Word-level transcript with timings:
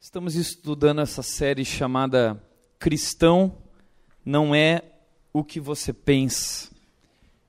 Estamos 0.00 0.36
estudando 0.36 1.00
essa 1.00 1.24
série 1.24 1.64
chamada 1.64 2.40
Cristão 2.78 3.58
não 4.24 4.54
é 4.54 4.80
o 5.32 5.42
que 5.42 5.58
você 5.58 5.92
pensa. 5.92 6.70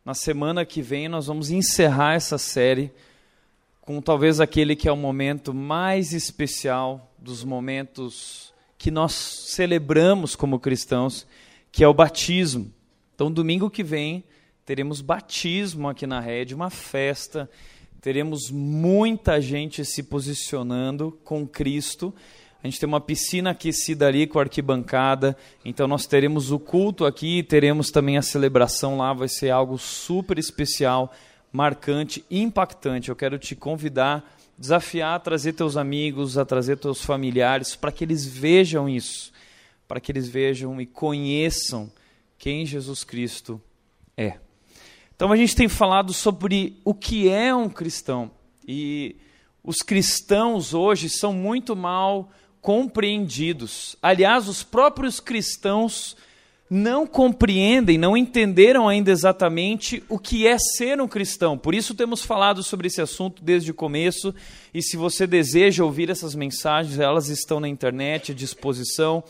Na 0.03 0.15
semana 0.15 0.65
que 0.65 0.81
vem 0.81 1.07
nós 1.07 1.27
vamos 1.27 1.51
encerrar 1.51 2.15
essa 2.15 2.39
série 2.39 2.91
com 3.81 4.01
talvez 4.01 4.39
aquele 4.39 4.75
que 4.75 4.89
é 4.89 4.91
o 4.91 4.97
momento 4.97 5.53
mais 5.53 6.11
especial 6.11 7.13
dos 7.19 7.43
momentos 7.43 8.51
que 8.79 8.89
nós 8.89 9.13
celebramos 9.13 10.35
como 10.35 10.59
cristãos, 10.59 11.27
que 11.71 11.83
é 11.83 11.87
o 11.87 11.93
batismo. 11.93 12.73
Então, 13.13 13.31
domingo 13.31 13.69
que 13.69 13.83
vem, 13.83 14.23
teremos 14.65 15.01
batismo 15.01 15.87
aqui 15.87 16.07
na 16.07 16.19
rede, 16.19 16.55
uma 16.55 16.71
festa, 16.71 17.47
teremos 18.01 18.49
muita 18.49 19.41
gente 19.41 19.83
se 19.83 20.03
posicionando 20.03 21.17
com 21.23 21.47
Cristo 21.47 22.13
a 22.61 22.67
gente 22.67 22.79
tem 22.79 22.87
uma 22.87 22.99
piscina 22.99 23.51
aquecida 23.51 24.07
ali 24.07 24.27
com 24.27 24.37
arquibancada. 24.37 25.35
Então 25.63 25.87
nós 25.87 26.05
teremos 26.05 26.51
o 26.51 26.59
culto 26.59 27.05
aqui, 27.05 27.41
teremos 27.41 27.89
também 27.89 28.17
a 28.17 28.21
celebração 28.21 28.97
lá, 28.97 29.13
vai 29.13 29.29
ser 29.29 29.49
algo 29.49 29.77
super 29.77 30.37
especial, 30.37 31.13
marcante, 31.53 32.23
impactante. 32.29 33.09
Eu 33.09 33.15
quero 33.15 33.39
te 33.39 33.55
convidar, 33.55 34.29
desafiar 34.57 35.15
a 35.15 35.19
trazer 35.19 35.53
teus 35.53 35.77
amigos, 35.77 36.37
a 36.37 36.43
trazer 36.43 36.77
teus 36.77 37.01
familiares 37.01 37.77
para 37.77 37.93
que 37.93 38.03
eles 38.03 38.25
vejam 38.25 38.89
isso, 38.89 39.31
para 39.87 40.01
que 40.01 40.11
eles 40.11 40.27
vejam 40.27 40.81
e 40.81 40.85
conheçam 40.85 41.89
quem 42.37 42.65
Jesus 42.65 43.05
Cristo 43.05 43.61
é. 44.17 44.37
Então 45.19 45.33
a 45.33 45.35
gente 45.35 45.53
tem 45.53 45.67
falado 45.67 46.13
sobre 46.13 46.79
o 46.85 46.93
que 46.93 47.27
é 47.27 47.53
um 47.53 47.67
cristão 47.67 48.31
e 48.65 49.17
os 49.61 49.81
cristãos 49.81 50.73
hoje 50.73 51.09
são 51.09 51.33
muito 51.33 51.75
mal 51.75 52.31
compreendidos. 52.61 53.97
Aliás, 54.01 54.47
os 54.47 54.63
próprios 54.63 55.19
cristãos 55.19 56.15
não 56.69 57.05
compreendem, 57.05 57.97
não 57.97 58.15
entenderam 58.15 58.87
ainda 58.87 59.11
exatamente 59.11 60.01
o 60.07 60.17
que 60.17 60.47
é 60.47 60.57
ser 60.57 61.01
um 61.01 61.07
cristão. 61.07 61.57
Por 61.57 61.75
isso 61.75 61.93
temos 61.93 62.23
falado 62.23 62.63
sobre 62.63 62.87
esse 62.87 63.01
assunto 63.01 63.43
desde 63.43 63.71
o 63.71 63.73
começo. 63.73 64.33
E 64.73 64.81
se 64.81 64.95
você 64.95 65.27
deseja 65.27 65.83
ouvir 65.83 66.09
essas 66.09 66.33
mensagens, 66.33 66.97
elas 66.97 67.27
estão 67.27 67.59
na 67.59 67.67
internet 67.67 68.31
à 68.31 68.35
disposição. 68.35 69.21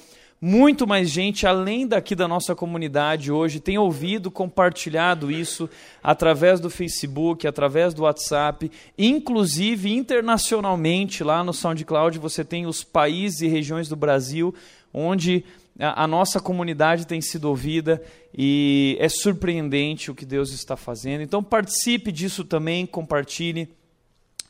Muito 0.41 0.87
mais 0.87 1.09
gente, 1.09 1.45
além 1.45 1.85
daqui 1.85 2.15
da 2.15 2.25
nossa 2.25 2.55
comunidade 2.55 3.29
hoje, 3.29 3.59
tem 3.59 3.77
ouvido, 3.77 4.31
compartilhado 4.31 5.29
isso 5.29 5.69
através 6.01 6.61
do 6.61 6.69
Facebook, 6.69 7.45
através 7.45 7.93
do 7.93 8.03
WhatsApp, 8.03 8.71
inclusive 8.97 9.93
internacionalmente, 9.93 11.25
lá 11.25 11.43
no 11.43 11.53
SoundCloud, 11.53 12.19
você 12.19 12.45
tem 12.45 12.65
os 12.65 12.85
países 12.85 13.41
e 13.41 13.47
regiões 13.47 13.89
do 13.89 13.97
Brasil 13.97 14.55
onde 14.93 15.43
a 15.77 16.07
nossa 16.07 16.39
comunidade 16.39 17.05
tem 17.05 17.21
sido 17.21 17.45
ouvida 17.45 18.01
e 18.37 18.97
é 18.99 19.07
surpreendente 19.07 20.09
o 20.09 20.15
que 20.15 20.25
Deus 20.25 20.51
está 20.51 20.75
fazendo. 20.75 21.21
Então 21.21 21.43
participe 21.43 22.11
disso 22.11 22.43
também, 22.43 22.85
compartilhe. 22.85 23.69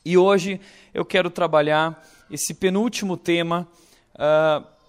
E 0.04 0.16
hoje 0.16 0.60
eu 0.94 1.04
quero 1.04 1.30
trabalhar 1.30 2.04
esse 2.30 2.54
penúltimo 2.54 3.16
tema. 3.16 3.68
Uh, 4.14 4.79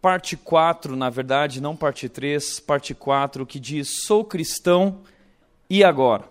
parte 0.00 0.36
4, 0.36 0.96
na 0.96 1.10
verdade, 1.10 1.60
não 1.60 1.76
parte 1.76 2.08
3, 2.08 2.60
parte 2.60 2.94
4, 2.94 3.46
que 3.46 3.60
diz: 3.60 4.02
Sou 4.04 4.24
cristão 4.24 5.02
e 5.68 5.84
agora? 5.84 6.28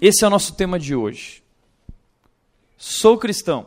Esse 0.00 0.24
é 0.24 0.26
o 0.26 0.30
nosso 0.30 0.54
tema 0.54 0.78
de 0.78 0.94
hoje. 0.94 1.42
Sou 2.76 3.16
cristão 3.16 3.66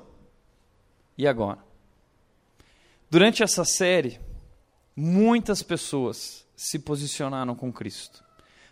e 1.18 1.28
agora? 1.28 1.60
Durante 3.10 3.42
essa 3.42 3.66
série, 3.66 4.20
muitas 4.96 5.64
pessoas 5.64 6.46
se 6.56 6.78
posicionaram 6.78 7.56
com 7.56 7.74
Cristo 7.74 8.29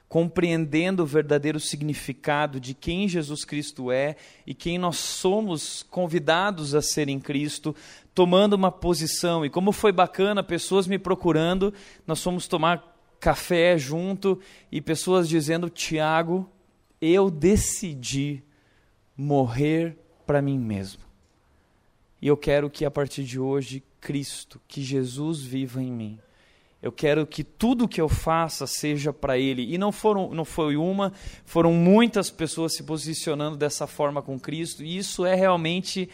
compreendendo 0.10 1.04
o 1.04 1.06
verdadeiro 1.06 1.60
significado 1.60 2.60
de 2.60 2.74
quem 2.74 3.08
Jesus 3.08 3.44
Cristo 3.44 3.92
é 3.92 4.16
e 4.46 4.54
quem 4.54 4.78
nós 4.78 4.98
somos 4.98 5.84
convidados 5.84 6.74
a 6.74 6.82
ser 6.82 7.10
em 7.10 7.20
Cristo, 7.20 7.76
tomando 8.14 8.54
uma 8.54 8.72
posição. 8.72 9.46
E 9.46 9.50
como 9.50 9.72
foi 9.72 9.92
bacana, 9.92 10.42
pessoas 10.44 10.88
me 10.88 10.98
procurando, 10.98 11.74
nós 12.06 12.24
fomos 12.24 12.48
tomar 12.48 12.96
café 13.20 13.78
junto 13.78 14.40
e 14.72 14.82
pessoas 14.82 15.28
dizendo: 15.28 15.70
Tiago, 15.70 16.50
eu 17.02 17.30
decidi 17.30 18.44
morrer 19.16 19.98
para 20.26 20.42
mim 20.42 20.58
mesmo. 20.58 21.02
E 22.22 22.28
eu 22.28 22.38
quero 22.38 22.70
que 22.70 22.86
a 22.86 22.92
partir 22.92 23.24
de 23.24 23.40
hoje, 23.40 23.84
Cristo, 24.00 24.60
que 24.68 24.82
Jesus 24.82 25.42
viva 25.42 25.82
em 25.82 25.92
mim. 25.92 26.20
Eu 26.82 26.92
quero 26.92 27.26
que 27.26 27.44
tudo 27.44 27.88
que 27.88 28.00
eu 28.00 28.08
faça 28.08 28.68
seja 28.68 29.12
para 29.12 29.38
Ele. 29.38 29.74
E 29.74 29.78
não, 29.78 29.92
foram, 29.92 30.30
não 30.30 30.46
foi 30.46 30.78
uma, 30.78 31.12
foram 31.44 31.74
muitas 31.74 32.30
pessoas 32.30 32.76
se 32.76 32.84
posicionando 32.84 33.58
dessa 33.58 33.88
forma 33.88 34.22
com 34.22 34.40
Cristo. 34.40 34.84
E 34.84 34.98
isso 34.98 35.26
é 35.26 35.34
realmente 35.34 36.08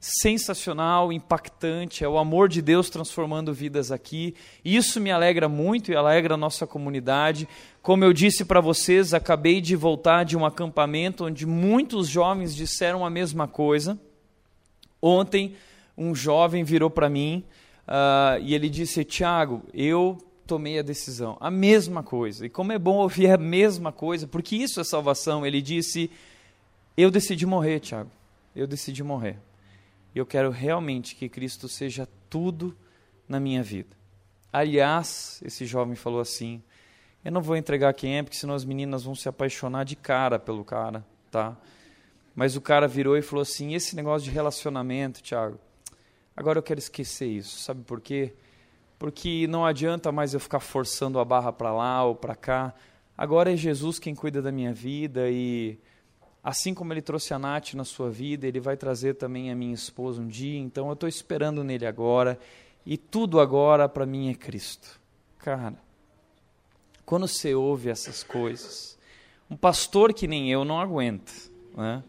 sensacional, 0.00 1.12
impactante. 1.12 2.04
É 2.04 2.08
o 2.08 2.18
amor 2.18 2.48
de 2.48 2.60
Deus 2.60 2.90
transformando 2.90 3.54
vidas 3.54 3.92
aqui. 3.92 4.34
Isso 4.64 5.00
me 5.00 5.12
alegra 5.12 5.48
muito 5.48 5.92
e 5.92 5.96
alegra 5.96 6.34
a 6.34 6.38
nossa 6.38 6.66
comunidade. 6.66 7.48
Como 7.80 8.04
eu 8.04 8.12
disse 8.12 8.44
para 8.44 8.60
vocês, 8.60 9.14
acabei 9.14 9.60
de 9.60 9.76
voltar 9.76 10.24
de 10.24 10.36
um 10.36 10.44
acampamento 10.44 11.24
onde 11.24 11.46
muitos 11.46 12.08
jovens 12.08 12.56
disseram 12.56 13.06
a 13.06 13.10
mesma 13.10 13.46
coisa. 13.46 13.96
Ontem, 15.00 15.54
um 15.96 16.12
jovem 16.12 16.64
virou 16.64 16.90
para 16.90 17.08
mim 17.08 17.44
uh, 17.86 18.40
e 18.42 18.54
ele 18.54 18.68
disse: 18.68 19.04
Tiago, 19.04 19.62
eu 19.72 20.18
tomei 20.46 20.78
a 20.78 20.82
decisão. 20.82 21.36
A 21.40 21.50
mesma 21.50 22.02
coisa. 22.02 22.46
E 22.46 22.48
como 22.48 22.72
é 22.72 22.78
bom 22.78 22.96
ouvir 22.96 23.30
a 23.30 23.36
mesma 23.36 23.92
coisa, 23.92 24.26
porque 24.26 24.56
isso 24.56 24.80
é 24.80 24.84
salvação. 24.84 25.44
Ele 25.44 25.60
disse: 25.60 26.10
Eu 26.96 27.10
decidi 27.10 27.44
morrer, 27.44 27.80
Tiago. 27.80 28.10
Eu 28.54 28.66
decidi 28.66 29.02
morrer. 29.02 29.38
Eu 30.14 30.24
quero 30.24 30.50
realmente 30.50 31.14
que 31.14 31.28
Cristo 31.28 31.68
seja 31.68 32.08
tudo 32.30 32.74
na 33.28 33.38
minha 33.38 33.62
vida. 33.62 33.94
Aliás, 34.52 35.42
esse 35.44 35.66
jovem 35.66 35.94
falou 35.94 36.20
assim: 36.20 36.62
Eu 37.24 37.32
não 37.32 37.42
vou 37.42 37.56
entregar 37.56 37.92
quem 37.92 38.18
é, 38.18 38.22
porque 38.22 38.36
senão 38.36 38.54
as 38.54 38.64
meninas 38.64 39.04
vão 39.04 39.14
se 39.14 39.28
apaixonar 39.28 39.84
de 39.84 39.96
cara 39.96 40.38
pelo 40.38 40.64
cara, 40.64 41.04
tá? 41.30 41.56
Mas 42.34 42.56
o 42.56 42.60
cara 42.60 42.88
virou 42.88 43.16
e 43.16 43.22
falou 43.22 43.42
assim: 43.42 43.74
Esse 43.74 43.94
negócio 43.94 44.24
de 44.24 44.30
relacionamento, 44.30 45.22
Tiago, 45.22 45.58
Agora 46.36 46.58
eu 46.58 46.62
quero 46.62 46.78
esquecer 46.78 47.26
isso, 47.26 47.58
sabe 47.58 47.82
por 47.82 48.00
quê? 48.00 48.34
Porque 48.98 49.46
não 49.46 49.64
adianta 49.64 50.12
mais 50.12 50.34
eu 50.34 50.40
ficar 50.40 50.60
forçando 50.60 51.18
a 51.18 51.24
barra 51.24 51.52
para 51.52 51.72
lá 51.72 52.04
ou 52.04 52.14
para 52.14 52.34
cá. 52.34 52.74
Agora 53.16 53.52
é 53.52 53.56
Jesus 53.56 53.98
quem 53.98 54.14
cuida 54.14 54.42
da 54.42 54.52
minha 54.52 54.72
vida 54.72 55.30
e 55.30 55.78
assim 56.44 56.74
como 56.74 56.92
ele 56.92 57.00
trouxe 57.00 57.32
a 57.32 57.38
Nath 57.38 57.72
na 57.72 57.84
sua 57.84 58.10
vida, 58.10 58.46
ele 58.46 58.60
vai 58.60 58.76
trazer 58.76 59.14
também 59.14 59.50
a 59.50 59.54
minha 59.54 59.74
esposa 59.74 60.20
um 60.20 60.28
dia. 60.28 60.58
Então 60.58 60.88
eu 60.88 60.92
estou 60.92 61.08
esperando 61.08 61.64
nele 61.64 61.86
agora 61.86 62.38
e 62.84 62.98
tudo 62.98 63.40
agora 63.40 63.88
para 63.88 64.04
mim 64.04 64.28
é 64.30 64.34
Cristo. 64.34 65.00
Cara, 65.38 65.74
quando 67.06 67.26
você 67.26 67.54
ouve 67.54 67.88
essas 67.88 68.22
coisas, 68.22 68.98
um 69.50 69.56
pastor 69.56 70.12
que 70.12 70.26
nem 70.26 70.50
eu 70.50 70.64
não 70.64 70.80
aguenta, 70.80 71.32
né? 71.74 72.02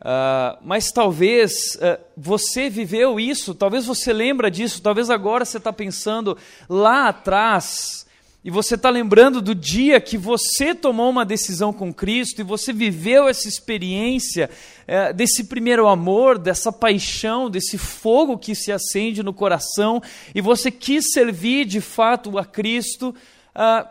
Uh, 0.00 0.56
mas 0.62 0.92
talvez 0.92 1.74
uh, 1.76 2.00
você 2.16 2.70
viveu 2.70 3.18
isso, 3.18 3.52
talvez 3.52 3.84
você 3.84 4.12
lembra 4.12 4.48
disso, 4.48 4.80
talvez 4.80 5.10
agora 5.10 5.44
você 5.44 5.56
está 5.56 5.72
pensando 5.72 6.38
lá 6.68 7.08
atrás 7.08 8.06
e 8.44 8.50
você 8.50 8.76
está 8.76 8.88
lembrando 8.90 9.42
do 9.42 9.56
dia 9.56 10.00
que 10.00 10.16
você 10.16 10.72
tomou 10.72 11.10
uma 11.10 11.24
decisão 11.24 11.72
com 11.72 11.92
Cristo 11.92 12.40
e 12.40 12.44
você 12.44 12.72
viveu 12.72 13.28
essa 13.28 13.48
experiência 13.48 14.48
uh, 14.86 15.12
desse 15.12 15.42
primeiro 15.44 15.88
amor, 15.88 16.38
dessa 16.38 16.70
paixão, 16.70 17.50
desse 17.50 17.76
fogo 17.76 18.38
que 18.38 18.54
se 18.54 18.70
acende 18.70 19.20
no 19.24 19.34
coração 19.34 20.00
e 20.32 20.40
você 20.40 20.70
quis 20.70 21.10
servir 21.12 21.64
de 21.64 21.80
fato 21.80 22.38
a 22.38 22.44
Cristo. 22.44 23.12
Ah, 23.52 23.90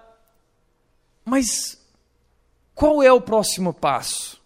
mas 1.26 1.78
qual 2.74 3.04
é 3.04 3.12
o 3.12 3.20
próximo 3.20 3.74
passo? 3.74 4.40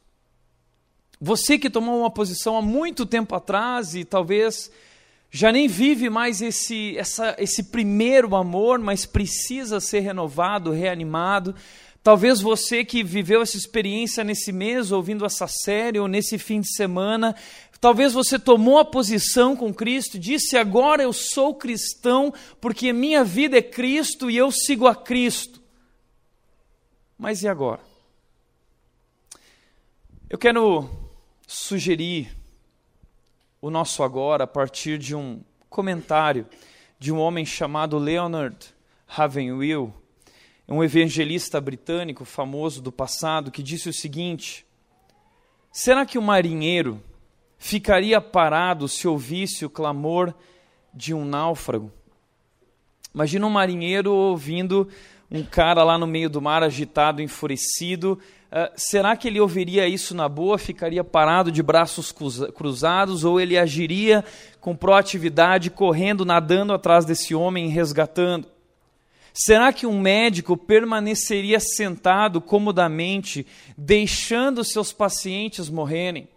Você 1.24 1.60
que 1.60 1.70
tomou 1.70 2.00
uma 2.00 2.10
posição 2.10 2.58
há 2.58 2.64
muito 2.64 3.06
tempo 3.06 3.36
atrás 3.36 3.94
e 3.94 4.04
talvez 4.04 4.72
já 5.30 5.52
nem 5.52 5.68
vive 5.68 6.10
mais 6.10 6.42
esse, 6.42 6.98
essa, 6.98 7.36
esse 7.38 7.66
primeiro 7.66 8.36
amor, 8.36 8.80
mas 8.80 9.06
precisa 9.06 9.80
ser 9.80 10.00
renovado, 10.00 10.72
reanimado. 10.72 11.54
Talvez 12.02 12.42
você 12.42 12.84
que 12.84 13.04
viveu 13.04 13.44
essa 13.44 13.56
experiência 13.56 14.24
nesse 14.24 14.52
mês, 14.52 14.92
ouvindo 14.92 15.24
essa 15.24 15.48
série, 15.48 16.00
ou 16.00 16.08
nesse 16.08 16.40
fim 16.40 16.60
de 16.60 16.74
semana, 16.76 17.36
talvez 17.80 18.14
você 18.14 18.40
tomou 18.40 18.80
a 18.80 18.86
posição 18.86 19.56
com 19.56 19.72
Cristo, 19.72 20.18
disse: 20.18 20.58
Agora 20.58 21.04
eu 21.04 21.14
sou 21.14 21.54
cristão, 21.54 22.34
porque 22.60 22.92
minha 22.92 23.24
vida 23.24 23.60
é 23.60 23.62
Cristo 23.62 24.32
e 24.32 24.38
eu 24.38 24.52
sigo 24.52 24.88
a 24.88 24.96
Cristo. 24.96 25.62
Mas 27.16 27.44
e 27.44 27.48
agora? 27.48 27.82
Eu 30.28 30.40
quero 30.40 31.01
sugerir 31.54 32.34
o 33.62 33.70
nosso 33.70 34.04
agora 34.04 34.46
a 34.46 34.48
partir 34.48 34.98
de 34.98 35.14
um 35.14 35.44
comentário 35.70 36.48
de 36.98 37.12
um 37.12 37.20
homem 37.20 37.46
chamado 37.46 37.98
Leonard 37.98 38.58
Ravenhill, 39.06 39.94
um 40.66 40.82
evangelista 40.82 41.60
britânico 41.60 42.24
famoso 42.24 42.82
do 42.82 42.90
passado, 42.90 43.52
que 43.52 43.62
disse 43.62 43.90
o 43.90 43.94
seguinte: 43.94 44.66
Será 45.74 46.06
que 46.06 46.18
o 46.18 46.22
marinheiro 46.22 47.04
ficaria 47.58 48.22
parado 48.22 48.88
se 48.88 49.06
ouvisse 49.06 49.66
o 49.66 49.70
clamor 49.70 50.34
de 50.94 51.14
um 51.14 51.26
náufrago? 51.26 51.92
Imagina 53.14 53.46
um 53.46 53.50
marinheiro 53.50 54.14
ouvindo 54.14 54.88
um 55.30 55.44
cara 55.44 55.84
lá 55.84 55.98
no 55.98 56.08
meio 56.08 56.30
do 56.30 56.42
mar 56.42 56.64
agitado, 56.64 57.22
enfurecido. 57.22 58.18
Uh, 58.52 58.70
será 58.76 59.16
que 59.16 59.30
ele 59.30 59.40
ouviria 59.40 59.88
isso 59.88 60.14
na 60.14 60.28
boa, 60.28 60.58
ficaria 60.58 61.06
parado 61.06 61.50
de 61.50 61.64
braços 61.64 62.14
cruzados, 62.54 63.24
ou 63.24 63.40
ele 63.40 63.58
agiria 63.58 64.26
com 64.60 64.76
proatividade, 64.76 65.70
correndo, 65.70 66.26
nadando 66.26 66.74
atrás 66.74 67.06
desse 67.06 67.34
homem 67.34 67.70
resgatando? 67.70 68.46
Será 69.34 69.72
que 69.72 69.88
um 69.88 70.00
médico 70.00 70.58
permaneceria 70.58 71.60
sentado 71.62 72.42
comodamente, 72.42 73.48
deixando 73.78 74.64
seus 74.64 74.92
pacientes 74.92 75.70
morrerem? 75.70 76.28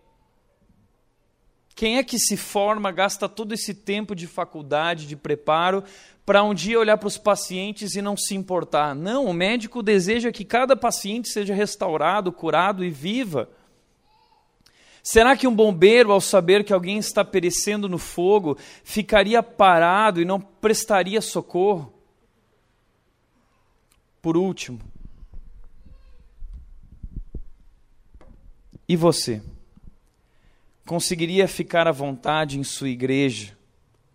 Quem 1.74 1.96
é 1.98 2.04
que 2.04 2.20
se 2.20 2.36
forma, 2.36 2.92
gasta 2.92 3.28
todo 3.28 3.52
esse 3.52 3.74
tempo 3.74 4.14
de 4.14 4.28
faculdade, 4.28 5.08
de 5.08 5.16
preparo, 5.16 5.82
para 6.24 6.42
um 6.42 6.54
dia 6.54 6.78
olhar 6.78 6.96
para 6.96 7.06
os 7.06 7.18
pacientes 7.18 7.94
e 7.94 8.02
não 8.02 8.16
se 8.16 8.34
importar? 8.34 8.94
Não, 8.94 9.26
o 9.26 9.32
médico 9.32 9.82
deseja 9.82 10.32
que 10.32 10.44
cada 10.44 10.74
paciente 10.74 11.28
seja 11.28 11.54
restaurado, 11.54 12.32
curado 12.32 12.84
e 12.84 12.90
viva. 12.90 13.48
Será 15.02 15.36
que 15.36 15.46
um 15.46 15.54
bombeiro, 15.54 16.10
ao 16.10 16.20
saber 16.20 16.64
que 16.64 16.72
alguém 16.72 16.96
está 16.96 17.22
perecendo 17.22 17.88
no 17.90 17.98
fogo, 17.98 18.56
ficaria 18.82 19.42
parado 19.42 20.20
e 20.20 20.24
não 20.24 20.40
prestaria 20.40 21.20
socorro? 21.20 21.92
Por 24.22 24.38
último, 24.38 24.80
e 28.88 28.96
você? 28.96 29.42
Conseguiria 30.86 31.46
ficar 31.46 31.86
à 31.86 31.92
vontade 31.92 32.58
em 32.58 32.64
sua 32.64 32.88
igreja, 32.88 33.54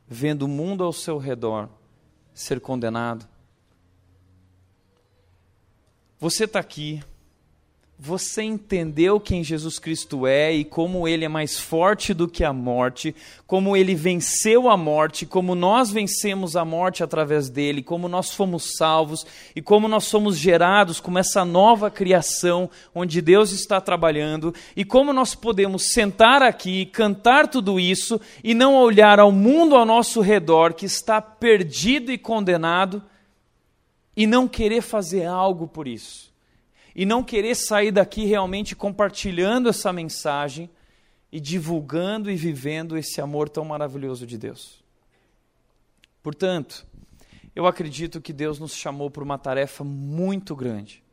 vendo 0.07 0.43
o 0.43 0.47
mundo 0.47 0.83
ao 0.83 0.91
seu 0.91 1.19
redor 1.19 1.69
ser 2.39 2.61
condenado? 2.61 3.27
Você 6.19 6.45
está 6.45 6.59
aqui 6.59 7.03
você 8.01 8.43
entendeu 8.43 9.19
quem 9.19 9.43
Jesus 9.43 9.77
Cristo 9.77 10.25
é 10.25 10.53
e 10.53 10.63
como 10.63 11.05
ele 11.05 11.25
é 11.25 11.27
mais 11.27 11.59
forte 11.59 12.13
do 12.13 12.29
que 12.29 12.45
a 12.45 12.53
morte, 12.53 13.13
como 13.45 13.75
ele 13.75 13.93
venceu 13.93 14.69
a 14.69 14.77
morte, 14.77 15.25
como 15.25 15.53
nós 15.53 15.91
vencemos 15.91 16.55
a 16.55 16.63
morte 16.63 17.03
através 17.03 17.49
dele, 17.49 17.83
como 17.83 18.07
nós 18.07 18.31
fomos 18.31 18.77
salvos 18.77 19.25
e 19.53 19.61
como 19.61 19.89
nós 19.89 20.05
somos 20.05 20.37
gerados 20.37 21.01
como 21.01 21.19
essa 21.19 21.43
nova 21.43 21.91
criação 21.91 22.69
onde 22.95 23.21
Deus 23.21 23.51
está 23.51 23.81
trabalhando 23.81 24.55
e 24.77 24.85
como 24.85 25.11
nós 25.11 25.35
podemos 25.35 25.91
sentar 25.91 26.41
aqui, 26.41 26.85
cantar 26.85 27.49
tudo 27.49 27.77
isso 27.77 28.19
e 28.41 28.53
não 28.53 28.77
olhar 28.77 29.19
ao 29.19 29.31
mundo 29.31 29.75
ao 29.75 29.85
nosso 29.85 30.21
redor 30.21 30.73
que 30.73 30.85
está 30.85 31.21
perdido 31.21 32.13
e 32.13 32.17
condenado 32.17 33.03
e 34.15 34.25
não 34.25 34.47
querer 34.47 34.81
fazer 34.81 35.25
algo 35.25 35.67
por 35.67 35.85
isso 35.85 36.28
e 36.95 37.05
não 37.05 37.23
querer 37.23 37.55
sair 37.55 37.91
daqui 37.91 38.25
realmente 38.25 38.75
compartilhando 38.75 39.69
essa 39.69 39.93
mensagem 39.93 40.69
e 41.31 41.39
divulgando 41.39 42.29
e 42.29 42.35
vivendo 42.35 42.97
esse 42.97 43.21
amor 43.21 43.49
tão 43.49 43.63
maravilhoso 43.63 44.25
de 44.25 44.37
Deus. 44.37 44.83
Portanto, 46.21 46.85
eu 47.55 47.65
acredito 47.67 48.21
que 48.21 48.33
Deus 48.33 48.59
nos 48.59 48.73
chamou 48.73 49.09
para 49.09 49.23
uma 49.23 49.37
tarefa 49.37 49.83
muito 49.83 50.55
grande, 50.55 51.03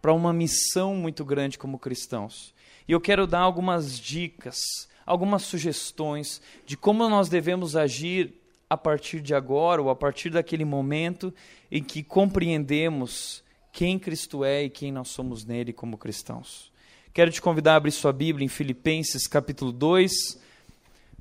para 0.00 0.12
uma 0.12 0.32
missão 0.32 0.94
muito 0.94 1.24
grande 1.24 1.58
como 1.58 1.78
cristãos. 1.78 2.54
E 2.86 2.92
eu 2.92 3.00
quero 3.00 3.26
dar 3.26 3.40
algumas 3.40 3.98
dicas, 3.98 4.58
algumas 5.04 5.42
sugestões 5.42 6.40
de 6.64 6.76
como 6.76 7.08
nós 7.08 7.28
devemos 7.28 7.76
agir 7.76 8.34
a 8.70 8.76
partir 8.76 9.20
de 9.20 9.34
agora 9.34 9.80
ou 9.80 9.90
a 9.90 9.96
partir 9.96 10.30
daquele 10.30 10.64
momento 10.64 11.32
em 11.70 11.82
que 11.82 12.02
compreendemos 12.02 13.42
quem 13.78 13.96
Cristo 13.96 14.44
é 14.44 14.64
e 14.64 14.68
quem 14.68 14.90
nós 14.90 15.06
somos 15.06 15.44
nele 15.44 15.72
como 15.72 15.96
cristãos. 15.96 16.72
Quero 17.14 17.30
te 17.30 17.40
convidar 17.40 17.74
a 17.74 17.76
abrir 17.76 17.92
sua 17.92 18.12
Bíblia 18.12 18.44
em 18.44 18.48
Filipenses 18.48 19.28
capítulo 19.28 19.70
2, 19.70 20.10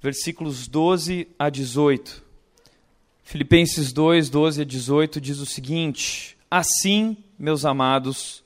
versículos 0.02 0.68
12 0.68 1.28
a 1.38 1.52
18. 1.52 2.24
Filipenses 3.24 3.94
2, 3.94 4.32
12 4.32 4.62
a 4.64 4.66
18 4.66 5.22
diz 5.22 5.38
o 5.38 5.46
seguinte: 5.46 6.36
Assim, 6.50 7.16
meus 7.38 7.64
amados, 7.64 8.44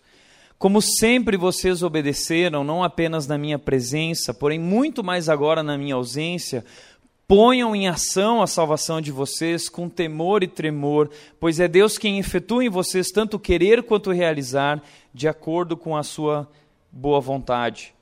como 0.60 0.82
sempre 0.82 1.38
vocês 1.38 1.82
obedeceram, 1.82 2.66
não 2.66 2.84
apenas 2.84 3.28
na 3.28 3.38
minha 3.38 3.58
presença, 3.58 4.34
porém 4.34 4.60
muito 4.60 5.02
mais 5.02 5.30
agora 5.30 5.64
na 5.64 5.78
minha 5.78 5.96
ausência, 5.96 6.66
Ponham 7.34 7.74
em 7.74 7.88
ação 7.88 8.42
a 8.42 8.46
salvação 8.46 9.00
de 9.00 9.10
vocês 9.10 9.70
com 9.70 9.88
temor 9.88 10.44
e 10.44 10.50
tremor, 10.50 11.10
pois 11.40 11.62
é 11.62 11.68
Deus 11.70 11.98
quem 11.98 12.20
efetua 12.20 12.66
em 12.66 12.70
vocês 12.70 13.08
tanto 13.08 13.40
querer 13.40 13.84
quanto 13.84 14.12
realizar, 14.12 14.84
de 15.14 15.30
acordo 15.30 15.78
com 15.78 15.96
a 15.96 16.04
sua 16.04 16.46
boa 16.92 17.22
vontade. 17.22 17.94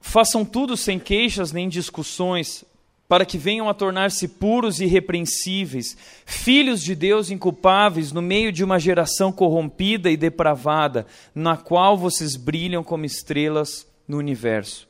Façam 0.00 0.44
tudo 0.44 0.76
sem 0.76 0.96
queixas 0.96 1.50
nem 1.50 1.68
discussões, 1.68 2.64
para 3.08 3.26
que 3.26 3.36
venham 3.36 3.68
a 3.68 3.74
tornar-se 3.74 4.28
puros 4.28 4.78
e 4.78 4.84
irrepreensíveis, 4.84 5.96
filhos 6.24 6.84
de 6.84 6.94
Deus 6.94 7.32
inculpáveis 7.32 8.12
no 8.12 8.22
meio 8.22 8.52
de 8.52 8.62
uma 8.62 8.78
geração 8.78 9.32
corrompida 9.32 10.08
e 10.08 10.16
depravada, 10.16 11.04
na 11.34 11.56
qual 11.56 11.98
vocês 11.98 12.36
brilham 12.36 12.84
como 12.84 13.04
estrelas 13.04 13.88
no 14.06 14.18
universo. 14.18 14.88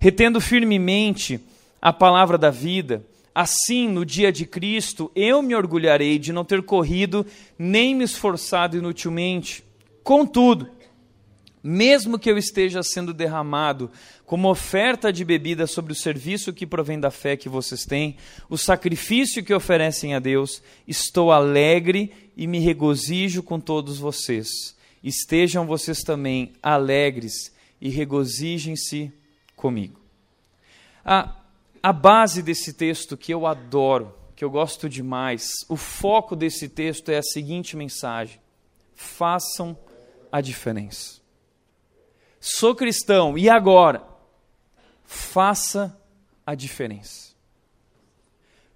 Retendo 0.00 0.40
firmemente 0.40 1.42
a 1.80 1.92
palavra 1.92 2.36
da 2.36 2.50
vida, 2.50 3.04
assim 3.34 3.88
no 3.88 4.04
dia 4.04 4.30
de 4.30 4.44
Cristo 4.44 5.10
eu 5.14 5.40
me 5.42 5.54
orgulharei 5.54 6.18
de 6.18 6.32
não 6.32 6.44
ter 6.44 6.62
corrido 6.62 7.26
nem 7.58 7.94
me 7.94 8.04
esforçado 8.04 8.76
inutilmente. 8.76 9.64
Contudo, 10.02 10.68
mesmo 11.62 12.18
que 12.18 12.30
eu 12.30 12.38
esteja 12.38 12.82
sendo 12.82 13.12
derramado 13.12 13.90
como 14.24 14.50
oferta 14.50 15.12
de 15.12 15.24
bebida 15.24 15.66
sobre 15.66 15.92
o 15.92 15.96
serviço 15.96 16.52
que 16.52 16.66
provém 16.66 16.98
da 16.98 17.10
fé 17.10 17.36
que 17.36 17.48
vocês 17.48 17.84
têm, 17.84 18.16
o 18.48 18.56
sacrifício 18.56 19.44
que 19.44 19.52
oferecem 19.52 20.14
a 20.14 20.18
Deus, 20.18 20.62
estou 20.86 21.32
alegre 21.32 22.12
e 22.36 22.46
me 22.46 22.58
regozijo 22.58 23.42
com 23.42 23.58
todos 23.58 23.98
vocês. 23.98 24.48
Estejam 25.02 25.66
vocês 25.66 25.98
também 26.00 26.52
alegres 26.62 27.52
e 27.80 27.88
regozijem-se 27.88 29.12
comigo. 29.56 29.98
Ah, 31.04 31.39
a 31.82 31.92
base 31.92 32.42
desse 32.42 32.72
texto 32.72 33.16
que 33.16 33.32
eu 33.32 33.46
adoro, 33.46 34.14
que 34.36 34.44
eu 34.44 34.50
gosto 34.50 34.88
demais, 34.88 35.50
o 35.68 35.76
foco 35.76 36.36
desse 36.36 36.68
texto 36.68 37.10
é 37.10 37.18
a 37.18 37.22
seguinte 37.22 37.76
mensagem: 37.76 38.40
façam 38.94 39.76
a 40.30 40.40
diferença. 40.40 41.20
Sou 42.38 42.74
cristão 42.74 43.36
e 43.36 43.48
agora? 43.48 44.02
Faça 45.04 45.98
a 46.46 46.54
diferença. 46.54 47.30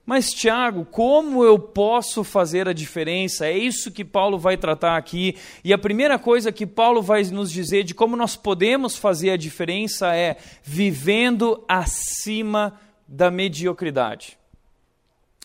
Mas, 0.07 0.31
Tiago, 0.31 0.85
como 0.85 1.43
eu 1.43 1.59
posso 1.59 2.23
fazer 2.23 2.69
a 2.69 2.75
diferença? 2.75 3.47
É 3.47 3.57
isso 3.57 3.91
que 3.91 4.05
Paulo 4.05 4.39
vai 4.39 4.55
tratar 4.59 4.99
aqui. 4.99 5.35
E 5.65 5.73
a 5.73 5.79
primeira 5.79 6.19
coisa 6.19 6.53
que 6.53 6.67
Paulo 6.67 7.01
vai 7.01 7.23
nos 7.25 7.51
dizer 7.51 7.85
de 7.85 7.95
como 7.95 8.15
nós 8.15 8.37
podemos 8.37 8.99
fazer 8.99 9.31
a 9.31 9.37
diferença 9.37 10.15
é 10.15 10.37
vivendo 10.63 11.65
acima 11.67 12.79
da 13.15 13.31
mediocridade. 13.31 14.37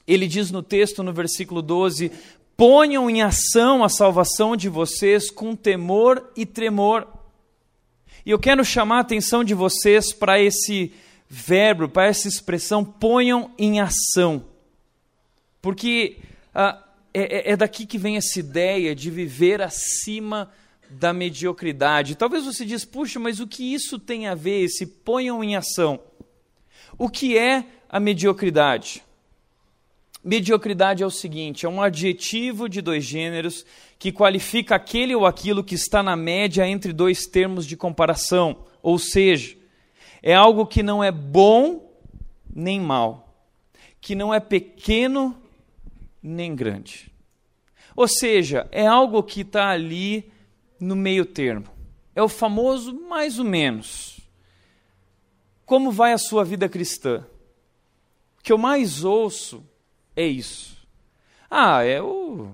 Ele 0.08 0.28
diz 0.28 0.50
no 0.50 0.64
texto, 0.64 1.04
no 1.04 1.14
versículo 1.14 1.62
12: 1.62 2.12
ponham 2.58 3.08
em 3.10 3.22
ação 3.22 3.84
a 3.84 3.90
salvação 3.90 4.56
de 4.56 4.68
vocês 4.68 5.30
com 5.30 5.56
temor 5.56 6.32
e 6.36 6.46
tremor. 6.46 7.08
E 8.26 8.32
eu 8.32 8.40
quero 8.40 8.66
chamar 8.66 8.98
a 8.98 9.02
atenção 9.02 9.44
de 9.44 9.54
vocês 9.54 10.12
para 10.12 10.42
esse 10.42 10.92
verbo, 11.30 11.88
para 11.88 12.08
essa 12.08 12.28
expressão, 12.28 12.84
ponham 12.84 13.52
em 13.58 13.80
ação. 13.80 14.44
Porque 15.62 16.18
ah, 16.54 16.84
é, 17.14 17.52
é, 17.52 17.52
é 17.52 17.56
daqui 17.56 17.86
que 17.86 18.00
vem 18.00 18.18
essa 18.18 18.40
ideia 18.40 18.96
de 18.96 19.12
viver 19.12 19.62
acima 19.62 20.52
da 20.90 21.14
mediocridade. 21.14 22.16
Talvez 22.16 22.46
você 22.46 22.66
diz, 22.66 22.84
puxa, 22.84 23.20
mas 23.20 23.40
o 23.40 23.46
que 23.46 23.76
isso 23.76 24.00
tem 24.00 24.28
a 24.28 24.34
ver, 24.34 24.64
esse 24.64 24.88
ponham 24.88 25.44
em 25.44 25.56
ação? 25.56 26.00
O 27.00 27.10
que 27.10 27.38
é 27.38 27.64
a 27.88 27.98
mediocridade? 27.98 29.02
Mediocridade 30.22 31.02
é 31.02 31.06
o 31.06 31.10
seguinte: 31.10 31.66
é 31.66 31.70
um 31.70 31.82
adjetivo 31.82 32.68
de 32.68 32.82
dois 32.82 33.06
gêneros 33.06 33.66
que 33.98 34.12
qualifica 34.12 34.76
aquele 34.76 35.16
ou 35.16 35.26
aquilo 35.26 35.64
que 35.64 35.76
está 35.76 36.04
na 36.04 36.18
média 36.18 36.68
entre 36.68 36.92
dois 36.92 37.26
termos 37.26 37.66
de 37.66 37.78
comparação. 37.78 38.66
Ou 38.84 39.00
seja, 39.00 39.56
é 40.22 40.36
algo 40.36 40.66
que 40.66 40.84
não 40.84 41.02
é 41.02 41.10
bom 41.10 41.90
nem 42.54 42.82
mal, 42.82 43.34
que 44.02 44.14
não 44.14 44.34
é 44.34 44.42
pequeno 44.42 45.42
nem 46.22 46.54
grande. 46.54 47.10
Ou 47.96 48.10
seja, 48.10 48.68
é 48.74 48.86
algo 48.86 49.24
que 49.24 49.42
está 49.42 49.70
ali 49.70 50.30
no 50.78 50.98
meio 50.98 51.26
termo. 51.26 51.68
É 52.14 52.22
o 52.22 52.28
famoso 52.28 52.94
mais 53.08 53.40
ou 53.40 53.46
menos. 53.46 54.19
Como 55.70 55.92
vai 55.92 56.14
a 56.14 56.18
sua 56.18 56.44
vida 56.44 56.68
cristã? 56.68 57.24
O 58.40 58.42
que 58.42 58.52
eu 58.52 58.58
mais 58.58 59.04
ouço 59.04 59.64
é 60.16 60.26
isso. 60.26 60.76
Ah, 61.48 61.82
o. 62.04 62.50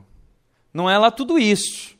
Não 0.74 0.90
é 0.90 0.98
lá 0.98 1.10
tudo 1.10 1.40
isso. 1.40 1.98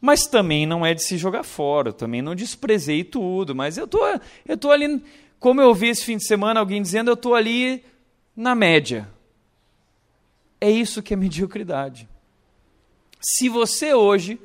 Mas 0.00 0.26
também 0.26 0.64
não 0.64 0.86
é 0.86 0.94
de 0.94 1.02
se 1.02 1.18
jogar 1.18 1.42
fora. 1.42 1.90
Eu 1.90 1.92
também 1.92 2.22
não 2.22 2.34
desprezei 2.34 3.04
tudo. 3.04 3.54
Mas 3.54 3.76
eu 3.76 3.86
tô, 3.86 4.00
eu 4.46 4.56
tô 4.56 4.70
ali. 4.70 5.04
Como 5.38 5.60
eu 5.60 5.74
vi 5.74 5.88
esse 5.88 6.02
fim 6.02 6.16
de 6.16 6.26
semana 6.26 6.60
alguém 6.60 6.80
dizendo, 6.80 7.10
eu 7.10 7.16
tô 7.16 7.34
ali 7.34 7.84
na 8.34 8.54
média. 8.54 9.06
É 10.58 10.70
isso 10.70 11.02
que 11.02 11.12
é 11.12 11.16
mediocridade. 11.16 12.08
Se 13.20 13.50
você 13.50 13.92
hoje, 13.92 14.40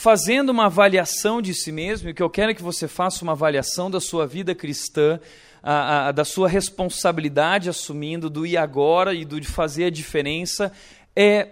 fazendo 0.00 0.50
uma 0.50 0.66
avaliação 0.66 1.42
de 1.42 1.52
si 1.52 1.72
mesmo, 1.72 2.08
e 2.08 2.14
que 2.14 2.22
eu 2.22 2.30
quero 2.30 2.52
é 2.52 2.54
que 2.54 2.62
você 2.62 2.86
faça 2.86 3.24
uma 3.24 3.32
avaliação 3.32 3.90
da 3.90 4.00
sua 4.00 4.28
vida 4.28 4.54
cristã, 4.54 5.18
a, 5.60 6.06
a, 6.06 6.12
da 6.12 6.24
sua 6.24 6.48
responsabilidade 6.48 7.68
assumindo, 7.68 8.30
do 8.30 8.46
ir 8.46 8.56
agora 8.56 9.12
e 9.12 9.24
do 9.24 9.40
de 9.40 9.48
fazer 9.48 9.86
a 9.86 9.90
diferença, 9.90 10.70
é 11.16 11.48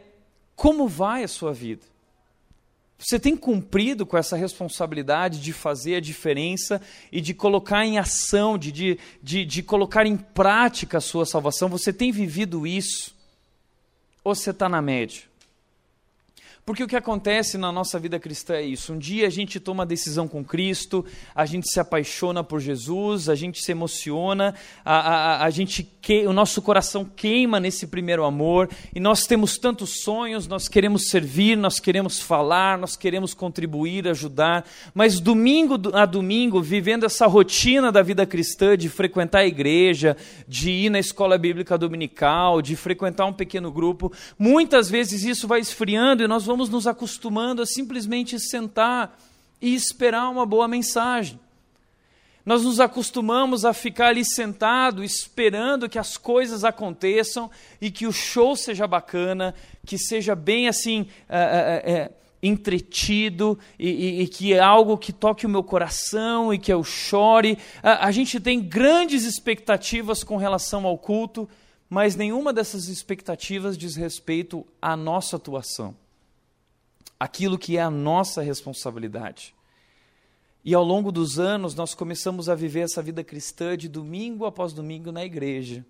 como 0.55 0.87
vai 0.87 1.25
a 1.25 1.29
sua 1.29 1.53
vida? 1.53 1.83
Você 2.97 3.19
tem 3.19 3.37
cumprido 3.37 4.07
com 4.07 4.17
essa 4.17 4.37
responsabilidade 4.37 5.41
de 5.41 5.53
fazer 5.53 5.97
a 5.97 6.01
diferença 6.01 6.81
e 7.11 7.21
de 7.21 7.35
colocar 7.35 7.85
em 7.85 7.99
ação, 7.99 8.57
de, 8.57 8.71
de, 8.71 8.99
de, 9.21 9.45
de 9.45 9.61
colocar 9.61 10.07
em 10.07 10.17
prática 10.17 10.99
a 10.99 11.01
sua 11.01 11.27
salvação? 11.27 11.69
Você 11.69 11.93
tem 11.93 12.13
vivido 12.13 12.65
isso? 12.65 13.13
ou 14.23 14.35
você 14.35 14.51
está 14.51 14.69
na 14.69 14.81
média? 14.81 15.23
Porque 16.67 16.83
o 16.83 16.89
que 16.89 16.97
acontece 16.97 17.57
na 17.57 17.71
nossa 17.71 17.97
vida 17.97 18.19
cristã 18.19 18.55
é 18.55 18.63
isso. 18.63 18.93
Um 18.93 18.99
dia 18.99 19.29
a 19.29 19.31
gente 19.31 19.61
toma 19.61 19.85
a 19.85 19.87
decisão 19.87 20.27
com 20.27 20.45
Cristo, 20.45 21.07
a 21.33 21.47
gente 21.47 21.71
se 21.71 21.79
apaixona 21.79 22.43
por 22.43 22.59
Jesus, 22.59 23.29
a 23.29 23.37
gente 23.37 23.63
se 23.63 23.71
emociona, 23.71 24.53
a, 24.85 24.97
a, 24.97 25.45
a 25.45 25.51
gente 25.51 25.85
que, 25.85 26.27
o 26.27 26.33
nosso 26.33 26.61
coração 26.61 27.05
queima 27.05 27.61
nesse 27.61 27.87
primeiro 27.87 28.25
amor, 28.25 28.69
e 28.93 28.99
nós 28.99 29.29
temos 29.29 29.59
tantos 29.59 30.01
sonhos, 30.03 30.49
nós 30.49 30.67
queremos 30.67 31.09
servir, 31.09 31.57
nós 31.57 31.79
queremos 31.79 32.21
falar, 32.21 32.77
nós 32.77 32.97
queremos 32.97 33.33
contribuir, 33.33 34.09
ajudar, 34.09 34.69
mas 34.93 35.21
domingo 35.21 35.77
a 35.95 36.05
domingo, 36.05 36.61
vivendo 36.61 37.07
essa 37.07 37.29
rotina 37.29 37.93
da 37.93 38.03
vida 38.03 38.27
cristã, 38.27 38.77
de 38.77 38.89
frequentar 38.89 39.39
a 39.39 39.47
igreja, 39.47 40.17
de 40.49 40.73
ir 40.73 40.91
na 40.91 40.99
escola 40.99 41.39
bíblica 41.39 41.79
dominical, 41.79 42.61
de 42.61 42.75
frequentar 42.75 43.27
um 43.27 43.33
pequeno 43.33 43.71
grupo, 43.71 44.13
muitas 44.37 44.91
vezes 44.91 45.23
isso 45.23 45.47
vai 45.47 45.61
esfriando 45.61 46.25
e 46.25 46.27
nós 46.27 46.45
vamos 46.45 46.56
vamos 46.57 46.71
nos 46.71 46.87
acostumando 46.87 47.61
a 47.61 47.67
simplesmente 47.67 48.41
sentar 48.41 49.21
e 49.61 49.75
esperar 49.75 50.31
uma 50.31 50.47
boa 50.47 50.67
mensagem. 50.67 51.39
Nós 52.47 52.63
nos 52.63 52.81
acostumamos 52.81 53.67
a 53.67 53.75
ficar 53.75 54.07
ali 54.07 54.25
sentado, 54.25 55.05
esperando 55.05 55.87
que 55.87 55.99
as 55.99 56.17
coisas 56.17 56.65
aconteçam 56.65 57.51
e 57.79 57.91
que 57.91 58.07
o 58.07 58.13
show 58.13 58.57
seja 58.57 58.87
bacana, 58.87 59.55
que 59.85 59.99
seja 59.99 60.35
bem 60.35 60.67
assim. 60.67 61.07
É, 61.29 61.83
é, 61.85 61.93
é, 61.93 62.11
entretido 62.43 63.59
e, 63.79 63.89
e, 63.89 64.23
e, 64.23 64.29
que 64.29 64.53
é 64.53 64.61
algo 64.61 64.97
que 64.97 65.13
toque 65.13 65.47
o 65.47 65.49
meu 65.49 65.65
coração 65.65 66.55
e 66.55 66.59
que 66.59 66.73
eu 66.73 66.85
chore. 66.85 67.59
A, 67.83 68.07
a 68.07 68.11
gente 68.11 68.39
tem 68.39 68.61
grandes 68.61 69.25
expectativas 69.25 70.23
com 70.23 70.37
relação 70.37 70.87
ao 70.87 70.97
culto, 70.97 71.49
mas 71.89 72.15
nenhuma 72.15 72.53
dessas 72.53 72.89
expectativas 72.89 73.77
diz 73.77 73.97
respeito 73.97 74.65
à 74.81 74.97
nossa 74.97 75.37
atuação 75.37 75.95
aquilo 77.19 77.59
que 77.59 77.77
é 77.77 77.83
a 77.83 77.91
nossa 77.91 78.43
responsabilidade. 78.43 79.55
E 80.65 80.75
ao 80.75 80.83
longo 80.83 81.13
dos 81.13 81.39
anos, 81.39 81.75
nós 81.75 81.95
começamos 81.95 82.49
a 82.49 82.55
viver 82.55 82.81
essa 82.81 83.01
vida 83.01 83.23
cristã 83.23 83.77
de 83.77 83.89
domingo 83.89 84.45
após 84.45 84.73
domingo 84.73 85.13
na 85.13 85.25
igreja, 85.25 85.87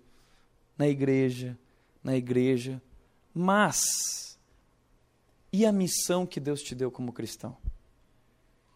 na 0.77 0.87
igreja, 0.87 1.57
na 2.03 2.15
igreja. 2.15 2.81
Mas, 3.33 4.37
e 5.51 5.65
a 5.65 5.71
missão 5.71 6.25
que 6.25 6.39
Deus 6.39 6.61
te 6.61 6.75
deu 6.75 6.91
como 6.91 7.11
cristão? 7.11 7.57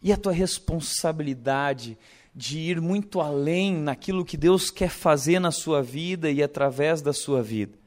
E 0.02 0.12
a 0.12 0.18
tua 0.18 0.32
responsabilidade 0.32 1.98
de 2.34 2.58
ir 2.58 2.82
muito 2.82 3.22
além 3.22 3.76
naquilo 3.76 4.26
que 4.26 4.38
Deus 4.38 4.72
quer 4.72 4.90
fazer 4.90 5.40
na 5.40 5.52
sua 5.52 5.84
vida 5.84 6.32
e 6.32 6.42
através 6.42 7.02
da 7.02 7.14
sua 7.14 7.44
vida? 7.44 7.81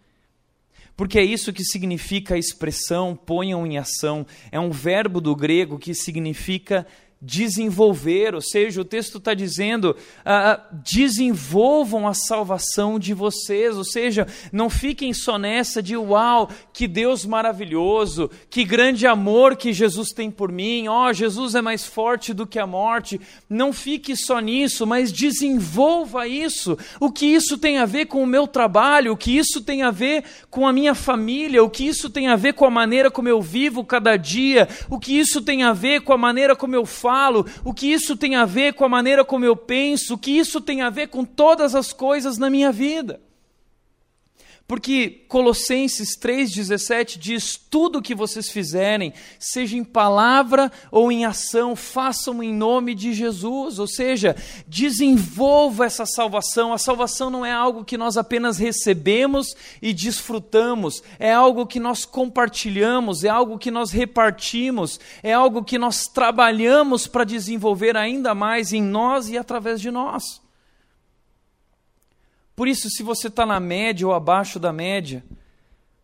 Porque 0.96 1.18
é 1.18 1.24
isso 1.24 1.52
que 1.52 1.64
significa 1.64 2.34
a 2.34 2.38
expressão 2.38 3.16
ponham 3.16 3.66
em 3.66 3.78
ação. 3.78 4.24
É 4.52 4.60
um 4.60 4.70
verbo 4.70 5.20
do 5.20 5.34
grego 5.34 5.78
que 5.78 5.92
significa 5.94 6.86
desenvolver, 7.24 8.34
ou 8.34 8.40
seja, 8.42 8.82
o 8.82 8.84
texto 8.84 9.16
está 9.16 9.32
dizendo: 9.32 9.96
ah, 10.24 10.60
desenvolvam 10.72 12.06
a 12.06 12.12
salvação 12.12 12.98
de 12.98 13.14
vocês, 13.14 13.76
ou 13.76 13.84
seja, 13.84 14.26
não 14.52 14.68
fiquem 14.68 15.12
só 15.14 15.38
nessa 15.38 15.82
de 15.82 15.96
uau, 15.96 16.50
que 16.72 16.86
Deus 16.86 17.24
maravilhoso, 17.24 18.30
que 18.50 18.64
grande 18.64 19.06
amor 19.06 19.56
que 19.56 19.72
Jesus 19.72 20.10
tem 20.10 20.30
por 20.30 20.52
mim, 20.52 20.86
ó, 20.86 21.08
oh, 21.08 21.12
Jesus 21.12 21.54
é 21.54 21.62
mais 21.62 21.86
forte 21.86 22.34
do 22.34 22.46
que 22.46 22.58
a 22.58 22.66
morte. 22.66 23.20
Não 23.48 23.72
fique 23.72 24.14
só 24.14 24.38
nisso, 24.38 24.86
mas 24.86 25.10
desenvolva 25.10 26.28
isso. 26.28 26.76
O 27.00 27.10
que 27.10 27.26
isso 27.26 27.56
tem 27.56 27.78
a 27.78 27.86
ver 27.86 28.06
com 28.06 28.22
o 28.22 28.26
meu 28.26 28.46
trabalho, 28.46 29.12
o 29.12 29.16
que 29.16 29.36
isso 29.36 29.62
tem 29.62 29.82
a 29.82 29.90
ver 29.90 30.24
com 30.50 30.66
a 30.66 30.72
minha 30.72 30.94
família, 30.94 31.64
o 31.64 31.70
que 31.70 31.86
isso 31.86 32.10
tem 32.10 32.28
a 32.28 32.36
ver 32.36 32.52
com 32.52 32.66
a 32.66 32.70
maneira 32.70 33.10
como 33.10 33.28
eu 33.28 33.40
vivo 33.40 33.84
cada 33.84 34.16
dia, 34.16 34.68
o 34.90 34.98
que 34.98 35.18
isso 35.18 35.40
tem 35.40 35.62
a 35.62 35.72
ver 35.72 36.02
com 36.02 36.12
a 36.12 36.18
maneira 36.18 36.54
como 36.54 36.74
eu 36.74 36.84
faço 36.84 37.13
falo, 37.14 37.46
o 37.62 37.72
que 37.72 37.86
isso 37.86 38.16
tem 38.16 38.34
a 38.34 38.44
ver 38.44 38.74
com 38.74 38.84
a 38.84 38.88
maneira 38.88 39.24
como 39.24 39.44
eu 39.44 39.54
penso, 39.54 40.14
o 40.14 40.18
que 40.18 40.32
isso 40.32 40.60
tem 40.60 40.82
a 40.82 40.90
ver 40.90 41.06
com 41.06 41.24
todas 41.24 41.72
as 41.72 41.92
coisas 41.92 42.38
na 42.38 42.50
minha 42.50 42.72
vida. 42.72 43.20
Porque 44.66 45.26
Colossenses 45.28 46.18
3,17 46.18 47.18
diz: 47.18 47.54
tudo 47.56 47.98
o 47.98 48.02
que 48.02 48.14
vocês 48.14 48.48
fizerem, 48.48 49.12
seja 49.38 49.76
em 49.76 49.84
palavra 49.84 50.72
ou 50.90 51.12
em 51.12 51.26
ação, 51.26 51.76
façam 51.76 52.42
em 52.42 52.52
nome 52.52 52.94
de 52.94 53.12
Jesus. 53.12 53.78
Ou 53.78 53.86
seja, 53.86 54.34
desenvolva 54.66 55.84
essa 55.84 56.06
salvação. 56.06 56.72
A 56.72 56.78
salvação 56.78 57.28
não 57.28 57.44
é 57.44 57.52
algo 57.52 57.84
que 57.84 57.98
nós 57.98 58.16
apenas 58.16 58.56
recebemos 58.56 59.54
e 59.82 59.92
desfrutamos, 59.92 61.02
é 61.18 61.32
algo 61.32 61.66
que 61.66 61.78
nós 61.78 62.06
compartilhamos, 62.06 63.22
é 63.22 63.28
algo 63.28 63.58
que 63.58 63.70
nós 63.70 63.90
repartimos, 63.90 64.98
é 65.22 65.34
algo 65.34 65.62
que 65.62 65.76
nós 65.76 66.06
trabalhamos 66.06 67.06
para 67.06 67.24
desenvolver 67.24 67.98
ainda 67.98 68.34
mais 68.34 68.72
em 68.72 68.82
nós 68.82 69.28
e 69.28 69.36
através 69.36 69.78
de 69.78 69.90
nós. 69.90 70.43
Por 72.54 72.68
isso, 72.68 72.88
se 72.88 73.02
você 73.02 73.28
está 73.28 73.44
na 73.44 73.58
média 73.58 74.06
ou 74.06 74.14
abaixo 74.14 74.58
da 74.58 74.72
média, 74.72 75.24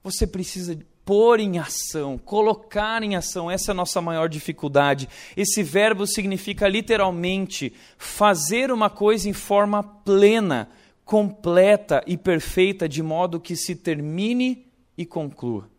você 0.02 0.26
precisa 0.26 0.76
pôr 1.04 1.40
em 1.40 1.59
ação, 1.59 2.19
colocar 2.19 3.02
em 3.02 3.16
ação. 3.16 3.50
Essa 3.50 3.71
é 3.71 3.73
a 3.73 3.76
nossa 3.76 4.00
maior 4.00 4.28
dificuldade. 4.28 5.09
Esse 5.37 5.62
verbo 5.62 6.07
significa 6.07 6.69
literalmente 6.69 7.73
fazer 7.97 8.71
uma 8.73 8.90
coisa 8.90 9.28
em 9.28 9.33
forma 9.33 9.83
plena, 9.83 10.69
completa 11.04 12.02
e 12.07 12.16
perfeita, 12.16 12.88
de 12.88 13.02
modo 13.02 13.40
que 13.40 13.57
se 13.57 13.76
termine 13.76 14.66
e 14.97 15.07
conclua. 15.07 15.69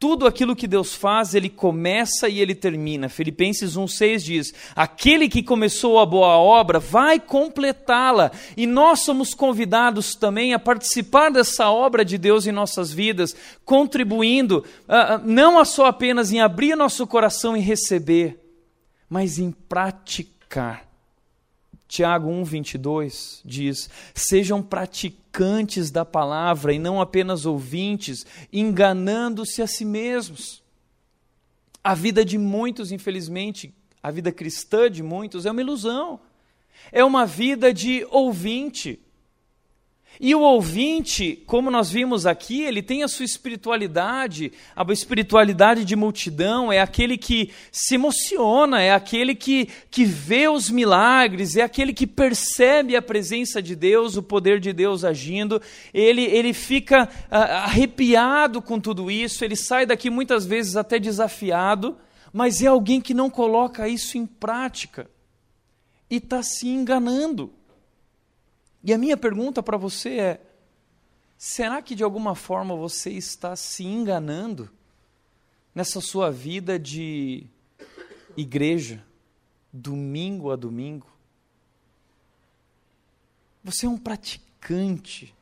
Tudo 0.00 0.26
aquilo 0.26 0.56
que 0.56 0.66
Deus 0.66 0.94
faz, 0.94 1.34
ele 1.34 1.50
começa 1.50 2.26
e 2.26 2.40
ele 2.40 2.54
termina. 2.54 3.10
Filipenses 3.10 3.76
1,6 3.76 4.18
diz: 4.24 4.54
Aquele 4.74 5.28
que 5.28 5.42
começou 5.42 5.98
a 5.98 6.06
boa 6.06 6.38
obra 6.38 6.78
vai 6.78 7.20
completá-la. 7.20 8.32
E 8.56 8.66
nós 8.66 9.00
somos 9.00 9.34
convidados 9.34 10.14
também 10.14 10.54
a 10.54 10.58
participar 10.58 11.30
dessa 11.30 11.70
obra 11.70 12.02
de 12.02 12.16
Deus 12.16 12.46
em 12.46 12.50
nossas 12.50 12.90
vidas, 12.90 13.36
contribuindo, 13.62 14.64
uh, 14.88 15.20
não 15.22 15.62
só 15.66 15.84
apenas 15.84 16.32
em 16.32 16.40
abrir 16.40 16.74
nosso 16.74 17.06
coração 17.06 17.54
e 17.54 17.60
receber, 17.60 18.40
mas 19.06 19.38
em 19.38 19.50
praticar. 19.52 20.89
Tiago 21.90 22.30
1,22 22.30 23.40
diz: 23.44 23.90
Sejam 24.14 24.62
praticantes 24.62 25.90
da 25.90 26.04
palavra 26.04 26.72
e 26.72 26.78
não 26.78 27.00
apenas 27.00 27.44
ouvintes, 27.44 28.24
enganando-se 28.52 29.60
a 29.60 29.66
si 29.66 29.84
mesmos. 29.84 30.62
A 31.82 31.92
vida 31.92 32.24
de 32.24 32.38
muitos, 32.38 32.92
infelizmente, 32.92 33.74
a 34.00 34.12
vida 34.12 34.30
cristã 34.30 34.88
de 34.88 35.02
muitos 35.02 35.44
é 35.44 35.50
uma 35.50 35.60
ilusão. 35.60 36.20
É 36.92 37.04
uma 37.04 37.26
vida 37.26 37.74
de 37.74 38.06
ouvinte. 38.08 39.00
E 40.22 40.34
o 40.34 40.40
ouvinte, 40.40 41.42
como 41.46 41.70
nós 41.70 41.90
vimos 41.90 42.26
aqui, 42.26 42.60
ele 42.60 42.82
tem 42.82 43.02
a 43.02 43.08
sua 43.08 43.24
espiritualidade, 43.24 44.52
a 44.76 44.84
espiritualidade 44.92 45.82
de 45.82 45.96
multidão, 45.96 46.70
é 46.70 46.78
aquele 46.78 47.16
que 47.16 47.50
se 47.72 47.94
emociona, 47.94 48.82
é 48.82 48.92
aquele 48.92 49.34
que, 49.34 49.66
que 49.90 50.04
vê 50.04 50.46
os 50.46 50.68
milagres, 50.68 51.56
é 51.56 51.62
aquele 51.62 51.94
que 51.94 52.06
percebe 52.06 52.94
a 52.96 53.00
presença 53.00 53.62
de 53.62 53.74
Deus, 53.74 54.18
o 54.18 54.22
poder 54.22 54.60
de 54.60 54.74
Deus 54.74 55.06
agindo, 55.06 55.58
ele, 55.94 56.24
ele 56.24 56.52
fica 56.52 57.08
ah, 57.30 57.64
arrepiado 57.64 58.60
com 58.60 58.78
tudo 58.78 59.10
isso, 59.10 59.42
ele 59.42 59.56
sai 59.56 59.86
daqui 59.86 60.10
muitas 60.10 60.44
vezes 60.44 60.76
até 60.76 60.98
desafiado, 60.98 61.96
mas 62.30 62.60
é 62.60 62.66
alguém 62.66 63.00
que 63.00 63.14
não 63.14 63.30
coloca 63.30 63.88
isso 63.88 64.18
em 64.18 64.26
prática 64.26 65.08
e 66.10 66.16
está 66.16 66.42
se 66.42 66.68
enganando. 66.68 67.50
E 68.82 68.92
a 68.92 68.98
minha 68.98 69.16
pergunta 69.16 69.62
para 69.62 69.76
você 69.76 70.18
é: 70.18 70.40
será 71.36 71.82
que 71.82 71.94
de 71.94 72.02
alguma 72.02 72.34
forma 72.34 72.74
você 72.74 73.10
está 73.10 73.54
se 73.54 73.84
enganando 73.84 74.70
nessa 75.74 76.00
sua 76.00 76.30
vida 76.30 76.78
de 76.78 77.46
igreja, 78.36 79.04
domingo 79.72 80.50
a 80.50 80.56
domingo? 80.56 81.06
Você 83.62 83.84
é 83.84 83.88
um 83.88 83.98
praticante. 83.98 85.34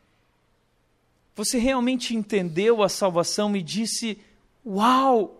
Você 1.37 1.59
realmente 1.59 2.16
entendeu 2.16 2.83
a 2.83 2.88
salvação 2.88 3.54
e 3.57 3.62
disse: 3.62 4.18
Uau! 4.66 5.37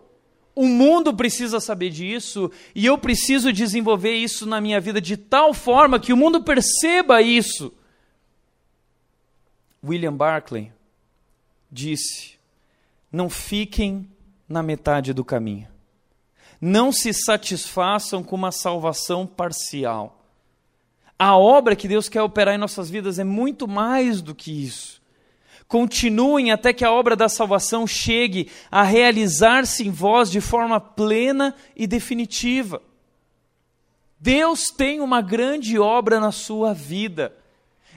O 0.55 0.67
mundo 0.67 1.15
precisa 1.15 1.61
saber 1.61 1.91
disso 1.91 2.51
e 2.75 2.85
eu 2.85 2.99
preciso 2.99 3.53
desenvolver 3.53 4.15
isso 4.17 4.45
na 4.45 4.61
minha 4.61 4.81
vida 4.81 5.01
de 5.01 5.17
tal 5.17 5.55
forma 5.55 6.01
que 6.01 6.13
o 6.13 6.17
mundo 6.17 6.43
perceba 6.43 7.23
isso. 7.23 7.73
William 9.85 10.13
Barclay 10.13 10.73
disse: 11.71 12.39
Não 13.11 13.29
fiquem 13.29 14.09
na 14.49 14.63
metade 14.63 15.13
do 15.13 15.25
caminho. 15.25 15.69
Não 16.61 16.91
se 16.91 17.13
satisfaçam 17.13 18.23
com 18.23 18.35
uma 18.35 18.51
salvação 18.51 19.27
parcial. 19.27 20.25
A 21.19 21.37
obra 21.37 21.77
que 21.77 21.89
Deus 21.89 22.09
quer 22.09 22.23
operar 22.23 22.55
em 22.55 22.59
nossas 22.59 22.89
vidas 22.89 23.19
é 23.19 23.25
muito 23.25 23.67
mais 23.67 24.23
do 24.23 24.35
que 24.35 24.65
isso. 24.65 24.99
Continuem 25.67 26.51
até 26.51 26.73
que 26.73 26.85
a 26.85 26.91
obra 26.91 27.15
da 27.15 27.29
salvação 27.29 27.87
chegue 27.87 28.51
a 28.71 28.83
realizar-se 28.83 29.87
em 29.87 29.91
vós 29.91 30.31
de 30.31 30.41
forma 30.41 30.81
plena 30.81 31.55
e 31.77 31.87
definitiva. 31.87 32.81
Deus 34.19 34.69
tem 34.71 35.01
uma 35.01 35.21
grande 35.21 35.79
obra 35.79 36.19
na 36.19 36.33
sua 36.33 36.73
vida. 36.73 37.35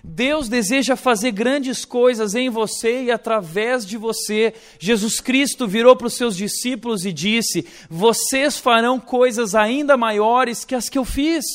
Deus 0.04 0.50
deseja 0.50 0.96
fazer 0.96 1.32
grandes 1.32 1.86
coisas 1.86 2.34
em 2.34 2.50
você 2.50 3.04
e 3.04 3.12
através 3.12 3.86
de 3.86 3.98
você. 3.98 4.54
Jesus 4.80 5.20
Cristo 5.20 5.68
virou 5.68 5.96
para 5.96 6.08
os 6.08 6.16
seus 6.16 6.36
discípulos 6.36 7.06
e 7.06 7.14
disse: 7.14 7.68
Vocês 7.90 8.58
farão 8.58 9.00
coisas 9.00 9.54
ainda 9.54 9.96
maiores 9.96 10.66
que 10.66 10.74
as 10.74 10.90
que 10.90 10.98
eu 10.98 11.06
fiz. 11.06 11.46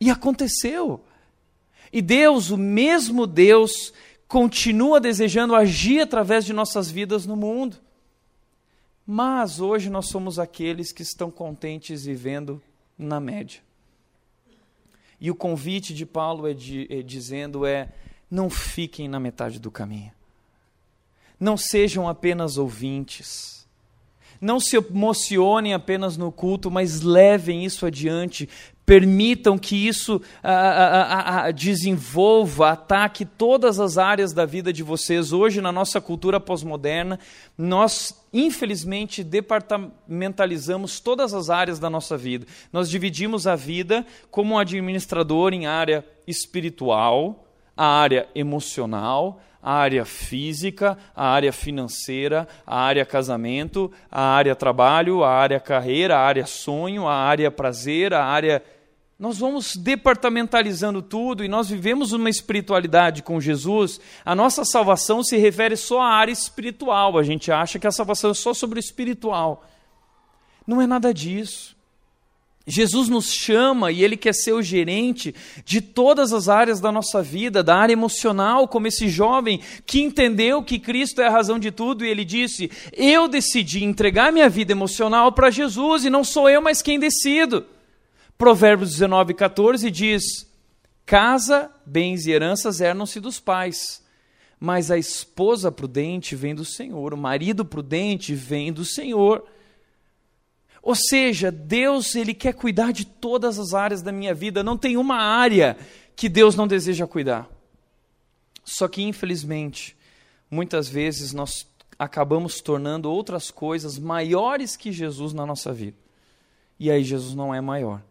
E 0.00 0.10
aconteceu. 0.10 1.00
E 1.92 2.02
Deus, 2.02 2.50
o 2.50 2.58
mesmo 2.58 3.26
Deus, 3.26 3.92
continua 4.26 5.00
desejando 5.00 5.54
agir 5.54 6.00
através 6.00 6.44
de 6.44 6.52
nossas 6.52 6.90
vidas 6.90 7.24
no 7.24 7.36
mundo. 7.36 7.76
Mas 9.06 9.60
hoje 9.60 9.88
nós 9.88 10.08
somos 10.08 10.38
aqueles 10.38 10.90
que 10.90 11.02
estão 11.02 11.30
contentes 11.30 12.04
vivendo 12.04 12.60
na 12.98 13.20
média. 13.20 13.65
E 15.20 15.30
o 15.30 15.34
convite 15.34 15.94
de 15.94 16.04
Paulo 16.04 16.46
é, 16.46 16.54
de, 16.54 16.86
é 16.90 17.02
dizendo 17.02 17.64
é: 17.64 17.88
não 18.30 18.50
fiquem 18.50 19.08
na 19.08 19.18
metade 19.18 19.58
do 19.58 19.70
caminho. 19.70 20.12
Não 21.38 21.56
sejam 21.56 22.08
apenas 22.08 22.56
ouvintes. 22.56 23.66
Não 24.40 24.60
se 24.60 24.76
emocionem 24.76 25.72
apenas 25.72 26.16
no 26.16 26.30
culto, 26.30 26.70
mas 26.70 27.00
levem 27.00 27.64
isso 27.64 27.86
adiante. 27.86 28.48
Permitam 28.86 29.58
que 29.58 29.88
isso 29.88 30.22
a, 30.40 30.52
a, 30.52 31.46
a, 31.46 31.50
desenvolva, 31.50 32.70
ataque 32.70 33.24
todas 33.24 33.80
as 33.80 33.98
áreas 33.98 34.32
da 34.32 34.46
vida 34.46 34.72
de 34.72 34.84
vocês. 34.84 35.32
Hoje, 35.32 35.60
na 35.60 35.72
nossa 35.72 36.00
cultura 36.00 36.38
pós-moderna, 36.38 37.18
nós, 37.58 38.24
infelizmente, 38.32 39.24
departamentalizamos 39.24 41.00
todas 41.00 41.34
as 41.34 41.50
áreas 41.50 41.80
da 41.80 41.90
nossa 41.90 42.16
vida. 42.16 42.46
Nós 42.72 42.88
dividimos 42.88 43.48
a 43.48 43.56
vida 43.56 44.06
como 44.30 44.54
um 44.54 44.58
administrador 44.58 45.52
em 45.52 45.66
área 45.66 46.06
espiritual, 46.24 47.44
a 47.76 47.86
área 47.86 48.28
emocional, 48.36 49.40
a 49.66 49.72
área 49.72 50.04
física, 50.04 50.96
a 51.12 51.26
área 51.26 51.52
financeira, 51.52 52.46
a 52.64 52.78
área 52.78 53.04
casamento, 53.04 53.90
a 54.08 54.22
área 54.22 54.54
trabalho, 54.54 55.24
a 55.24 55.30
área 55.32 55.58
carreira, 55.58 56.16
a 56.16 56.20
área 56.20 56.46
sonho, 56.46 57.08
a 57.08 57.14
área 57.14 57.50
prazer, 57.50 58.14
a 58.14 58.24
área. 58.24 58.62
Nós 59.18 59.38
vamos 59.38 59.76
departamentalizando 59.76 61.00
tudo 61.00 61.42
e 61.42 61.48
nós 61.48 61.70
vivemos 61.70 62.12
uma 62.12 62.28
espiritualidade 62.28 63.22
com 63.22 63.40
Jesus. 63.40 63.98
A 64.22 64.34
nossa 64.34 64.62
salvação 64.62 65.24
se 65.24 65.38
refere 65.38 65.74
só 65.74 66.02
à 66.02 66.08
área 66.08 66.32
espiritual. 66.32 67.16
A 67.16 67.22
gente 67.22 67.50
acha 67.50 67.78
que 67.78 67.86
a 67.86 67.92
salvação 67.92 68.32
é 68.32 68.34
só 68.34 68.52
sobre 68.52 68.78
o 68.78 68.80
espiritual. 68.80 69.64
Não 70.66 70.82
é 70.82 70.86
nada 70.86 71.14
disso. 71.14 71.74
Jesus 72.68 73.08
nos 73.08 73.32
chama 73.32 73.90
e 73.92 74.02
Ele 74.02 74.16
quer 74.16 74.34
ser 74.34 74.52
o 74.52 74.60
gerente 74.60 75.34
de 75.64 75.80
todas 75.80 76.32
as 76.32 76.48
áreas 76.48 76.80
da 76.80 76.90
nossa 76.90 77.22
vida, 77.22 77.62
da 77.62 77.76
área 77.76 77.92
emocional, 77.92 78.66
como 78.66 78.88
esse 78.88 79.08
jovem 79.08 79.60
que 79.86 80.02
entendeu 80.02 80.62
que 80.62 80.78
Cristo 80.78 81.22
é 81.22 81.28
a 81.28 81.30
razão 81.30 81.60
de 81.60 81.70
tudo 81.70 82.04
e 82.04 82.08
ele 82.08 82.24
disse: 82.24 82.68
Eu 82.92 83.28
decidi 83.28 83.84
entregar 83.84 84.32
minha 84.32 84.48
vida 84.48 84.72
emocional 84.72 85.30
para 85.30 85.48
Jesus 85.48 86.04
e 86.04 86.10
não 86.10 86.24
sou 86.24 86.50
eu 86.50 86.60
mais 86.60 86.82
quem 86.82 86.98
decido. 86.98 87.64
Provérbios 88.38 88.90
19, 88.90 89.34
14 89.34 89.90
diz: 89.90 90.22
Casa, 91.06 91.70
bens 91.86 92.26
e 92.26 92.32
heranças 92.32 92.80
hernam-se 92.80 93.18
dos 93.18 93.40
pais, 93.40 94.04
mas 94.60 94.90
a 94.90 94.98
esposa 94.98 95.72
prudente 95.72 96.36
vem 96.36 96.54
do 96.54 96.64
Senhor, 96.64 97.14
o 97.14 97.16
marido 97.16 97.64
prudente 97.64 98.34
vem 98.34 98.72
do 98.72 98.84
Senhor. 98.84 99.46
Ou 100.82 100.94
seja, 100.94 101.50
Deus 101.50 102.14
ele 102.14 102.34
quer 102.34 102.52
cuidar 102.52 102.92
de 102.92 103.06
todas 103.06 103.58
as 103.58 103.74
áreas 103.74 104.02
da 104.02 104.12
minha 104.12 104.34
vida, 104.34 104.62
não 104.62 104.76
tem 104.76 104.96
uma 104.96 105.16
área 105.16 105.76
que 106.14 106.28
Deus 106.28 106.54
não 106.54 106.66
deseja 106.66 107.06
cuidar. 107.06 107.48
Só 108.64 108.86
que 108.86 109.02
infelizmente, 109.02 109.96
muitas 110.50 110.88
vezes 110.88 111.32
nós 111.32 111.66
acabamos 111.98 112.60
tornando 112.60 113.10
outras 113.10 113.50
coisas 113.50 113.98
maiores 113.98 114.76
que 114.76 114.92
Jesus 114.92 115.32
na 115.32 115.46
nossa 115.46 115.72
vida. 115.72 115.96
E 116.78 116.90
aí 116.90 117.02
Jesus 117.02 117.34
não 117.34 117.54
é 117.54 117.60
maior. 117.60 118.02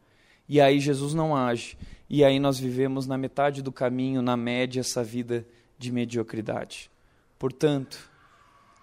E 0.48 0.62
aí 0.62 0.80
Jesus 0.80 1.14
não 1.14 1.36
age. 1.36 1.78
E 2.10 2.24
aí 2.24 2.40
nós 2.40 2.60
vivemos 2.60 3.08
na 3.08 3.18
metade 3.18 3.62
do 3.62 3.72
caminho, 3.72 4.22
na 4.22 4.38
média, 4.38 4.80
essa 4.80 5.04
vida 5.04 5.46
de 5.78 5.92
mediocridade. 5.92 6.90
Portanto, 7.38 8.10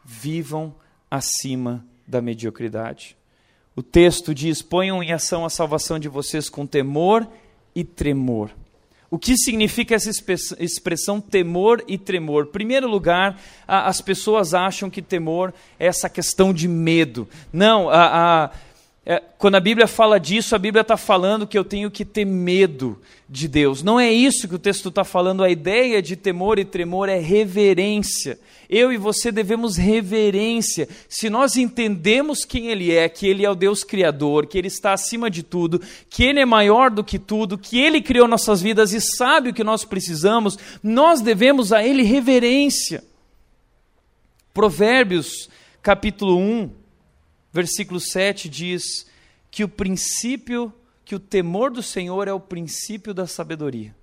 vivam 0.05 0.75
acima 1.11 1.85
da 2.07 2.21
mediocridade. 2.21 3.17
O 3.75 3.83
texto 3.83 4.35
diz: 4.35 4.61
ponham 4.61 5.03
em 5.03 5.13
ação 5.13 5.45
a 5.45 5.51
salvação 5.51 5.99
de 5.99 6.09
vocês 6.09 6.49
com 6.49 6.67
temor 6.67 7.27
e 7.75 7.85
tremor. 7.85 8.51
O 9.11 9.19
que 9.19 9.37
significa 9.37 9.95
essa 9.95 10.11
expressão 10.59 11.21
temor 11.21 11.85
e 11.87 11.99
tremor? 11.99 12.47
Em 12.47 12.51
primeiro 12.51 12.89
lugar, 12.89 13.39
as 13.69 14.01
pessoas 14.01 14.55
acham 14.55 14.89
que 14.89 15.03
temor 15.03 15.53
é 15.79 15.87
essa 15.87 16.09
questão 16.09 16.51
de 16.51 16.67
medo. 16.67 17.29
Não, 17.53 17.91
a, 17.91 18.45
a 18.45 18.51
é, 19.05 19.21
quando 19.37 19.57
a 19.57 19.61
Bíblia 19.61 19.89
fala 19.89 20.21
disso, 20.21 20.55
a 20.55 20.59
Bíblia 20.59 20.83
está 20.83 20.97
falando 20.97 21.47
que 21.47 21.59
eu 21.59 21.65
tenho 21.65 21.91
que 21.91 22.05
ter 22.05 22.25
medo 22.25 23.01
de 23.29 23.49
Deus. 23.49 23.83
Não 23.83 23.99
é 23.99 24.13
isso 24.13 24.47
que 24.47 24.55
o 24.55 24.61
texto 24.61 24.91
está 24.91 25.03
falando. 25.03 25.43
A 25.43 25.51
ideia 25.51 26.01
de 26.01 26.15
temor 26.15 26.57
e 26.57 26.65
tremor 26.65 27.09
é 27.09 27.19
reverência. 27.19 28.39
Eu 28.71 28.93
e 28.93 28.97
você 28.97 29.33
devemos 29.33 29.77
reverência. 29.77 30.89
Se 31.09 31.29
nós 31.29 31.57
entendemos 31.57 32.45
quem 32.45 32.69
Ele 32.69 32.93
é, 32.93 33.09
que 33.09 33.27
Ele 33.27 33.45
é 33.45 33.51
o 33.51 33.57
Deus 33.57 33.83
Criador, 33.83 34.47
que 34.47 34.57
Ele 34.57 34.69
está 34.69 34.93
acima 34.93 35.29
de 35.29 35.43
tudo, 35.43 35.83
que 36.09 36.23
Ele 36.23 36.39
é 36.39 36.47
maior 36.47 36.89
do 36.89 37.03
que 37.03 37.19
tudo, 37.19 37.59
que 37.59 37.81
Ele 37.81 38.01
criou 38.01 38.29
nossas 38.29 38.63
vidas 38.63 38.93
e 38.93 39.01
sabe 39.01 39.51
o 39.51 39.55
que 39.55 39.65
nós 39.65 39.85
precisamos, 39.85 40.57
nós 40.81 41.21
devemos 41.21 41.73
a 41.73 41.85
Ele 41.85 42.05
reverência. 42.05 43.03
Provérbios, 44.55 45.51
capítulo 45.83 46.39
1 46.39 46.82
versículo 47.53 48.01
7 48.01 48.49
diz 48.49 49.07
que 49.51 49.63
o 49.63 49.69
princípio, 49.69 50.73
que 51.05 51.15
o 51.15 51.21
temor 51.21 51.71
do 51.71 51.83
Senhor 51.83 52.27
é 52.27 52.33
o 52.33 52.41
princípio 52.41 53.13
da 53.13 53.27
sabedoria. 53.27 53.95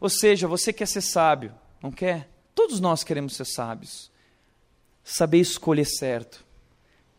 Ou 0.00 0.08
seja, 0.08 0.48
você 0.48 0.72
quer 0.72 0.86
ser 0.86 1.02
sábio, 1.02 1.54
não 1.82 1.92
quer? 1.92 2.30
Todos 2.54 2.80
nós 2.80 3.04
queremos 3.04 3.36
ser 3.36 3.44
sábios. 3.44 4.10
Saber 5.04 5.38
escolher 5.38 5.86
certo, 5.86 6.44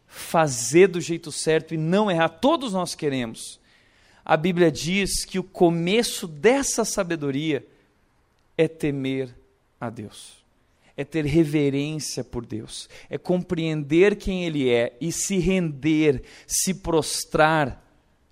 fazer 0.08 0.88
do 0.88 1.02
jeito 1.02 1.32
certo 1.32 1.74
e 1.74 1.78
não 1.78 2.10
errar, 2.10 2.30
todos 2.30 2.74
nós 2.74 2.96
queremos. 2.96 3.60
A 4.24 4.38
Bíblia 4.38 4.72
diz 4.72 5.26
que 5.26 5.40
o 5.40 5.44
começo 5.44 6.28
dessa 6.28 6.86
sabedoria 6.86 7.66
é 8.58 8.68
temer 8.68 9.36
a 9.80 9.90
Deus. 9.90 10.41
É 11.02 11.04
ter 11.04 11.26
reverência 11.26 12.24
por 12.24 12.46
Deus, 12.46 12.88
é 13.10 13.18
compreender 13.18 14.16
quem 14.16 14.46
Ele 14.46 14.70
é 14.70 14.96
e 15.02 15.12
se 15.12 15.40
render, 15.40 16.22
se 16.46 16.76
prostrar 16.76 17.84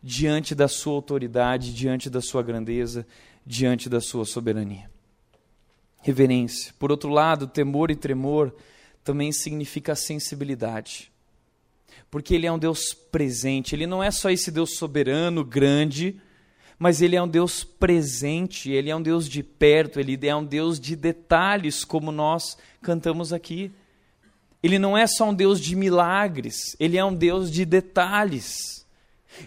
diante 0.03 0.53
da 0.53 0.67
Sua 0.67 0.93
autoridade, 0.93 1.73
diante 1.73 2.11
da 2.11 2.21
Sua 2.21 2.43
grandeza, 2.43 3.07
diante 3.43 3.89
da 3.89 3.99
Sua 3.99 4.23
soberania. 4.23 4.87
Reverência. 5.99 6.71
Por 6.77 6.91
outro 6.91 7.09
lado, 7.09 7.47
temor 7.47 7.89
e 7.89 7.95
tremor 7.95 8.53
também 9.03 9.31
significa 9.31 9.95
sensibilidade. 9.95 11.11
Porque 12.11 12.35
Ele 12.35 12.45
é 12.45 12.51
um 12.51 12.59
Deus 12.59 12.93
presente, 12.93 13.73
Ele 13.73 13.87
não 13.87 14.03
é 14.03 14.11
só 14.11 14.29
esse 14.29 14.51
Deus 14.51 14.77
soberano, 14.77 15.43
grande, 15.43 16.21
mas 16.79 17.01
ele 17.01 17.17
é 17.17 17.21
um 17.21 17.27
Deus 17.27 17.65
presente, 17.65 18.71
ele 18.71 18.89
é 18.89 18.95
um 18.95 19.01
Deus 19.01 19.27
de 19.27 19.43
perto, 19.43 19.99
ele 19.99 20.17
é 20.25 20.33
um 20.33 20.45
Deus 20.45 20.79
de 20.79 20.95
detalhes, 20.95 21.83
como 21.83 22.09
nós 22.09 22.57
cantamos 22.81 23.33
aqui. 23.33 23.69
Ele 24.63 24.79
não 24.79 24.97
é 24.97 25.05
só 25.05 25.29
um 25.29 25.33
Deus 25.33 25.59
de 25.59 25.75
milagres, 25.75 26.77
ele 26.79 26.97
é 26.97 27.03
um 27.03 27.13
Deus 27.13 27.51
de 27.51 27.65
detalhes. 27.65 28.79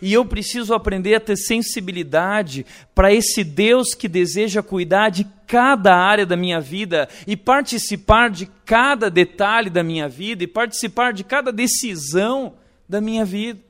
E 0.00 0.12
eu 0.12 0.24
preciso 0.24 0.74
aprender 0.74 1.14
a 1.14 1.20
ter 1.20 1.36
sensibilidade 1.36 2.64
para 2.94 3.12
esse 3.12 3.42
Deus 3.42 3.94
que 3.94 4.08
deseja 4.08 4.62
cuidar 4.62 5.10
de 5.10 5.26
cada 5.46 5.94
área 5.94 6.24
da 6.24 6.36
minha 6.36 6.60
vida 6.60 7.08
e 7.26 7.36
participar 7.36 8.30
de 8.30 8.46
cada 8.64 9.10
detalhe 9.10 9.68
da 9.68 9.82
minha 9.82 10.08
vida 10.08 10.44
e 10.44 10.46
participar 10.46 11.12
de 11.12 11.24
cada 11.24 11.52
decisão 11.52 12.54
da 12.88 13.00
minha 13.00 13.24
vida. 13.24 13.60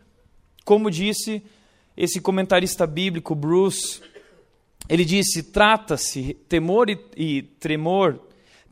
Como 0.64 0.90
disse 0.90 1.42
esse 1.96 2.20
comentarista 2.20 2.86
bíblico, 2.86 3.34
Bruce, 3.34 4.00
ele 4.88 5.04
disse: 5.04 5.42
trata-se, 5.42 6.34
temor 6.48 6.88
e, 6.90 6.98
e 7.16 7.42
tremor, 7.42 8.20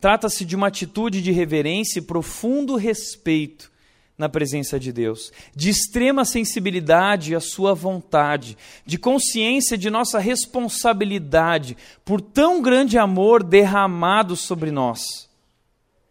trata-se 0.00 0.44
de 0.44 0.56
uma 0.56 0.68
atitude 0.68 1.22
de 1.22 1.30
reverência 1.30 1.98
e 1.98 2.02
profundo 2.02 2.76
respeito 2.76 3.70
na 4.16 4.28
presença 4.28 4.78
de 4.78 4.92
Deus, 4.92 5.32
de 5.56 5.70
extrema 5.70 6.26
sensibilidade 6.26 7.34
à 7.34 7.40
Sua 7.40 7.72
vontade, 7.72 8.56
de 8.84 8.98
consciência 8.98 9.78
de 9.78 9.88
nossa 9.88 10.18
responsabilidade 10.18 11.74
por 12.04 12.20
tão 12.20 12.60
grande 12.60 12.98
amor 12.98 13.42
derramado 13.42 14.36
sobre 14.36 14.70
nós 14.70 15.30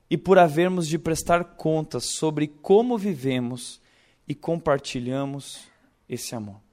e 0.10 0.18
por 0.18 0.40
havermos 0.40 0.88
de 0.88 0.98
prestar 0.98 1.44
contas 1.44 2.06
sobre 2.06 2.48
como 2.48 2.98
vivemos 2.98 3.80
e 4.28 4.34
compartilhamos 4.34 5.60
esse 6.10 6.34
amor. 6.34 6.69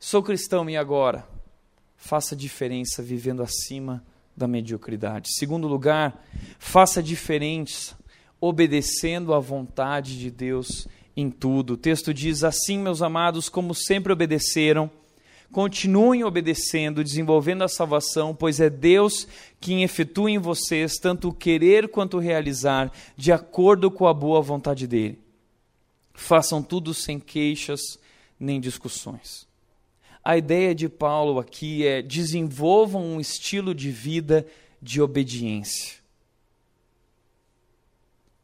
Sou 0.00 0.22
cristão 0.22 0.70
e 0.70 0.76
agora? 0.76 1.26
Faça 1.96 2.36
diferença 2.36 3.02
vivendo 3.02 3.42
acima 3.42 4.04
da 4.36 4.46
mediocridade. 4.46 5.34
Segundo 5.34 5.66
lugar, 5.66 6.24
faça 6.56 7.02
diferença 7.02 7.98
obedecendo 8.40 9.34
à 9.34 9.40
vontade 9.40 10.16
de 10.16 10.30
Deus 10.30 10.86
em 11.16 11.28
tudo. 11.28 11.72
O 11.72 11.76
texto 11.76 12.14
diz: 12.14 12.44
Assim, 12.44 12.78
meus 12.78 13.02
amados, 13.02 13.48
como 13.48 13.74
sempre 13.74 14.12
obedeceram, 14.12 14.88
continuem 15.50 16.22
obedecendo, 16.22 17.02
desenvolvendo 17.02 17.64
a 17.64 17.68
salvação, 17.68 18.32
pois 18.32 18.60
é 18.60 18.70
Deus 18.70 19.26
quem 19.60 19.82
efetua 19.82 20.30
em 20.30 20.38
vocês 20.38 20.94
tanto 20.94 21.30
o 21.30 21.34
querer 21.34 21.88
quanto 21.88 22.18
o 22.18 22.20
realizar, 22.20 22.92
de 23.16 23.32
acordo 23.32 23.90
com 23.90 24.06
a 24.06 24.14
boa 24.14 24.40
vontade 24.40 24.86
dele. 24.86 25.18
Façam 26.14 26.62
tudo 26.62 26.94
sem 26.94 27.18
queixas 27.18 27.98
nem 28.38 28.60
discussões. 28.60 29.47
A 30.28 30.36
ideia 30.36 30.74
de 30.74 30.90
Paulo 30.90 31.40
aqui 31.40 31.86
é 31.86 32.02
desenvolvam 32.02 33.02
um 33.02 33.18
estilo 33.18 33.74
de 33.74 33.90
vida 33.90 34.46
de 34.78 35.00
obediência. 35.00 35.96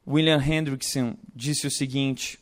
William 0.08 0.42
Hendrickson 0.42 1.14
disse 1.36 1.66
o 1.66 1.70
seguinte: 1.70 2.38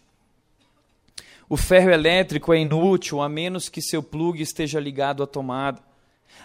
O 1.48 1.56
ferro 1.56 1.90
elétrico 1.90 2.52
é 2.54 2.60
inútil 2.60 3.20
a 3.20 3.28
menos 3.28 3.68
que 3.68 3.82
seu 3.82 4.00
plugue 4.00 4.44
esteja 4.44 4.78
ligado 4.78 5.24
à 5.24 5.26
tomada. 5.26 5.82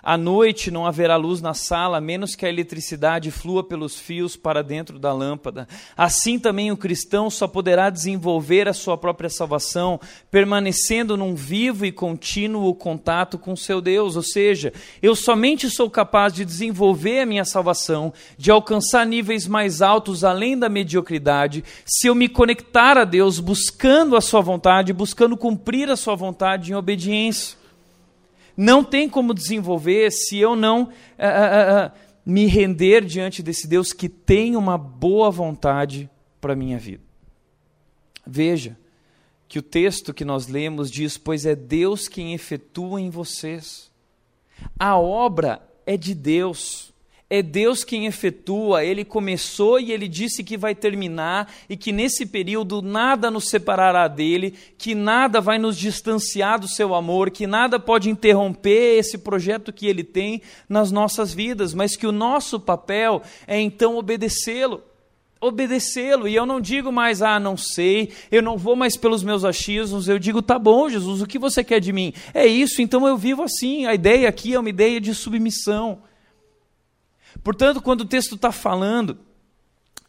À 0.07 0.15
noite 0.15 0.71
não 0.71 0.85
haverá 0.85 1.15
luz 1.15 1.41
na 1.41 1.53
sala, 1.53 1.97
a 1.97 2.01
menos 2.01 2.35
que 2.35 2.45
a 2.45 2.49
eletricidade 2.49 3.31
flua 3.31 3.63
pelos 3.63 3.99
fios 3.99 4.37
para 4.37 4.63
dentro 4.63 4.97
da 4.97 5.11
lâmpada. 5.11 5.67
Assim 5.97 6.39
também 6.39 6.71
o 6.71 6.77
cristão 6.77 7.29
só 7.29 7.47
poderá 7.47 7.89
desenvolver 7.89 8.67
a 8.69 8.73
sua 8.73 8.97
própria 8.97 9.29
salvação 9.29 9.99
permanecendo 10.31 11.17
num 11.17 11.35
vivo 11.35 11.85
e 11.85 11.91
contínuo 11.91 12.73
contato 12.73 13.37
com 13.37 13.55
seu 13.55 13.81
Deus. 13.81 14.15
Ou 14.15 14.23
seja, 14.23 14.71
eu 15.01 15.15
somente 15.15 15.69
sou 15.69 15.89
capaz 15.89 16.31
de 16.31 16.45
desenvolver 16.45 17.19
a 17.19 17.25
minha 17.25 17.43
salvação, 17.43 18.13
de 18.37 18.51
alcançar 18.51 19.05
níveis 19.05 19.47
mais 19.47 19.81
altos 19.81 20.23
além 20.23 20.57
da 20.57 20.69
mediocridade, 20.69 21.63
se 21.85 22.07
eu 22.07 22.15
me 22.15 22.29
conectar 22.29 22.97
a 22.97 23.03
Deus 23.03 23.39
buscando 23.39 24.15
a 24.15 24.21
sua 24.21 24.39
vontade, 24.41 24.93
buscando 24.93 25.35
cumprir 25.35 25.89
a 25.89 25.97
sua 25.97 26.15
vontade 26.15 26.71
em 26.71 26.75
obediência 26.75 27.56
não 28.57 28.83
tem 28.83 29.07
como 29.07 29.35
desenvolver 29.35 30.11
se 30.11 30.39
eu 30.39 30.55
não 30.55 30.83
uh, 30.83 30.87
uh, 30.87 31.87
uh, 31.87 31.91
me 32.25 32.47
render 32.47 33.05
diante 33.05 33.43
desse 33.43 33.67
Deus 33.67 33.93
que 33.93 34.09
tem 34.09 34.55
uma 34.55 34.77
boa 34.77 35.29
vontade 35.29 36.09
para 36.41 36.53
a 36.53 36.55
minha 36.55 36.79
vida. 36.79 37.03
Veja 38.25 38.75
que 39.47 39.59
o 39.59 39.61
texto 39.61 40.13
que 40.13 40.25
nós 40.25 40.47
lemos 40.47 40.89
diz: 40.89 41.17
Pois 41.17 41.45
é 41.45 41.55
Deus 41.55 42.07
quem 42.07 42.33
efetua 42.33 42.99
em 42.99 43.09
vocês. 43.09 43.91
A 44.77 44.97
obra 44.97 45.61
é 45.85 45.95
de 45.95 46.15
Deus. 46.15 46.91
É 47.29 47.41
Deus 47.41 47.83
quem 47.83 48.05
efetua, 48.05 48.85
Ele 48.85 49.03
começou 49.03 49.81
e 49.81 49.91
Ele 49.91 50.07
disse 50.07 50.45
que 50.45 50.55
vai 50.55 50.73
terminar, 50.73 51.51
e 51.67 51.75
que 51.75 51.91
nesse 51.91 52.25
período 52.25 52.81
nada 52.81 53.29
nos 53.29 53.49
separará 53.49 54.07
dele, 54.07 54.53
que 54.77 54.95
nada 54.95 55.41
vai 55.41 55.59
nos 55.59 55.77
distanciar 55.77 56.57
do 56.57 56.69
seu 56.69 56.95
amor, 56.95 57.29
que 57.29 57.45
nada 57.45 57.77
pode 57.81 58.09
interromper 58.09 58.97
esse 58.97 59.17
projeto 59.17 59.73
que 59.73 59.87
Ele 59.87 60.05
tem 60.05 60.41
nas 60.69 60.89
nossas 60.89 61.33
vidas, 61.33 61.73
mas 61.73 61.97
que 61.97 62.07
o 62.07 62.13
nosso 62.13 62.61
papel 62.61 63.21
é 63.45 63.59
então 63.59 63.97
obedecê-lo. 63.97 64.81
Obedecê-lo, 65.41 66.29
e 66.29 66.35
eu 66.35 66.45
não 66.45 66.61
digo 66.61 66.93
mais, 66.93 67.21
ah, 67.21 67.39
não 67.39 67.57
sei, 67.57 68.11
eu 68.31 68.41
não 68.41 68.57
vou 68.57 68.75
mais 68.75 68.95
pelos 68.95 69.21
meus 69.21 69.43
achismos, 69.43 70.07
eu 70.07 70.17
digo, 70.17 70.41
tá 70.41 70.57
bom, 70.57 70.89
Jesus, 70.89 71.21
o 71.21 71.27
que 71.27 71.37
você 71.37 71.61
quer 71.61 71.81
de 71.81 71.91
mim? 71.91 72.13
É 72.33 72.47
isso, 72.47 72.81
então 72.81 73.05
eu 73.05 73.17
vivo 73.17 73.43
assim. 73.43 73.85
A 73.85 73.93
ideia 73.93 74.29
aqui 74.29 74.53
é 74.53 74.59
uma 74.59 74.69
ideia 74.69 75.01
de 75.01 75.13
submissão. 75.13 75.99
Portanto, 77.43 77.81
quando 77.81 78.01
o 78.01 78.05
texto 78.05 78.35
está 78.35 78.51
falando 78.51 79.17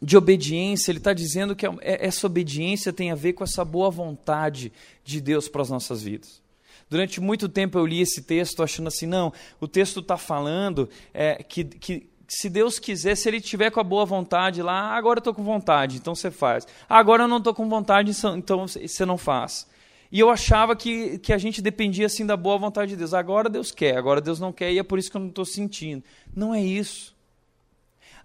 de 0.01 0.15
obediência, 0.15 0.91
ele 0.91 0.99
está 0.99 1.13
dizendo 1.13 1.55
que 1.55 1.65
é, 1.65 1.69
é, 1.81 2.05
essa 2.05 2.25
obediência 2.25 2.93
tem 2.93 3.11
a 3.11 3.15
ver 3.15 3.33
com 3.33 3.43
essa 3.43 3.65
boa 3.65 3.89
vontade 3.89 4.71
de 5.03 5.19
Deus 5.19 5.49
para 5.49 5.61
as 5.61 5.69
nossas 5.69 6.01
vidas. 6.03 6.41
Durante 6.89 7.21
muito 7.21 7.47
tempo 7.47 7.77
eu 7.77 7.85
li 7.85 8.01
esse 8.01 8.23
texto 8.23 8.63
achando 8.63 8.87
assim, 8.87 9.05
não, 9.05 9.31
o 9.59 9.67
texto 9.67 9.99
está 9.99 10.17
falando 10.17 10.89
é, 11.13 11.43
que, 11.43 11.63
que 11.63 12.09
se 12.27 12.49
Deus 12.49 12.79
quiser, 12.79 13.15
se 13.15 13.27
Ele 13.27 13.41
tiver 13.41 13.71
com 13.71 13.79
a 13.79 13.83
boa 13.83 14.05
vontade 14.05 14.61
lá, 14.61 14.95
agora 14.95 15.17
eu 15.17 15.21
estou 15.21 15.33
com 15.33 15.43
vontade, 15.43 15.97
então 15.97 16.15
você 16.15 16.31
faz. 16.31 16.65
Agora 16.87 17.23
eu 17.23 17.27
não 17.27 17.37
estou 17.37 17.53
com 17.53 17.67
vontade, 17.67 18.11
então 18.35 18.67
você 18.67 19.05
não 19.05 19.17
faz. 19.17 19.67
E 20.11 20.19
eu 20.19 20.29
achava 20.29 20.75
que, 20.75 21.19
que 21.19 21.31
a 21.31 21.37
gente 21.37 21.61
dependia 21.61 22.07
assim 22.07 22.25
da 22.25 22.35
boa 22.35 22.57
vontade 22.57 22.91
de 22.91 22.97
Deus. 22.97 23.13
Agora 23.13 23.47
Deus 23.47 23.71
quer, 23.71 23.95
agora 23.95 24.19
Deus 24.19 24.39
não 24.39 24.51
quer, 24.51 24.71
e 24.71 24.79
é 24.79 24.83
por 24.83 24.97
isso 24.97 25.11
que 25.11 25.17
eu 25.17 25.21
não 25.21 25.29
estou 25.29 25.45
sentindo. 25.45 26.03
Não 26.35 26.53
é 26.53 26.61
isso. 26.61 27.15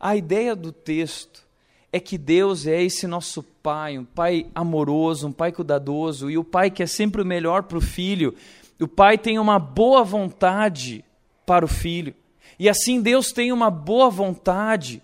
A 0.00 0.16
ideia 0.16 0.56
do 0.56 0.72
texto 0.72 1.44
é 1.92 2.00
que 2.00 2.16
Deus 2.16 2.66
é 2.66 2.82
esse 2.82 3.06
nosso 3.06 3.42
Pai, 3.42 3.98
um 3.98 4.04
Pai 4.04 4.46
amoroso, 4.54 5.28
um 5.28 5.32
Pai 5.32 5.52
cuidadoso, 5.52 6.30
e 6.30 6.38
o 6.38 6.44
Pai 6.44 6.70
que 6.70 6.82
é 6.82 6.86
sempre 6.86 7.22
o 7.22 7.26
melhor 7.26 7.64
para 7.64 7.78
o 7.78 7.82
filho. 7.82 8.34
O 8.80 8.88
Pai 8.88 9.18
tem 9.18 9.38
uma 9.38 9.58
boa 9.58 10.02
vontade 10.02 11.04
para 11.46 11.64
o 11.64 11.68
filho. 11.68 12.14
E 12.58 12.68
assim 12.68 13.00
Deus 13.00 13.30
tem 13.30 13.52
uma 13.52 13.70
boa 13.70 14.08
vontade 14.08 15.02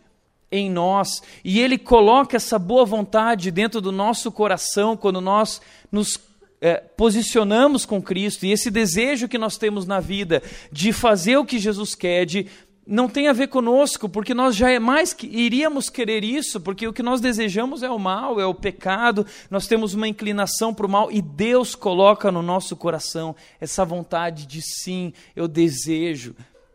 em 0.51 0.69
nós, 0.69 1.23
e 1.45 1.61
Ele 1.61 1.79
coloca 1.79 2.37
essa 2.37 2.59
boa 2.59 2.85
vontade 2.85 3.53
dentro 3.53 3.81
do 3.81 3.93
nosso 3.93 4.33
coração 4.33 4.97
quando 4.97 5.21
nós 5.21 5.61
nos 5.93 6.16
é, 6.61 6.77
posicionamos 6.77 7.87
com 7.87 8.03
Cristo, 8.03 8.44
e 8.44 8.53
esse 8.53 8.70
desejo 8.70 9.29
que 9.29 9.38
nós 9.38 9.57
temos 9.57 9.87
na 9.87 9.99
vida 9.99 10.42
de 10.70 10.92
fazer 10.92 11.37
o 11.37 11.44
que 11.44 11.59
Jesus 11.59 11.94
quer, 11.94 12.27
de 12.27 12.46
não 12.87 13.09
tem 13.09 13.29
a 13.29 13.33
ver 13.33 13.46
conosco, 13.46 14.09
porque 14.09 14.35
nós 14.35 14.57
jamais 14.57 15.16
iríamos 15.23 15.88
querer 15.88 16.25
isso, 16.25 16.61
porque 16.61 16.88
o 16.88 16.92
que 16.92 17.05
nós 17.05 17.20
desejamos 17.20 17.85
é 17.85 17.90
o 17.90 17.99
mal, 17.99 18.40
é 18.40 18.46
o 18.46 18.55
pecado, 18.55 19.25
nós 19.49 19.68
temos 19.68 19.94
uma 19.94 20.09
inclinação 20.09 20.75
para 20.75 20.87
o 20.87 20.88
mal 20.88 21.11
e 21.11 21.23
Deus 21.23 21.77
coloca 21.77 22.33
no 22.33 22.42
nosso 22.42 22.75
coração 22.75 23.37
essa 23.61 23.85
vontade 23.85 24.44
de 24.44 24.61
sim, 24.61 25.12
eu 25.37 25.46
desejo, 25.46 26.35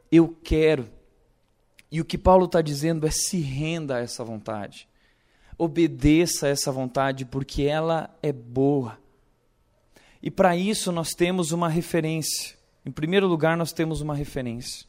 eu 0.09 0.33
quero. 0.41 0.87
E 1.91 1.99
o 1.99 2.05
que 2.05 2.17
Paulo 2.17 2.45
está 2.45 2.61
dizendo 2.61 3.05
é 3.05 3.11
se 3.11 3.39
renda 3.39 3.97
a 3.97 3.99
essa 3.99 4.23
vontade, 4.23 4.87
obedeça 5.57 6.47
a 6.47 6.49
essa 6.49 6.71
vontade, 6.71 7.25
porque 7.25 7.63
ela 7.63 8.09
é 8.23 8.31
boa. 8.31 8.97
E 10.25 10.31
para 10.31 10.57
isso 10.57 10.91
nós 10.91 11.11
temos 11.11 11.51
uma 11.51 11.69
referência. 11.69 12.55
Em 12.83 12.89
primeiro 12.89 13.27
lugar, 13.27 13.55
nós 13.55 13.71
temos 13.71 14.01
uma 14.01 14.15
referência. 14.15 14.87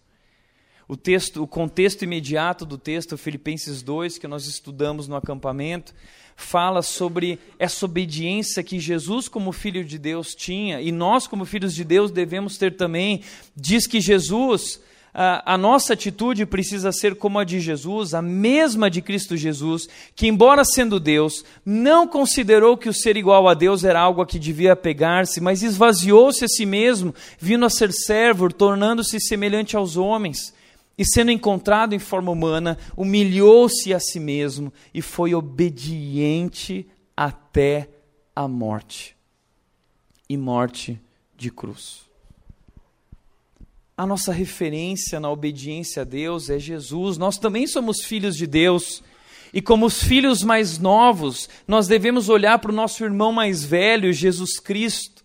O 0.89 0.97
texto, 0.97 1.43
o 1.43 1.47
contexto 1.47 2.05
imediato 2.05 2.65
do 2.65 2.79
texto, 2.79 3.19
Filipenses 3.19 3.83
2, 3.83 4.17
que 4.17 4.27
nós 4.27 4.47
estudamos 4.47 5.07
no 5.07 5.15
acampamento, 5.15 5.95
fala 6.35 6.81
sobre 6.81 7.39
essa 7.59 7.85
obediência 7.85 8.63
que 8.63 8.81
Jesus, 8.81 9.29
como 9.29 9.53
filho 9.53 9.85
de 9.85 9.99
Deus, 9.99 10.35
tinha, 10.35 10.81
e 10.81 10.91
nós, 10.91 11.27
como 11.27 11.45
filhos 11.45 11.75
de 11.75 11.85
Deus, 11.85 12.11
devemos 12.11 12.57
ter 12.57 12.75
também. 12.75 13.21
Diz 13.55 13.87
que 13.87 14.01
Jesus 14.01 14.81
a, 15.19 15.57
nossa 15.57 15.95
atitude 15.95 16.45
precisa 16.45 16.93
ser 16.93 17.15
como 17.15 17.39
a 17.39 17.45
de 17.45 17.59
Jesus, 17.59 18.13
a 18.13 18.21
mesma 18.21 18.91
de 18.91 19.01
Cristo 19.01 19.35
Jesus, 19.35 19.89
que, 20.15 20.27
embora 20.27 20.63
sendo 20.63 21.01
Deus, 21.01 21.43
não 21.65 22.07
considerou 22.07 22.77
que 22.77 22.91
o 22.91 22.93
ser 22.93 23.17
igual 23.17 23.49
a 23.49 23.55
Deus 23.55 23.83
era 23.83 23.99
algo 23.99 24.21
a 24.21 24.27
que 24.27 24.39
devia 24.39 24.77
pegar-se, 24.77 25.41
mas 25.41 25.63
esvaziou-se 25.63 26.45
a 26.45 26.49
si 26.49 26.67
mesmo, 26.67 27.15
vindo 27.39 27.65
a 27.65 27.71
ser 27.71 27.95
servo, 27.95 28.53
tornando-se 28.53 29.19
semelhante 29.19 29.75
aos 29.75 29.97
homens. 29.97 30.53
E 30.99 31.05
sendo 31.05 31.31
encontrado 31.31 31.95
em 31.95 31.99
forma 31.99 32.31
humana, 32.31 32.77
humilhou-se 32.95 33.95
a 33.95 33.99
si 33.99 34.21
mesmo 34.21 34.71
e 34.93 35.01
foi 35.01 35.35
obediente 35.35 36.87
até 37.17 37.89
a 38.35 38.47
morte 38.47 39.17
e 40.29 40.37
morte 40.37 41.01
de 41.35 41.51
cruz. 41.51 42.06
A 43.97 44.05
nossa 44.05 44.31
referência 44.31 45.19
na 45.19 45.31
obediência 45.31 46.03
a 46.03 46.05
Deus 46.05 46.51
é 46.51 46.59
Jesus. 46.59 47.17
Nós 47.17 47.39
também 47.39 47.67
somos 47.67 48.05
filhos 48.05 48.37
de 48.37 48.47
Deus. 48.47 49.03
E 49.55 49.63
como 49.63 49.87
os 49.87 50.03
filhos 50.03 50.43
mais 50.43 50.79
novos, 50.79 51.49
nós 51.67 51.89
devemos 51.89 52.29
olhar 52.29 52.59
para 52.59 52.71
o 52.71 52.75
nosso 52.75 53.03
irmão 53.03 53.33
mais 53.33 53.65
velho, 53.65 54.13
Jesus 54.13 54.59
Cristo, 54.59 55.25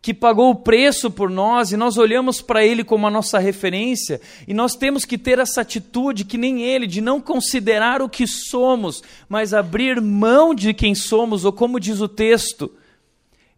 que 0.00 0.14
pagou 0.14 0.50
o 0.50 0.54
preço 0.54 1.10
por 1.10 1.28
nós, 1.28 1.72
e 1.72 1.76
nós 1.76 1.98
olhamos 1.98 2.40
para 2.40 2.64
ele 2.64 2.82
como 2.82 3.06
a 3.06 3.10
nossa 3.10 3.38
referência, 3.38 4.18
e 4.48 4.54
nós 4.54 4.74
temos 4.74 5.04
que 5.04 5.18
ter 5.18 5.38
essa 5.38 5.60
atitude 5.60 6.24
que 6.24 6.38
nem 6.38 6.62
ele, 6.62 6.86
de 6.86 7.02
não 7.02 7.20
considerar 7.20 8.00
o 8.00 8.08
que 8.08 8.26
somos, 8.26 9.02
mas 9.28 9.52
abrir 9.52 10.00
mão 10.00 10.54
de 10.54 10.72
quem 10.72 10.94
somos, 10.94 11.44
ou 11.44 11.52
como 11.52 11.78
diz 11.78 12.00
o 12.00 12.08
texto, 12.08 12.72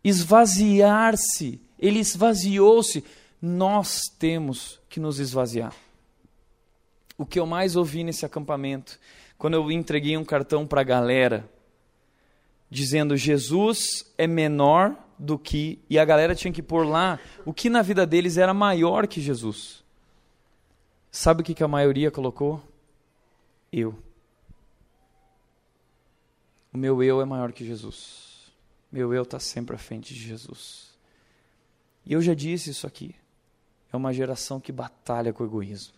esvaziar-se. 0.02 1.60
Ele 1.78 2.00
esvaziou-se 2.00 3.04
nós 3.40 4.02
temos 4.18 4.80
que 4.88 4.98
nos 4.98 5.18
esvaziar. 5.18 5.74
O 7.18 7.24
que 7.24 7.38
eu 7.38 7.46
mais 7.46 7.76
ouvi 7.76 8.04
nesse 8.04 8.26
acampamento, 8.26 8.98
quando 9.38 9.54
eu 9.54 9.70
entreguei 9.70 10.16
um 10.16 10.24
cartão 10.24 10.66
para 10.66 10.80
a 10.80 10.84
galera, 10.84 11.48
dizendo 12.70 13.16
Jesus 13.16 14.12
é 14.18 14.26
menor 14.26 14.96
do 15.18 15.38
que, 15.38 15.78
e 15.88 15.98
a 15.98 16.04
galera 16.04 16.34
tinha 16.34 16.52
que 16.52 16.62
pôr 16.62 16.86
lá 16.86 17.18
o 17.44 17.52
que 17.52 17.70
na 17.70 17.82
vida 17.82 18.06
deles 18.06 18.36
era 18.36 18.52
maior 18.52 19.06
que 19.06 19.20
Jesus. 19.20 19.82
Sabe 21.10 21.40
o 21.40 21.44
que, 21.44 21.54
que 21.54 21.64
a 21.64 21.68
maioria 21.68 22.10
colocou? 22.10 22.62
Eu. 23.72 23.98
O 26.72 26.76
meu 26.76 27.02
eu 27.02 27.22
é 27.22 27.24
maior 27.24 27.52
que 27.52 27.64
Jesus. 27.64 28.52
Meu 28.92 29.14
eu 29.14 29.22
está 29.22 29.40
sempre 29.40 29.74
à 29.74 29.78
frente 29.78 30.12
de 30.12 30.20
Jesus. 30.20 30.90
E 32.04 32.12
eu 32.12 32.20
já 32.20 32.34
disse 32.34 32.70
isso 32.70 32.86
aqui. 32.86 33.14
É 33.92 33.96
uma 33.96 34.12
geração 34.12 34.60
que 34.60 34.72
batalha 34.72 35.32
com 35.32 35.42
o 35.42 35.46
egoísmo. 35.46 35.94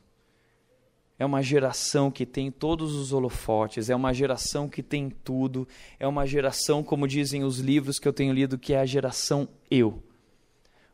É 1.18 1.26
uma 1.26 1.42
geração 1.42 2.12
que 2.12 2.24
tem 2.24 2.48
todos 2.48 2.94
os 2.94 3.12
holofotes, 3.12 3.90
é 3.90 3.96
uma 3.96 4.14
geração 4.14 4.68
que 4.68 4.84
tem 4.84 5.10
tudo, 5.10 5.66
é 5.98 6.06
uma 6.06 6.24
geração, 6.24 6.82
como 6.84 7.08
dizem 7.08 7.42
os 7.42 7.58
livros 7.58 7.98
que 7.98 8.06
eu 8.06 8.12
tenho 8.12 8.32
lido, 8.32 8.56
que 8.56 8.72
é 8.72 8.78
a 8.78 8.86
geração 8.86 9.48
eu. 9.68 10.00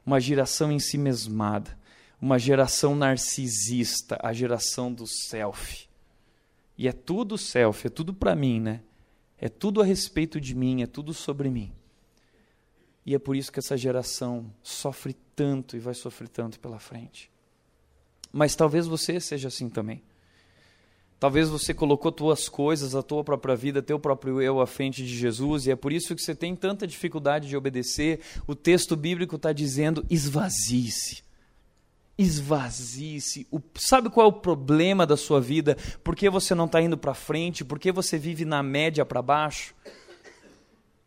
Uma 0.04 0.18
geração 0.18 0.72
em 0.72 0.78
si 0.78 0.96
mesmada, 0.96 1.78
uma 2.18 2.38
geração 2.38 2.96
narcisista, 2.96 4.18
a 4.22 4.32
geração 4.32 4.90
do 4.90 5.06
self. 5.06 5.86
E 6.78 6.88
é 6.88 6.92
tudo 6.92 7.36
self, 7.36 7.86
é 7.86 7.90
tudo 7.90 8.14
para 8.14 8.34
mim, 8.34 8.60
né? 8.60 8.80
É 9.38 9.50
tudo 9.50 9.82
a 9.82 9.84
respeito 9.84 10.40
de 10.40 10.54
mim, 10.54 10.82
é 10.82 10.86
tudo 10.86 11.12
sobre 11.12 11.50
mim. 11.50 11.70
E 13.04 13.14
é 13.14 13.18
por 13.18 13.36
isso 13.36 13.52
que 13.52 13.58
essa 13.58 13.76
geração 13.76 14.50
sofre 14.62 15.14
tanto 15.34 15.76
e 15.76 15.80
vai 15.80 15.94
sofrer 15.94 16.28
tanto 16.28 16.58
pela 16.60 16.78
frente. 16.78 17.30
Mas 18.32 18.56
talvez 18.56 18.86
você 18.86 19.20
seja 19.20 19.48
assim 19.48 19.68
também. 19.68 20.02
Talvez 21.20 21.48
você 21.48 21.72
colocou 21.72 22.12
tuas 22.12 22.48
coisas, 22.48 22.94
a 22.94 23.02
tua 23.02 23.24
própria 23.24 23.56
vida, 23.56 23.80
teu 23.82 23.98
próprio 23.98 24.42
eu 24.42 24.60
à 24.60 24.66
frente 24.66 25.02
de 25.02 25.16
Jesus, 25.16 25.66
e 25.66 25.70
é 25.70 25.76
por 25.76 25.92
isso 25.92 26.14
que 26.14 26.20
você 26.20 26.34
tem 26.34 26.54
tanta 26.54 26.86
dificuldade 26.86 27.48
de 27.48 27.56
obedecer. 27.56 28.20
O 28.46 28.54
texto 28.54 28.96
bíblico 28.96 29.36
está 29.36 29.52
dizendo: 29.52 30.04
esvazie-se. 30.10 31.22
Esvazie-se. 32.18 33.46
Sabe 33.76 34.10
qual 34.10 34.26
é 34.26 34.28
o 34.28 34.32
problema 34.32 35.06
da 35.06 35.16
sua 35.16 35.40
vida? 35.40 35.76
Por 36.02 36.14
que 36.14 36.28
você 36.28 36.54
não 36.54 36.66
está 36.66 36.82
indo 36.82 36.98
para 36.98 37.14
frente? 37.14 37.64
Por 37.64 37.78
que 37.78 37.90
você 37.90 38.18
vive 38.18 38.44
na 38.44 38.62
média 38.62 39.04
para 39.04 39.22
baixo? 39.22 39.74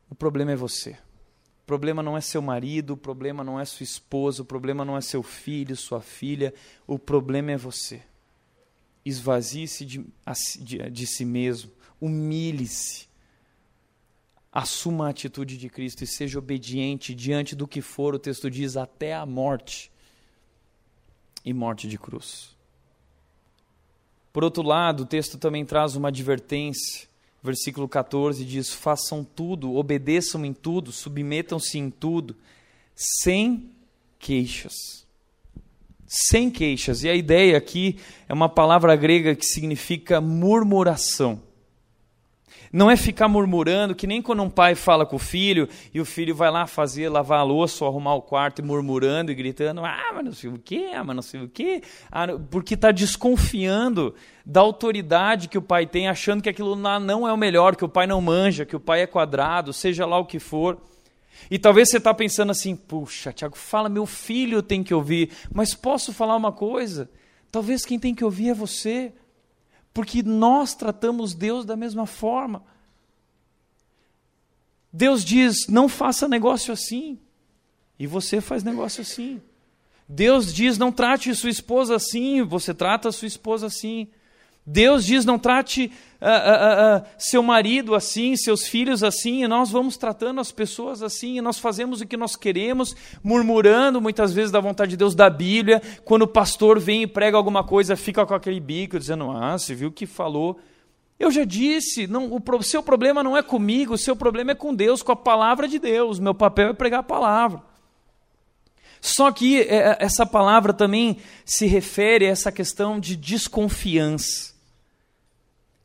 O 0.09 0.15
problema 0.15 0.53
é 0.53 0.55
você 0.55 0.97
problema 1.67 2.01
não 2.01 2.15
é 2.15 2.21
seu 2.21 2.41
marido, 2.41 2.93
o 2.93 2.97
problema 2.97 3.43
não 3.43 3.59
é 3.59 3.65
sua 3.65 3.83
esposa, 3.83 4.41
o 4.41 4.45
problema 4.45 4.85
não 4.85 4.95
é 4.95 5.01
seu 5.01 5.21
filho, 5.21 5.75
sua 5.75 6.01
filha, 6.01 6.53
o 6.87 6.97
problema 6.97 7.51
é 7.51 7.57
você. 7.57 8.01
Esvazie-se 9.03 9.85
de, 9.85 10.05
de, 10.61 10.89
de 10.89 11.05
si 11.05 11.25
mesmo, 11.25 11.69
humilhe-se, 11.99 13.09
assuma 14.49 15.07
a 15.07 15.09
atitude 15.09 15.57
de 15.57 15.69
Cristo 15.69 16.05
e 16.05 16.07
seja 16.07 16.39
obediente 16.39 17.13
diante 17.13 17.53
do 17.53 17.67
que 17.67 17.81
for, 17.81 18.15
o 18.15 18.19
texto 18.19 18.49
diz, 18.49 18.77
até 18.77 19.13
a 19.13 19.25
morte 19.25 19.91
e 21.43 21.53
morte 21.53 21.89
de 21.89 21.97
cruz. 21.97 22.55
Por 24.31 24.41
outro 24.41 24.63
lado, 24.63 25.03
o 25.03 25.05
texto 25.05 25.37
também 25.37 25.65
traz 25.65 25.97
uma 25.97 26.07
advertência 26.07 27.09
versículo 27.43 27.87
14 27.87 28.43
diz: 28.45 28.73
Façam 28.73 29.23
tudo, 29.23 29.75
obedeçam 29.75 30.43
em 30.45 30.53
tudo, 30.53 30.91
submetam-se 30.91 31.77
em 31.77 31.89
tudo, 31.89 32.35
sem 32.95 33.69
queixas. 34.19 35.05
Sem 36.07 36.49
queixas. 36.49 37.03
E 37.03 37.09
a 37.09 37.15
ideia 37.15 37.57
aqui 37.57 37.99
é 38.29 38.33
uma 38.33 38.47
palavra 38.47 38.95
grega 38.95 39.35
que 39.35 39.45
significa 39.45 40.21
murmuração. 40.21 41.46
Não 42.71 42.91
é 42.91 42.97
ficar 42.97 43.27
murmurando, 43.27 43.95
que 43.95 44.07
nem 44.07 44.21
quando 44.21 44.43
um 44.43 44.49
pai 44.49 44.75
fala 44.75 45.05
com 45.05 45.15
o 45.15 45.19
filho 45.19 45.67
e 45.93 46.01
o 46.01 46.05
filho 46.05 46.35
vai 46.35 46.51
lá 46.51 46.67
fazer, 46.67 47.09
lavar 47.09 47.39
a 47.39 47.43
louça 47.43 47.83
ou 47.83 47.89
arrumar 47.89 48.15
o 48.15 48.21
quarto 48.21 48.59
e 48.59 48.65
murmurando 48.65 49.31
e 49.31 49.35
gritando: 49.35 49.85
Ah, 49.85 50.11
mas 50.13 50.25
não 50.25 50.33
sei 50.33 50.49
o 50.49 50.57
quê, 50.57 50.91
ah, 50.93 51.03
mas 51.03 51.15
não 51.15 51.23
sei 51.23 51.41
o 51.41 51.49
quê. 51.49 51.81
Ah, 52.11 52.27
porque 52.49 52.73
está 52.73 52.91
desconfiando 52.91 54.13
da 54.45 54.61
autoridade 54.61 55.47
que 55.47 55.57
o 55.57 55.61
pai 55.61 55.85
tem, 55.85 56.07
achando 56.07 56.41
que 56.41 56.49
aquilo 56.49 56.75
não 56.75 57.27
é 57.27 57.33
o 57.33 57.37
melhor, 57.37 57.75
que 57.75 57.85
o 57.85 57.89
pai 57.89 58.07
não 58.07 58.21
manja, 58.21 58.65
que 58.65 58.75
o 58.75 58.79
pai 58.79 59.01
é 59.01 59.07
quadrado, 59.07 59.73
seja 59.73 60.05
lá 60.05 60.17
o 60.17 60.25
que 60.25 60.39
for. 60.39 60.77
E 61.49 61.57
talvez 61.57 61.89
você 61.89 61.97
está 61.97 62.13
pensando 62.13 62.51
assim: 62.51 62.75
puxa, 62.75 63.31
Tiago, 63.31 63.57
fala, 63.57 63.89
meu 63.89 64.05
filho 64.05 64.61
tem 64.61 64.83
que 64.83 64.93
ouvir, 64.93 65.31
mas 65.53 65.73
posso 65.73 66.11
falar 66.13 66.35
uma 66.35 66.51
coisa? 66.51 67.09
Talvez 67.51 67.85
quem 67.85 67.97
tem 67.97 68.13
que 68.13 68.23
ouvir 68.23 68.49
é 68.49 68.53
você 68.53 69.13
porque 69.97 70.21
nós 70.21 70.75
tratamos 70.75 71.33
Deus 71.33 71.65
da 71.65 71.75
mesma 71.75 72.05
forma. 72.05 72.63
Deus 74.93 75.25
diz: 75.25 75.67
não 75.67 75.89
faça 75.89 76.27
negócio 76.27 76.71
assim, 76.71 77.17
e 77.97 78.05
você 78.05 78.39
faz 78.39 78.63
negócio 78.63 79.01
assim. 79.01 79.41
Deus 80.07 80.53
diz: 80.53 80.77
não 80.77 80.91
trate 80.91 81.33
sua 81.33 81.49
esposa 81.49 81.95
assim, 81.95 82.43
você 82.43 82.75
trata 82.75 83.11
sua 83.11 83.27
esposa 83.27 83.65
assim. 83.65 84.07
Deus 84.69 85.05
diz: 85.05 85.23
não 85.23 85.39
trate 85.39 85.89
uh, 86.21 86.25
uh, 86.25 86.97
uh, 86.97 87.05
seu 87.17 87.41
marido 87.41 87.95
assim, 87.95 88.35
seus 88.35 88.67
filhos 88.67 89.01
assim, 89.01 89.45
e 89.45 89.47
nós 89.47 89.71
vamos 89.71 89.95
tratando 89.95 90.41
as 90.41 90.51
pessoas 90.51 91.01
assim, 91.01 91.37
e 91.37 91.41
nós 91.41 91.57
fazemos 91.57 92.01
o 92.01 92.05
que 92.05 92.17
nós 92.17 92.35
queremos, 92.35 92.93
murmurando 93.23 94.01
muitas 94.01 94.33
vezes 94.33 94.51
da 94.51 94.59
vontade 94.59 94.91
de 94.91 94.97
Deus 94.97 95.15
da 95.15 95.29
Bíblia. 95.29 95.81
Quando 96.03 96.23
o 96.23 96.27
pastor 96.27 96.81
vem 96.81 97.03
e 97.03 97.07
prega 97.07 97.37
alguma 97.37 97.63
coisa, 97.63 97.95
fica 97.95 98.25
com 98.25 98.33
aquele 98.33 98.59
bico, 98.59 98.99
dizendo: 98.99 99.31
Ah, 99.31 99.57
você 99.57 99.73
viu 99.73 99.87
o 99.87 99.93
que 99.93 100.05
falou? 100.05 100.59
Eu 101.17 101.31
já 101.31 101.43
disse, 101.43 102.05
não, 102.05 102.31
o 102.31 102.61
seu 102.63 102.83
problema 102.83 103.23
não 103.23 103.35
é 103.35 103.41
comigo, 103.41 103.95
o 103.95 103.97
seu 103.97 104.15
problema 104.15 104.51
é 104.51 104.55
com 104.55 104.75
Deus, 104.75 105.01
com 105.01 105.11
a 105.11 105.15
palavra 105.15 105.67
de 105.67 105.79
Deus. 105.79 106.19
Meu 106.19 106.35
papel 106.35 106.69
é 106.69 106.73
pregar 106.73 106.99
a 106.99 107.03
palavra. 107.03 107.63
Só 109.01 109.31
que 109.31 109.61
é, 109.61 109.97
essa 109.99 110.27
palavra 110.27 110.73
também 110.73 111.17
se 111.43 111.65
refere 111.65 112.27
a 112.27 112.29
essa 112.29 112.51
questão 112.51 112.99
de 112.99 113.15
desconfiança. 113.15 114.56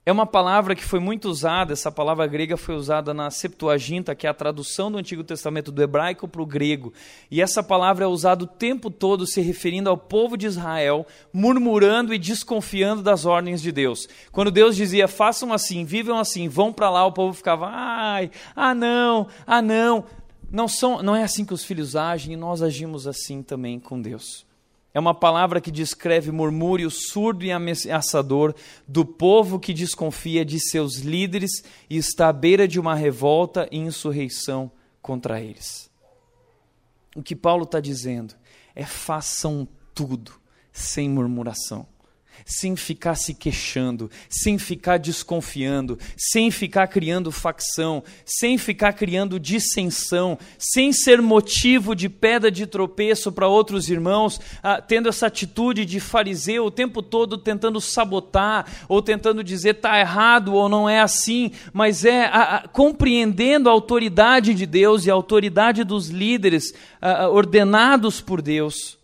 É 0.05 0.11
uma 0.11 0.27
palavra 0.27 0.75
que 0.75 0.85
foi 0.85 0.99
muito 0.99 1.29
usada, 1.29 1.73
essa 1.73 1.93
palavra 1.93 2.27
grega 2.27 2.57
foi 2.57 2.75
usada 2.75 3.15
na 3.15 3.31
Septuaginta, 3.31 4.17
que 4.17 4.27
é 4.27 4.31
a 4.31 4.35
tradução 4.35 4.91
do 4.91 4.99
Antigo 4.99 5.23
Testamento 5.23 5.71
do 5.71 5.81
hebraico 5.81 6.27
para 6.27 6.43
o 6.43 6.47
grego. 6.47 6.93
E 7.31 7.41
essa 7.41 7.63
palavra 7.63 8.05
é 8.05 8.09
usada 8.09 8.43
o 8.43 8.49
tempo 8.49 8.91
todo 8.91 9.25
se 9.25 9.41
referindo 9.41 9.89
ao 9.89 9.97
povo 9.97 10.37
de 10.37 10.47
Israel, 10.47 11.07
murmurando 11.33 12.13
e 12.13 12.19
desconfiando 12.19 13.01
das 13.01 13.25
ordens 13.25 13.63
de 13.63 13.71
Deus. 13.71 14.09
Quando 14.33 14.51
Deus 14.51 14.75
dizia, 14.75 15.07
façam 15.07 15.53
assim, 15.53 15.85
vivam 15.85 16.19
assim, 16.19 16.49
vão 16.49 16.73
para 16.73 16.91
lá, 16.91 17.07
o 17.07 17.13
povo 17.13 17.33
ficava, 17.33 17.69
ai, 17.73 18.29
ah 18.57 18.75
não, 18.75 19.29
ah 19.47 19.63
não. 19.63 20.05
Não, 20.51 20.67
são, 20.67 21.01
não 21.01 21.15
é 21.15 21.23
assim 21.23 21.45
que 21.45 21.55
os 21.55 21.63
filhos 21.63 21.95
agem 21.95 22.33
e 22.33 22.37
nós 22.37 22.61
agimos 22.61 23.07
assim 23.07 23.41
também 23.41 23.79
com 23.79 24.03
Deus. 24.03 24.45
É 24.95 25.01
uma 25.01 25.15
palavra 25.15 25.61
que 25.61 25.71
descreve 25.71 26.31
murmúrio 26.31 26.91
surdo 26.91 27.45
e 27.45 27.51
ameaçador 27.51 28.55
do 28.87 29.05
povo 29.05 29.59
que 29.59 29.73
desconfia 29.73 30.45
de 30.45 30.61
seus 30.61 30.99
líderes 30.99 31.51
e 31.89 31.97
está 31.97 32.29
à 32.29 32.33
beira 32.33 32.69
de 32.69 32.79
uma 32.79 32.95
revolta 32.95 33.67
e 33.71 33.79
insurreição 33.79 34.71
contra 35.01 35.41
eles. 35.41 35.91
O 37.17 37.23
que 37.23 37.35
Paulo 37.35 37.65
está 37.65 37.81
dizendo 37.81 38.35
é: 38.75 38.85
façam 38.85 39.67
tudo 39.95 40.33
sem 40.73 41.09
murmuração 41.09 41.87
sem 42.45 42.77
ficar 42.77 43.15
se 43.15 43.35
queixando, 43.35 44.11
sem 44.29 44.59
ficar 44.59 44.99
desconfiando, 44.99 45.99
sem 46.17 46.51
ficar 46.51 46.87
criando 46.89 47.31
facção, 47.31 48.03
sem 48.25 48.59
ficar 48.59 48.93
criando 48.93 49.39
dissensão, 49.39 50.39
sem 50.59 50.93
ser 50.93 51.21
motivo 51.21 51.95
de 51.95 52.09
pedra 52.09 52.51
de 52.51 52.67
tropeço 52.67 53.33
para 53.33 53.49
outros 53.49 53.89
irmãos, 53.89 54.41
ah, 54.63 54.81
tendo 54.81 55.09
essa 55.09 55.27
atitude 55.27 55.85
de 55.85 56.01
fariseu 56.01 56.67
o 56.67 56.71
tempo 56.71 57.03
todo 57.03 57.39
tentando 57.39 57.81
sabotar 57.81 58.67
ou 58.89 59.03
tentando 59.03 59.43
dizer 59.43 59.77
está 59.77 59.99
errado 59.99 60.55
ou 60.55 60.69
não 60.69 60.89
é 60.89 61.01
assim, 61.01 61.53
mas 61.73 62.05
é 62.05 62.31
compreendendo 62.73 63.69
a 63.69 63.73
autoridade 63.73 64.55
de 64.55 64.67
Deus 64.67 65.07
e 65.07 65.11
a 65.11 65.15
autoridade 65.15 65.85
dos 65.85 66.09
líderes 66.09 66.75
ah, 67.01 67.29
ordenados 67.29 68.21
por 68.21 68.43
Deus. 68.43 68.99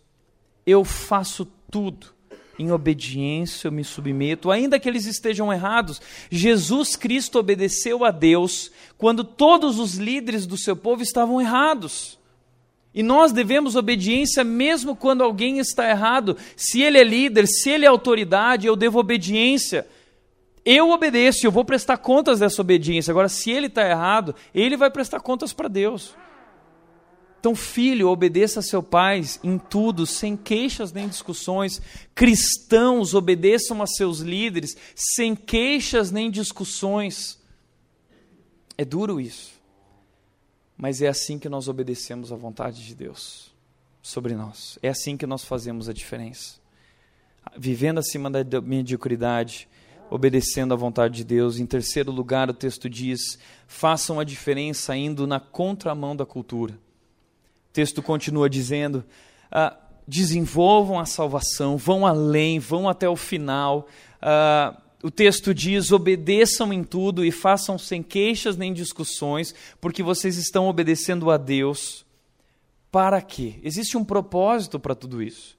Eu 0.65 0.83
faço 0.83 1.45
tudo 1.71 2.18
em 2.59 2.71
obediência 2.73 3.69
eu 3.69 3.71
me 3.71 3.85
submeto, 3.85 4.51
ainda 4.51 4.77
que 4.77 4.89
eles 4.89 5.05
estejam 5.05 5.51
errados. 5.51 6.01
Jesus 6.29 6.97
Cristo 6.97 7.39
obedeceu 7.39 8.03
a 8.03 8.11
Deus 8.11 8.69
quando 8.97 9.23
todos 9.23 9.79
os 9.79 9.95
líderes 9.95 10.45
do 10.45 10.57
seu 10.57 10.75
povo 10.75 11.01
estavam 11.01 11.39
errados. 11.39 12.19
E 12.93 13.01
nós 13.01 13.31
devemos 13.31 13.77
obediência 13.77 14.43
mesmo 14.43 14.93
quando 14.93 15.23
alguém 15.23 15.59
está 15.59 15.89
errado. 15.89 16.35
Se 16.57 16.81
ele 16.81 16.97
é 16.97 17.03
líder, 17.03 17.47
se 17.47 17.69
ele 17.69 17.85
é 17.85 17.87
autoridade, 17.87 18.67
eu 18.67 18.75
devo 18.75 18.99
obediência. 18.99 19.87
Eu 20.65 20.89
obedeço, 20.89 21.45
eu 21.45 21.51
vou 21.51 21.63
prestar 21.63 21.97
contas 21.97 22.39
dessa 22.39 22.61
obediência. 22.61 23.11
Agora, 23.11 23.29
se 23.29 23.49
ele 23.49 23.67
está 23.67 23.87
errado, 23.87 24.35
ele 24.53 24.75
vai 24.75 24.91
prestar 24.91 25.21
contas 25.21 25.53
para 25.53 25.69
Deus. 25.69 26.13
Então, 27.39 27.55
filho, 27.55 28.09
obedeça 28.09 28.59
a 28.59 28.63
seu 28.63 28.83
pai 28.83 29.21
em 29.41 29.57
tudo, 29.57 30.05
sem 30.05 30.35
queixas 30.35 30.91
nem 30.91 31.07
discussões. 31.07 31.81
Cristãos, 32.13 33.13
obedeçam 33.13 33.81
a 33.81 33.87
seus 33.87 34.19
líderes, 34.19 34.75
sem 34.93 35.35
queixas 35.35 36.11
nem 36.11 36.29
discussões. 36.29 37.39
É 38.77 38.83
duro 38.83 39.21
isso, 39.21 39.53
mas 40.77 41.01
é 41.01 41.07
assim 41.07 41.39
que 41.39 41.47
nós 41.47 41.67
obedecemos 41.67 42.31
à 42.31 42.35
vontade 42.35 42.85
de 42.85 42.93
Deus 42.93 43.53
sobre 44.01 44.35
nós. 44.35 44.77
É 44.81 44.89
assim 44.89 45.15
que 45.15 45.25
nós 45.25 45.43
fazemos 45.43 45.87
a 45.87 45.93
diferença. 45.93 46.59
Vivendo 47.57 47.99
acima 47.99 48.29
da 48.29 48.61
mediocridade, 48.61 49.67
obedecendo 50.09 50.73
à 50.73 50.77
vontade 50.77 51.17
de 51.17 51.23
Deus. 51.23 51.57
Em 51.57 51.65
terceiro 51.65 52.11
lugar, 52.11 52.49
o 52.49 52.53
texto 52.53 52.89
diz: 52.89 53.39
façam 53.65 54.19
a 54.19 54.25
diferença 54.25 54.95
indo 54.95 55.25
na 55.25 55.39
contramão 55.39 56.15
da 56.15 56.25
cultura. 56.25 56.77
O 57.69 57.73
texto 57.73 58.01
continua 58.01 58.49
dizendo: 58.49 59.05
ah, 59.51 59.77
desenvolvam 60.07 60.99
a 60.99 61.05
salvação, 61.05 61.77
vão 61.77 62.05
além, 62.05 62.59
vão 62.59 62.89
até 62.89 63.07
o 63.07 63.15
final. 63.15 63.87
Ah, 64.21 64.75
o 65.03 65.11
texto 65.11 65.53
diz: 65.53 65.91
obedeçam 65.91 66.73
em 66.73 66.83
tudo 66.83 67.23
e 67.23 67.31
façam 67.31 67.77
sem 67.77 68.01
queixas 68.01 68.57
nem 68.57 68.73
discussões, 68.73 69.53
porque 69.79 70.01
vocês 70.01 70.37
estão 70.37 70.67
obedecendo 70.67 71.29
a 71.29 71.37
Deus. 71.37 72.05
Para 72.91 73.21
quê? 73.21 73.59
Existe 73.63 73.97
um 73.97 74.03
propósito 74.03 74.79
para 74.79 74.95
tudo 74.95 75.21
isso. 75.21 75.57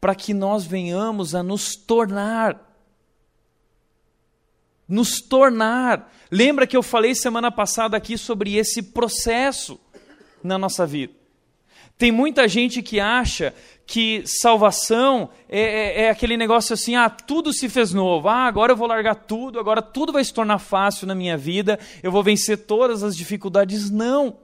Para 0.00 0.16
que 0.16 0.34
nós 0.34 0.64
venhamos 0.64 1.32
a 1.32 1.42
nos 1.42 1.76
tornar. 1.76 2.60
Nos 4.88 5.20
tornar. 5.20 6.12
Lembra 6.28 6.66
que 6.66 6.76
eu 6.76 6.82
falei 6.82 7.14
semana 7.14 7.52
passada 7.52 7.96
aqui 7.96 8.18
sobre 8.18 8.56
esse 8.56 8.82
processo 8.82 9.78
na 10.42 10.58
nossa 10.58 10.84
vida? 10.84 11.21
Tem 12.02 12.10
muita 12.10 12.48
gente 12.48 12.82
que 12.82 12.98
acha 12.98 13.54
que 13.86 14.24
salvação 14.26 15.30
é, 15.48 15.60
é, 15.60 16.00
é, 16.00 16.10
aquele 16.10 16.36
negócio 16.36 16.74
assim: 16.74 16.96
ah, 16.96 17.08
tudo 17.08 17.52
se 17.52 17.68
fez 17.68 17.92
novo, 17.92 18.28
ah, 18.28 18.44
agora 18.44 18.72
eu 18.72 18.76
vou 18.76 18.88
largar 18.88 19.14
tudo, 19.14 19.60
agora 19.60 19.80
tudo 19.80 20.12
vai 20.12 20.24
se 20.24 20.34
tornar 20.34 20.58
fácil 20.58 21.06
na 21.06 21.14
minha 21.14 21.36
vida, 21.36 21.78
eu 22.02 22.10
vou 22.10 22.20
vencer 22.20 22.66
todas 22.66 23.04
as 23.04 23.16
dificuldades. 23.16 23.88
Não. 23.88 24.36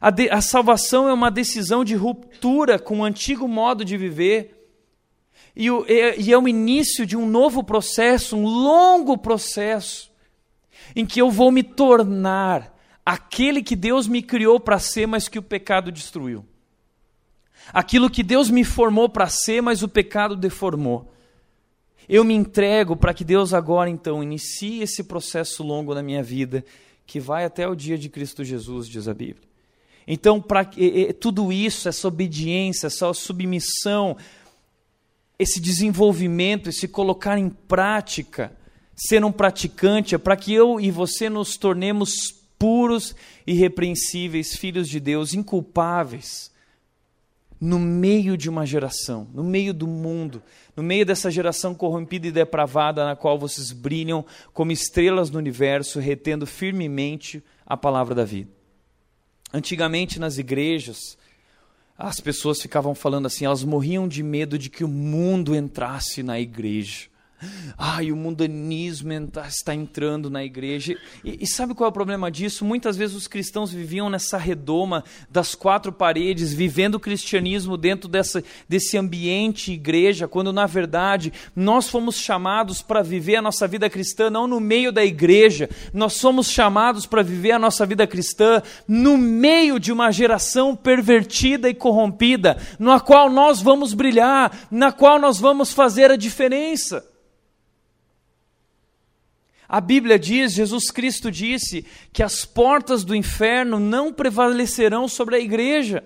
A, 0.00 0.10
de, 0.10 0.30
a 0.30 0.40
salvação 0.40 1.08
é 1.08 1.12
uma 1.12 1.28
decisão 1.28 1.84
de 1.84 1.96
ruptura 1.96 2.78
com 2.78 3.00
o 3.00 3.04
antigo 3.04 3.48
modo 3.48 3.84
de 3.84 3.96
viver. 3.96 4.70
E, 5.56 5.68
o, 5.68 5.84
é, 5.88 6.16
e 6.16 6.32
é 6.32 6.38
o 6.38 6.46
início 6.46 7.04
de 7.04 7.16
um 7.16 7.26
novo 7.26 7.64
processo, 7.64 8.36
um 8.36 8.46
longo 8.46 9.18
processo, 9.18 10.08
em 10.94 11.04
que 11.04 11.20
eu 11.20 11.32
vou 11.32 11.50
me 11.50 11.64
tornar 11.64 12.72
aquele 13.04 13.60
que 13.60 13.74
Deus 13.74 14.06
me 14.06 14.22
criou 14.22 14.60
para 14.60 14.78
ser, 14.78 15.08
mas 15.08 15.26
que 15.26 15.40
o 15.40 15.42
pecado 15.42 15.90
destruiu 15.90 16.44
aquilo 17.72 18.10
que 18.10 18.22
Deus 18.22 18.50
me 18.50 18.64
formou 18.64 19.08
para 19.08 19.28
ser, 19.28 19.60
mas 19.60 19.82
o 19.82 19.88
pecado 19.88 20.36
deformou. 20.36 21.12
Eu 22.08 22.24
me 22.24 22.34
entrego 22.34 22.96
para 22.96 23.12
que 23.12 23.24
Deus 23.24 23.52
agora 23.52 23.90
então 23.90 24.22
inicie 24.22 24.82
esse 24.82 25.02
processo 25.02 25.62
longo 25.62 25.94
na 25.94 26.02
minha 26.02 26.22
vida, 26.22 26.64
que 27.04 27.18
vai 27.18 27.44
até 27.44 27.66
o 27.68 27.74
dia 27.74 27.98
de 27.98 28.08
Cristo 28.08 28.44
Jesus, 28.44 28.88
diz 28.88 29.08
a 29.08 29.14
Bíblia. 29.14 29.46
Então, 30.06 30.40
para 30.40 30.68
tudo 31.18 31.52
isso, 31.52 31.88
essa 31.88 32.06
obediência, 32.06 32.86
essa 32.86 33.12
submissão, 33.12 34.16
esse 35.36 35.60
desenvolvimento, 35.60 36.68
esse 36.68 36.86
colocar 36.86 37.36
em 37.36 37.48
prática, 37.48 38.56
ser 38.94 39.24
um 39.24 39.32
praticante, 39.32 40.14
é 40.14 40.18
para 40.18 40.36
que 40.36 40.54
eu 40.54 40.80
e 40.80 40.92
você 40.92 41.28
nos 41.28 41.56
tornemos 41.56 42.32
puros, 42.56 43.16
irrepreensíveis, 43.44 44.54
filhos 44.54 44.88
de 44.88 45.00
Deus, 45.00 45.34
inculpáveis 45.34 46.54
no 47.60 47.78
meio 47.78 48.36
de 48.36 48.50
uma 48.50 48.66
geração, 48.66 49.26
no 49.32 49.42
meio 49.42 49.72
do 49.72 49.86
mundo, 49.86 50.42
no 50.76 50.82
meio 50.82 51.06
dessa 51.06 51.30
geração 51.30 51.74
corrompida 51.74 52.26
e 52.26 52.32
depravada 52.32 53.04
na 53.04 53.16
qual 53.16 53.38
vocês 53.38 53.72
brilham 53.72 54.24
como 54.52 54.72
estrelas 54.72 55.30
no 55.30 55.38
universo, 55.38 55.98
retendo 55.98 56.46
firmemente 56.46 57.42
a 57.64 57.76
palavra 57.76 58.14
da 58.14 58.24
vida. 58.24 58.50
Antigamente 59.52 60.18
nas 60.18 60.36
igrejas, 60.36 61.16
as 61.96 62.20
pessoas 62.20 62.60
ficavam 62.60 62.94
falando 62.94 63.26
assim, 63.26 63.46
elas 63.46 63.64
morriam 63.64 64.06
de 64.06 64.22
medo 64.22 64.58
de 64.58 64.68
que 64.68 64.84
o 64.84 64.88
mundo 64.88 65.54
entrasse 65.54 66.22
na 66.22 66.38
igreja. 66.38 67.08
Ai, 67.76 68.10
o 68.10 68.16
mundanismo 68.16 69.12
está 69.46 69.74
entrando 69.74 70.30
na 70.30 70.42
igreja. 70.42 70.96
E, 71.22 71.44
e, 71.44 71.46
sabe 71.46 71.74
qual 71.74 71.86
é 71.86 71.90
o 71.90 71.92
problema 71.92 72.30
disso? 72.30 72.64
Muitas 72.64 72.96
vezes 72.96 73.14
os 73.14 73.28
cristãos 73.28 73.70
viviam 73.70 74.08
nessa 74.08 74.38
redoma 74.38 75.04
das 75.30 75.54
quatro 75.54 75.92
paredes, 75.92 76.54
vivendo 76.54 76.94
o 76.94 77.00
cristianismo 77.00 77.76
dentro 77.76 78.08
dessa, 78.08 78.42
desse 78.66 78.96
ambiente 78.96 79.70
igreja, 79.70 80.26
quando 80.26 80.50
na 80.50 80.64
verdade 80.64 81.30
nós 81.54 81.90
fomos 81.90 82.16
chamados 82.16 82.80
para 82.80 83.02
viver 83.02 83.36
a 83.36 83.42
nossa 83.42 83.68
vida 83.68 83.90
cristã 83.90 84.30
não 84.30 84.46
no 84.46 84.58
meio 84.58 84.90
da 84.90 85.04
igreja, 85.04 85.68
nós 85.92 86.14
somos 86.14 86.50
chamados 86.50 87.04
para 87.04 87.22
viver 87.22 87.52
a 87.52 87.58
nossa 87.58 87.84
vida 87.84 88.06
cristã 88.06 88.62
no 88.88 89.18
meio 89.18 89.78
de 89.78 89.92
uma 89.92 90.10
geração 90.10 90.74
pervertida 90.74 91.68
e 91.68 91.74
corrompida, 91.74 92.56
na 92.78 92.98
qual 92.98 93.28
nós 93.28 93.60
vamos 93.60 93.92
brilhar, 93.92 94.66
na 94.70 94.90
qual 94.90 95.18
nós 95.18 95.38
vamos 95.38 95.74
fazer 95.74 96.10
a 96.10 96.16
diferença. 96.16 97.15
A 99.68 99.80
Bíblia 99.80 100.18
diz, 100.18 100.52
Jesus 100.52 100.90
Cristo 100.90 101.30
disse, 101.30 101.84
que 102.12 102.22
as 102.22 102.44
portas 102.44 103.04
do 103.04 103.14
inferno 103.14 103.80
não 103.80 104.12
prevalecerão 104.12 105.08
sobre 105.08 105.36
a 105.36 105.40
igreja. 105.40 106.04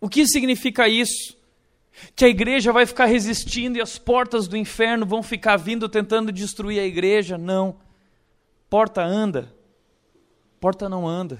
O 0.00 0.08
que 0.08 0.26
significa 0.26 0.88
isso? 0.88 1.36
Que 2.16 2.24
a 2.24 2.28
igreja 2.28 2.72
vai 2.72 2.86
ficar 2.86 3.04
resistindo 3.04 3.76
e 3.76 3.82
as 3.82 3.98
portas 3.98 4.48
do 4.48 4.56
inferno 4.56 5.04
vão 5.04 5.22
ficar 5.22 5.56
vindo 5.56 5.88
tentando 5.88 6.32
destruir 6.32 6.80
a 6.80 6.86
igreja? 6.86 7.36
Não. 7.36 7.76
Porta 8.70 9.02
anda, 9.02 9.54
porta 10.58 10.88
não 10.88 11.06
anda. 11.06 11.38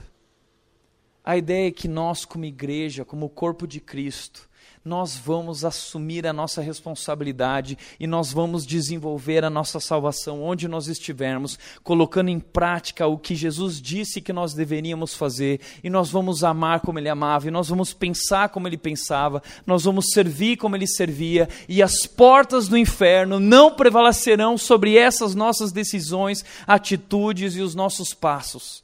A 1.25 1.37
ideia 1.37 1.69
é 1.69 1.73
que 1.73 1.89
nós, 1.89 2.25
como 2.27 2.45
igreja, 2.45 3.05
como 3.05 3.31
corpo 3.31 3.67
de 3.67 3.81
Cristo, 3.81 4.49
nós 4.85 5.17
vamos 5.17 5.65
assumir 5.65 6.27
a 6.27 6.33
nossa 6.33 6.61
responsabilidade 6.61 7.79
e 8.01 8.07
nós 8.07 8.33
vamos 8.33 8.67
desenvolver 8.67 9.45
a 9.45 9.51
nossa 9.51 9.79
salvação 9.79 10.43
onde 10.43 10.67
nós 10.67 10.89
estivermos, 10.89 11.59
colocando 11.83 12.29
em 12.29 12.41
prática 12.41 13.07
o 13.07 13.17
que 13.17 13.35
Jesus 13.35 13.81
disse 13.81 14.21
que 14.21 14.33
nós 14.33 14.55
deveríamos 14.55 15.15
fazer, 15.15 15.61
e 15.83 15.91
nós 15.91 16.11
vamos 16.11 16.43
amar 16.43 16.81
como 16.81 16.99
Ele 16.99 17.09
amava, 17.09 17.49
e 17.49 17.51
nós 17.51 17.69
vamos 17.69 17.93
pensar 17.93 18.49
como 18.49 18.67
Ele 18.67 18.77
pensava, 18.77 19.43
nós 19.67 19.85
vamos 19.85 20.07
servir 20.13 20.57
como 20.57 20.77
Ele 20.77 20.87
servia, 20.87 21.49
e 21.69 21.83
as 21.83 22.07
portas 22.07 22.69
do 22.69 22.77
inferno 22.77 23.39
não 23.39 23.71
prevalecerão 23.75 24.59
sobre 24.59 24.97
essas 24.97 25.35
nossas 25.35 25.73
decisões, 25.73 26.45
atitudes 26.67 27.55
e 27.55 27.61
os 27.61 27.75
nossos 27.75 28.13
passos. 28.13 28.82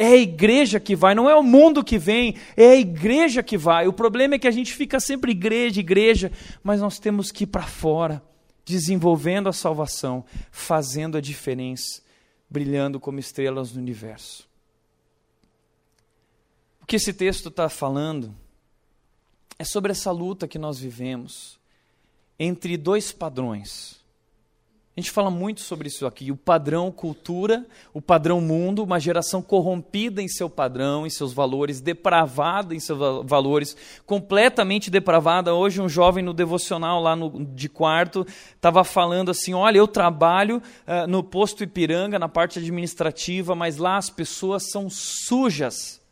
É 0.00 0.06
a 0.06 0.16
igreja 0.16 0.78
que 0.78 0.94
vai, 0.94 1.12
não 1.12 1.28
é 1.28 1.34
o 1.34 1.42
mundo 1.42 1.82
que 1.82 1.98
vem, 1.98 2.36
é 2.56 2.68
a 2.68 2.76
igreja 2.76 3.42
que 3.42 3.58
vai. 3.58 3.88
O 3.88 3.92
problema 3.92 4.36
é 4.36 4.38
que 4.38 4.46
a 4.46 4.52
gente 4.52 4.72
fica 4.72 5.00
sempre 5.00 5.32
igreja, 5.32 5.80
igreja, 5.80 6.30
mas 6.62 6.80
nós 6.80 7.00
temos 7.00 7.32
que 7.32 7.42
ir 7.42 7.48
para 7.48 7.64
fora, 7.64 8.22
desenvolvendo 8.64 9.48
a 9.48 9.52
salvação, 9.52 10.24
fazendo 10.52 11.18
a 11.18 11.20
diferença, 11.20 12.00
brilhando 12.48 13.00
como 13.00 13.18
estrelas 13.18 13.72
no 13.72 13.80
universo. 13.80 14.48
O 16.80 16.86
que 16.86 16.94
esse 16.94 17.12
texto 17.12 17.48
está 17.48 17.68
falando 17.68 18.32
é 19.58 19.64
sobre 19.64 19.90
essa 19.90 20.12
luta 20.12 20.46
que 20.46 20.60
nós 20.60 20.78
vivemos 20.78 21.58
entre 22.38 22.76
dois 22.76 23.10
padrões 23.10 23.97
a 24.98 25.00
gente 25.00 25.12
fala 25.12 25.30
muito 25.30 25.60
sobre 25.60 25.86
isso 25.86 26.04
aqui, 26.08 26.32
o 26.32 26.36
padrão 26.36 26.90
cultura, 26.90 27.64
o 27.94 28.02
padrão 28.02 28.40
mundo, 28.40 28.82
uma 28.82 28.98
geração 28.98 29.40
corrompida 29.40 30.20
em 30.20 30.26
seu 30.26 30.50
padrão, 30.50 31.06
em 31.06 31.10
seus 31.10 31.32
valores, 31.32 31.80
depravada 31.80 32.74
em 32.74 32.80
seus 32.80 32.98
valores, 33.24 33.76
completamente 34.04 34.90
depravada. 34.90 35.54
Hoje 35.54 35.80
um 35.80 35.88
jovem 35.88 36.24
no 36.24 36.34
devocional 36.34 37.00
lá 37.00 37.14
no, 37.14 37.44
de 37.44 37.68
quarto 37.68 38.26
estava 38.56 38.82
falando 38.82 39.30
assim, 39.30 39.54
olha, 39.54 39.78
eu 39.78 39.86
trabalho 39.86 40.56
uh, 40.56 41.06
no 41.06 41.22
posto 41.22 41.62
Ipiranga, 41.62 42.18
na 42.18 42.28
parte 42.28 42.58
administrativa, 42.58 43.54
mas 43.54 43.76
lá 43.76 43.98
as 43.98 44.10
pessoas 44.10 44.68
são 44.68 44.90
sujas. 44.90 46.02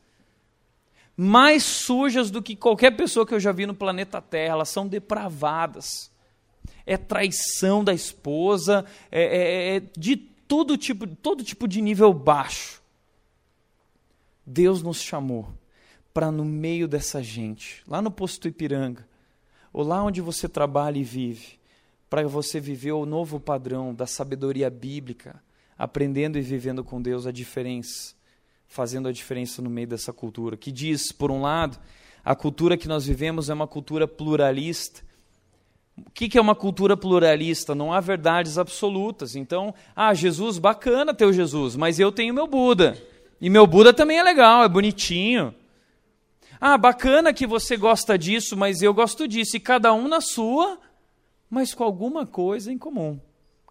Mais 1.17 1.65
sujas 1.65 2.31
do 2.31 2.41
que 2.41 2.55
qualquer 2.55 2.93
pessoa 2.93 3.27
que 3.27 3.35
eu 3.35 3.41
já 3.41 3.51
vi 3.51 3.67
no 3.67 3.75
planeta 3.75 4.23
Terra, 4.23 4.53
elas 4.53 4.69
são 4.69 4.87
depravadas 4.87 6.15
é 6.87 6.97
traição 6.97 7.83
da 7.83 7.93
esposa, 7.93 8.85
é, 9.11 9.23
é, 9.23 9.77
é 9.77 9.83
de 9.99 10.17
todo 10.17 10.79
tipo, 10.79 11.07
todo 11.07 11.43
tipo 11.43 11.67
de 11.67 11.83
nível 11.83 12.15
baixo. 12.15 12.81
Deus 14.47 14.83
nos 14.83 15.03
chamou 15.03 15.53
para 16.15 16.31
no 16.31 16.45
meio 16.45 16.87
dessa 16.87 17.23
gente, 17.23 17.83
lá 17.87 18.01
no 18.01 18.11
posto 18.11 18.49
Ipiranga, 18.49 19.07
ou 19.73 19.83
lá 19.83 20.03
onde 20.03 20.21
você 20.21 20.49
trabalha 20.49 20.99
e 20.99 21.05
vive, 21.05 21.59
para 22.09 22.27
você 22.27 22.61
viver 22.61 22.93
o 22.93 23.05
novo 23.05 23.41
padrão 23.41 23.93
da 23.93 24.07
sabedoria 24.07 24.71
bíblica, 24.71 25.43
aprendendo 25.77 26.39
e 26.39 26.41
vivendo 26.41 26.83
com 26.83 27.03
Deus 27.03 27.27
a 27.27 27.33
diferença, 27.33 28.15
fazendo 28.67 29.09
a 29.09 29.13
diferença 29.13 29.61
no 29.61 29.69
meio 29.69 29.89
dessa 29.89 30.13
cultura, 30.13 30.57
que 30.57 30.73
diz, 30.73 31.13
por 31.13 31.31
um 31.31 31.43
lado, 31.43 31.79
a 32.25 32.35
cultura 32.35 32.77
que 32.77 32.89
nós 32.89 33.05
vivemos 33.05 33.51
é 33.51 33.55
uma 33.55 33.67
cultura 33.67 34.09
pluralista, 34.09 35.05
o 35.99 36.11
que 36.11 36.37
é 36.37 36.41
uma 36.41 36.55
cultura 36.55 36.97
pluralista? 36.97 37.75
Não 37.75 37.93
há 37.93 38.01
verdades 38.01 38.59
absolutas. 38.59 39.35
Então, 39.35 39.75
ah, 39.95 40.13
Jesus, 40.13 40.59
bacana 40.59 41.15
ter 41.15 41.25
o 41.25 41.33
Jesus, 41.33 41.75
mas 41.75 41.99
eu 41.99 42.13
tenho 42.13 42.35
meu 42.35 42.47
Buda. 42.47 42.97
E 43.41 43.49
meu 43.49 43.67
Buda 43.67 43.93
também 43.93 44.19
é 44.19 44.23
legal, 44.23 44.63
é 44.63 44.69
bonitinho. 44.69 45.55
Ah, 46.61 46.77
bacana 46.77 47.33
que 47.33 47.47
você 47.47 47.77
gosta 47.77 48.19
disso, 48.19 48.57
mas 48.57 48.83
eu 48.83 48.93
gosto 48.93 49.27
disso. 49.27 49.57
E 49.57 49.61
cada 49.61 49.93
um 49.95 50.09
na 50.09 50.21
sua, 50.21 50.79
mas 51.49 51.75
com 51.75 51.85
alguma 51.85 52.27
coisa 52.27 52.73
em 52.73 52.79
comum. 52.79 53.19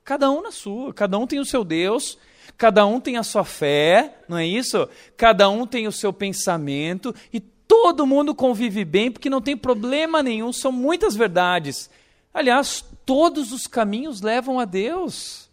Cada 0.03 0.30
um 0.30 0.41
na 0.41 0.51
sua, 0.51 0.93
cada 0.93 1.17
um 1.17 1.26
tem 1.26 1.39
o 1.39 1.45
seu 1.45 1.63
Deus, 1.63 2.17
cada 2.57 2.86
um 2.86 2.99
tem 2.99 3.17
a 3.17 3.23
sua 3.23 3.43
fé, 3.43 4.19
não 4.28 4.38
é 4.38 4.45
isso? 4.45 4.88
Cada 5.17 5.49
um 5.49 5.65
tem 5.65 5.88
o 5.88 5.91
seu 5.91 6.13
pensamento 6.13 7.13
e 7.34 7.39
todo 7.39 8.05
mundo 8.05 8.36
convive 8.36 8.86
bem 8.86 9.11
porque 9.11 9.32
não 9.32 9.41
tem 9.41 9.57
problema 9.57 10.21
nenhum, 10.21 10.53
são 10.53 10.71
muitas 10.71 11.15
verdades. 11.15 11.89
Aliás, 12.36 12.83
todos 13.05 13.53
os 13.53 13.65
caminhos 13.65 14.19
levam 14.19 14.59
a 14.59 14.65
Deus. 14.65 15.49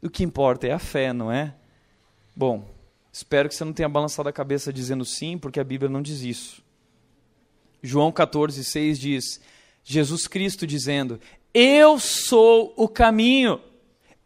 O 0.00 0.08
que 0.08 0.22
importa 0.22 0.64
é 0.64 0.70
a 0.70 0.78
fé, 0.78 1.12
não 1.12 1.32
é? 1.32 1.52
Bom, 2.34 2.64
espero 3.12 3.48
que 3.48 3.56
você 3.56 3.64
não 3.64 3.72
tenha 3.72 3.88
balançado 3.88 4.28
a 4.28 4.32
cabeça 4.32 4.72
dizendo 4.72 5.04
sim, 5.04 5.36
porque 5.36 5.58
a 5.58 5.64
Bíblia 5.64 5.90
não 5.90 6.00
diz 6.00 6.20
isso. 6.20 6.62
João 7.82 8.12
14, 8.12 8.62
6 8.62 9.00
diz: 9.00 9.40
Jesus 9.82 10.28
Cristo 10.28 10.64
dizendo: 10.64 11.18
Eu 11.52 11.98
sou 11.98 12.72
o 12.76 12.86
caminho. 12.86 13.60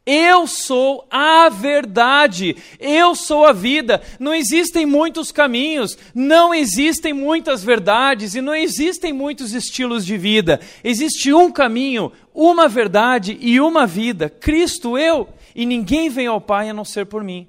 Eu 0.07 0.47
sou 0.47 1.07
a 1.11 1.49
verdade, 1.51 2.57
eu 2.79 3.15
sou 3.15 3.45
a 3.45 3.53
vida. 3.53 4.03
Não 4.19 4.35
existem 4.35 4.87
muitos 4.87 5.31
caminhos, 5.31 5.97
não 6.15 6.55
existem 6.55 7.13
muitas 7.13 7.63
verdades 7.63 8.35
e 8.35 8.41
não 8.41 8.55
existem 8.55 9.13
muitos 9.13 9.53
estilos 9.53 10.05
de 10.07 10.17
vida. 10.17 10.59
Existe 10.83 11.33
um 11.33 11.53
caminho, 11.53 12.11
uma 12.35 12.67
verdade 12.67 13.37
e 13.41 13.61
uma 13.61 13.87
vida: 13.87 14.31
Cristo, 14.31 14.97
eu, 14.97 15.29
e 15.55 15.67
ninguém 15.67 16.09
vem 16.09 16.27
ao 16.27 16.41
Pai 16.41 16.71
a 16.71 16.75
não 16.75 16.85
ser 16.85 17.07
por 17.07 17.23
mim. 17.23 17.47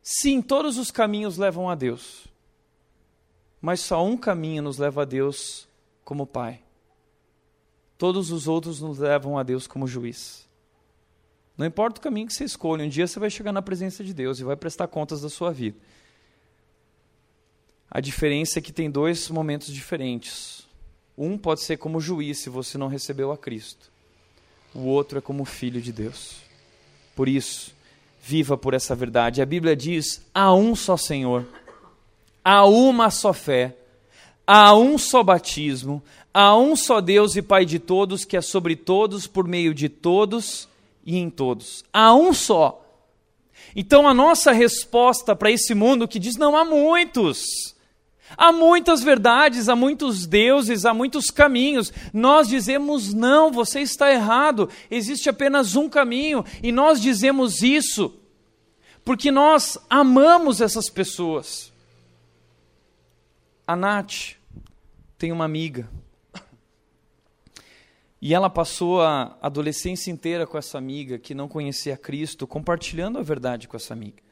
Sim, 0.00 0.40
todos 0.40 0.78
os 0.78 0.90
caminhos 0.90 1.36
levam 1.36 1.68
a 1.68 1.74
Deus, 1.74 2.24
mas 3.60 3.80
só 3.80 4.02
um 4.02 4.16
caminho 4.16 4.62
nos 4.62 4.78
leva 4.78 5.02
a 5.02 5.04
Deus 5.04 5.68
como 6.02 6.26
Pai. 6.26 6.62
Todos 7.98 8.30
os 8.30 8.48
outros 8.48 8.80
nos 8.80 9.00
levam 9.00 9.36
a 9.36 9.42
Deus 9.42 9.66
como 9.66 9.86
juiz. 9.86 10.47
Não 11.58 11.66
importa 11.66 11.98
o 11.98 12.02
caminho 12.02 12.28
que 12.28 12.32
você 12.32 12.44
escolha, 12.44 12.84
um 12.84 12.88
dia 12.88 13.04
você 13.04 13.18
vai 13.18 13.28
chegar 13.28 13.50
na 13.50 13.60
presença 13.60 14.04
de 14.04 14.14
Deus 14.14 14.38
e 14.38 14.44
vai 14.44 14.54
prestar 14.54 14.86
contas 14.86 15.20
da 15.20 15.28
sua 15.28 15.52
vida. 15.52 15.76
A 17.90 18.00
diferença 18.00 18.60
é 18.60 18.62
que 18.62 18.72
tem 18.72 18.88
dois 18.88 19.28
momentos 19.28 19.74
diferentes. 19.74 20.68
Um 21.16 21.36
pode 21.36 21.62
ser 21.62 21.76
como 21.76 22.00
juiz 22.00 22.38
se 22.38 22.48
você 22.48 22.78
não 22.78 22.86
recebeu 22.86 23.32
a 23.32 23.36
Cristo. 23.36 23.90
O 24.72 24.82
outro 24.82 25.18
é 25.18 25.20
como 25.20 25.44
filho 25.44 25.80
de 25.82 25.90
Deus. 25.90 26.36
Por 27.16 27.28
isso, 27.28 27.74
viva 28.22 28.56
por 28.56 28.72
essa 28.72 28.94
verdade. 28.94 29.42
A 29.42 29.46
Bíblia 29.46 29.74
diz: 29.74 30.24
há 30.32 30.54
um 30.54 30.76
só 30.76 30.96
Senhor, 30.96 31.44
há 32.44 32.64
uma 32.66 33.10
só 33.10 33.32
fé, 33.32 33.74
há 34.46 34.76
um 34.76 34.96
só 34.96 35.24
batismo, 35.24 36.00
há 36.32 36.56
um 36.56 36.76
só 36.76 37.00
Deus 37.00 37.34
e 37.34 37.42
Pai 37.42 37.64
de 37.64 37.80
todos, 37.80 38.24
que 38.24 38.36
é 38.36 38.40
sobre 38.40 38.76
todos, 38.76 39.26
por 39.26 39.48
meio 39.48 39.74
de 39.74 39.88
todos 39.88 40.68
e 41.08 41.16
em 41.16 41.30
todos. 41.30 41.82
Há 41.90 42.14
um 42.14 42.34
só. 42.34 42.84
Então 43.74 44.06
a 44.06 44.12
nossa 44.12 44.52
resposta 44.52 45.34
para 45.34 45.50
esse 45.50 45.74
mundo 45.74 46.06
que 46.06 46.18
diz 46.18 46.36
não 46.36 46.54
há 46.54 46.66
muitos. 46.66 47.74
Há 48.36 48.52
muitas 48.52 49.02
verdades, 49.02 49.70
há 49.70 49.74
muitos 49.74 50.26
deuses, 50.26 50.84
há 50.84 50.92
muitos 50.92 51.30
caminhos. 51.30 51.90
Nós 52.12 52.46
dizemos 52.46 53.14
não, 53.14 53.50
você 53.50 53.80
está 53.80 54.12
errado. 54.12 54.68
Existe 54.90 55.30
apenas 55.30 55.76
um 55.76 55.88
caminho 55.88 56.44
e 56.62 56.70
nós 56.70 57.00
dizemos 57.00 57.62
isso 57.62 58.14
porque 59.02 59.30
nós 59.30 59.78
amamos 59.88 60.60
essas 60.60 60.90
pessoas. 60.90 61.72
A 63.66 63.74
Nath 63.74 64.34
tem 65.16 65.32
uma 65.32 65.46
amiga 65.46 65.88
e 68.20 68.34
ela 68.34 68.50
passou 68.50 69.00
a 69.00 69.36
adolescência 69.40 70.10
inteira 70.10 70.46
com 70.46 70.58
essa 70.58 70.76
amiga 70.76 71.18
que 71.18 71.34
não 71.34 71.48
conhecia 71.48 71.96
Cristo, 71.96 72.46
compartilhando 72.46 73.18
a 73.18 73.22
verdade 73.22 73.68
com 73.68 73.76
essa 73.76 73.94
amiga. 73.94 74.22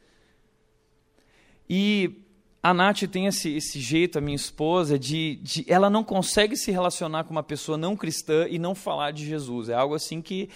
E 1.69 2.21
a 2.61 2.73
Nath 2.73 3.03
tem 3.09 3.27
esse, 3.27 3.55
esse 3.55 3.79
jeito, 3.79 4.17
a 4.17 4.21
minha 4.21 4.35
esposa, 4.35 4.99
de, 4.99 5.35
de, 5.37 5.65
ela 5.69 5.89
não 5.89 6.03
consegue 6.03 6.57
se 6.57 6.69
relacionar 6.69 7.23
com 7.23 7.31
uma 7.31 7.43
pessoa 7.43 7.77
não 7.77 7.95
cristã 7.95 8.45
e 8.49 8.59
não 8.59 8.75
falar 8.75 9.11
de 9.11 9.25
Jesus. 9.25 9.69
É 9.69 9.73
algo 9.73 9.95
assim 9.95 10.21
que 10.21 10.49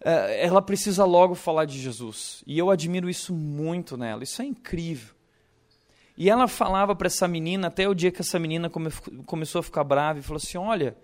uh, 0.00 0.08
ela 0.36 0.60
precisa 0.60 1.04
logo 1.04 1.36
falar 1.36 1.64
de 1.64 1.80
Jesus. 1.80 2.42
E 2.44 2.58
eu 2.58 2.70
admiro 2.70 3.08
isso 3.08 3.32
muito 3.32 3.96
nela. 3.96 4.24
Isso 4.24 4.42
é 4.42 4.44
incrível. 4.44 5.14
E 6.16 6.30
ela 6.30 6.48
falava 6.48 6.94
para 6.94 7.06
essa 7.06 7.28
menina, 7.28 7.68
até 7.68 7.88
o 7.88 7.94
dia 7.94 8.10
que 8.10 8.20
essa 8.20 8.38
menina 8.38 8.68
come, 8.68 8.90
começou 9.26 9.60
a 9.60 9.62
ficar 9.62 9.84
brava 9.84 10.18
e 10.18 10.22
falou 10.22 10.40
assim: 10.42 10.58
Olha, 10.58 10.96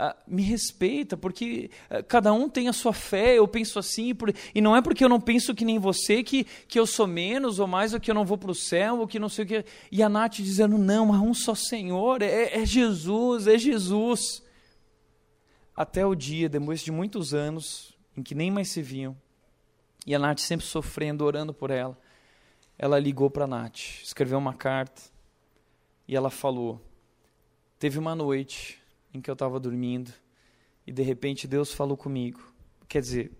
Uh, 0.00 0.14
me 0.28 0.42
respeita, 0.42 1.16
porque 1.16 1.72
uh, 1.90 2.04
cada 2.04 2.32
um 2.32 2.48
tem 2.48 2.68
a 2.68 2.72
sua 2.72 2.92
fé, 2.92 3.36
eu 3.36 3.48
penso 3.48 3.80
assim, 3.80 4.12
e 4.54 4.60
não 4.60 4.76
é 4.76 4.80
porque 4.80 5.02
eu 5.02 5.08
não 5.08 5.20
penso 5.20 5.52
que 5.56 5.64
nem 5.64 5.76
você 5.76 6.22
que, 6.22 6.44
que 6.44 6.78
eu 6.78 6.86
sou 6.86 7.04
menos 7.04 7.58
ou 7.58 7.66
mais, 7.66 7.92
ou 7.92 7.98
que 7.98 8.08
eu 8.08 8.14
não 8.14 8.24
vou 8.24 8.38
para 8.38 8.52
o 8.52 8.54
céu, 8.54 9.00
ou 9.00 9.08
que 9.08 9.18
não 9.18 9.28
sei 9.28 9.44
o 9.44 9.48
que. 9.48 9.64
E 9.90 10.00
a 10.00 10.08
Nath 10.08 10.36
dizendo: 10.36 10.78
não, 10.78 11.06
mas 11.06 11.20
um 11.20 11.34
só 11.34 11.52
Senhor, 11.52 12.22
é, 12.22 12.60
é 12.60 12.64
Jesus, 12.64 13.48
é 13.48 13.58
Jesus. 13.58 14.40
Até 15.74 16.06
o 16.06 16.14
dia, 16.14 16.48
depois 16.48 16.80
de 16.80 16.92
muitos 16.92 17.34
anos, 17.34 17.92
em 18.16 18.22
que 18.22 18.36
nem 18.36 18.52
mais 18.52 18.68
se 18.68 18.80
viam, 18.80 19.16
e 20.06 20.14
a 20.14 20.18
Nath 20.20 20.38
sempre 20.38 20.64
sofrendo, 20.64 21.24
orando 21.24 21.52
por 21.52 21.72
ela, 21.72 21.98
ela 22.78 23.00
ligou 23.00 23.28
para 23.28 23.46
a 23.46 23.48
Nath, 23.48 23.80
escreveu 24.04 24.38
uma 24.38 24.54
carta, 24.54 25.02
e 26.06 26.14
ela 26.14 26.30
falou: 26.30 26.80
teve 27.80 27.98
uma 27.98 28.14
noite 28.14 28.77
em 29.18 29.20
que 29.20 29.30
eu 29.30 29.34
estava 29.34 29.60
dormindo 29.60 30.12
e 30.86 30.92
de 30.92 31.02
repente 31.02 31.46
Deus 31.46 31.72
falou 31.72 31.96
comigo. 31.96 32.40
Quer 32.88 33.02
dizer, 33.02 33.32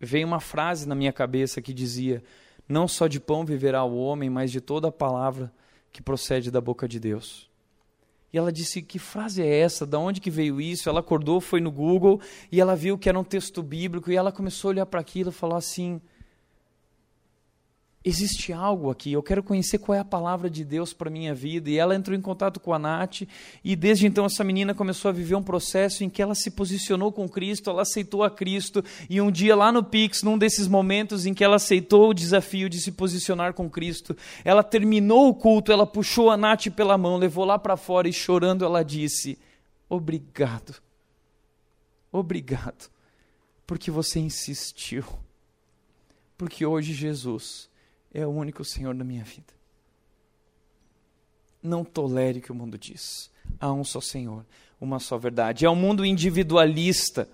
veio 0.00 0.26
uma 0.26 0.40
frase 0.40 0.88
na 0.88 0.94
minha 0.94 1.12
cabeça 1.12 1.62
que 1.62 1.72
dizia: 1.72 2.22
Não 2.68 2.88
só 2.88 3.06
de 3.06 3.20
pão 3.20 3.44
viverá 3.44 3.84
o 3.84 3.96
homem, 3.96 4.28
mas 4.28 4.50
de 4.50 4.60
toda 4.60 4.88
a 4.88 4.92
palavra 4.92 5.52
que 5.92 6.02
procede 6.02 6.50
da 6.50 6.60
boca 6.60 6.88
de 6.88 6.98
Deus. 6.98 7.48
E 8.32 8.38
ela 8.38 8.50
disse: 8.50 8.82
Que 8.82 8.98
frase 8.98 9.40
é 9.40 9.60
essa? 9.60 9.86
Da 9.86 10.00
onde 10.00 10.20
que 10.20 10.30
veio 10.30 10.60
isso? 10.60 10.88
Ela 10.88 10.98
acordou, 10.98 11.40
foi 11.40 11.60
no 11.60 11.70
Google 11.70 12.20
e 12.50 12.60
ela 12.60 12.74
viu 12.74 12.98
que 12.98 13.08
era 13.08 13.18
um 13.18 13.24
texto 13.24 13.62
bíblico 13.62 14.10
e 14.10 14.16
ela 14.16 14.32
começou 14.32 14.70
a 14.70 14.72
olhar 14.72 14.86
para 14.86 15.00
aquilo 15.00 15.30
e 15.30 15.32
falou 15.32 15.56
assim: 15.56 16.00
existe 18.08 18.52
algo 18.52 18.88
aqui, 18.88 19.12
eu 19.12 19.22
quero 19.22 19.42
conhecer 19.42 19.78
qual 19.78 19.96
é 19.96 19.98
a 19.98 20.04
palavra 20.04 20.48
de 20.48 20.64
Deus 20.64 20.92
para 20.92 21.10
minha 21.10 21.34
vida. 21.34 21.68
E 21.68 21.76
ela 21.76 21.92
entrou 21.92 22.16
em 22.16 22.20
contato 22.20 22.60
com 22.60 22.72
a 22.72 22.78
Nath, 22.78 23.22
e 23.64 23.74
desde 23.74 24.06
então 24.06 24.24
essa 24.24 24.44
menina 24.44 24.72
começou 24.72 25.08
a 25.08 25.12
viver 25.12 25.34
um 25.34 25.42
processo 25.42 26.04
em 26.04 26.08
que 26.08 26.22
ela 26.22 26.34
se 26.36 26.52
posicionou 26.52 27.10
com 27.10 27.28
Cristo, 27.28 27.68
ela 27.68 27.82
aceitou 27.82 28.22
a 28.22 28.30
Cristo, 28.30 28.84
e 29.10 29.20
um 29.20 29.28
dia 29.28 29.56
lá 29.56 29.72
no 29.72 29.82
Pix, 29.82 30.22
num 30.22 30.38
desses 30.38 30.68
momentos 30.68 31.26
em 31.26 31.34
que 31.34 31.42
ela 31.42 31.56
aceitou 31.56 32.10
o 32.10 32.14
desafio 32.14 32.68
de 32.68 32.80
se 32.80 32.92
posicionar 32.92 33.52
com 33.54 33.68
Cristo, 33.68 34.16
ela 34.44 34.62
terminou 34.62 35.28
o 35.28 35.34
culto, 35.34 35.72
ela 35.72 35.86
puxou 35.86 36.30
a 36.30 36.36
Nath 36.36 36.68
pela 36.70 36.96
mão, 36.96 37.16
levou 37.16 37.44
lá 37.44 37.58
para 37.58 37.76
fora 37.76 38.08
e 38.08 38.12
chorando 38.12 38.64
ela 38.64 38.84
disse: 38.84 39.36
Obrigado, 39.88 40.76
obrigado, 42.12 42.88
porque 43.66 43.90
você 43.90 44.20
insistiu. 44.20 45.04
Porque 46.38 46.64
hoje 46.64 46.92
Jesus 46.92 47.68
é 48.16 48.26
o 48.26 48.30
único 48.30 48.64
Senhor 48.64 48.94
da 48.94 49.04
minha 49.04 49.22
vida. 49.22 49.52
Não 51.62 51.84
tolere 51.84 52.38
o 52.38 52.42
que 52.42 52.50
o 52.50 52.54
mundo 52.54 52.78
diz. 52.78 53.30
Há 53.60 53.70
um 53.70 53.84
só 53.84 54.00
Senhor, 54.00 54.42
uma 54.80 54.98
só 54.98 55.18
verdade. 55.18 55.66
É 55.66 55.70
um 55.70 55.76
mundo 55.76 56.02
individualista. 56.02 57.28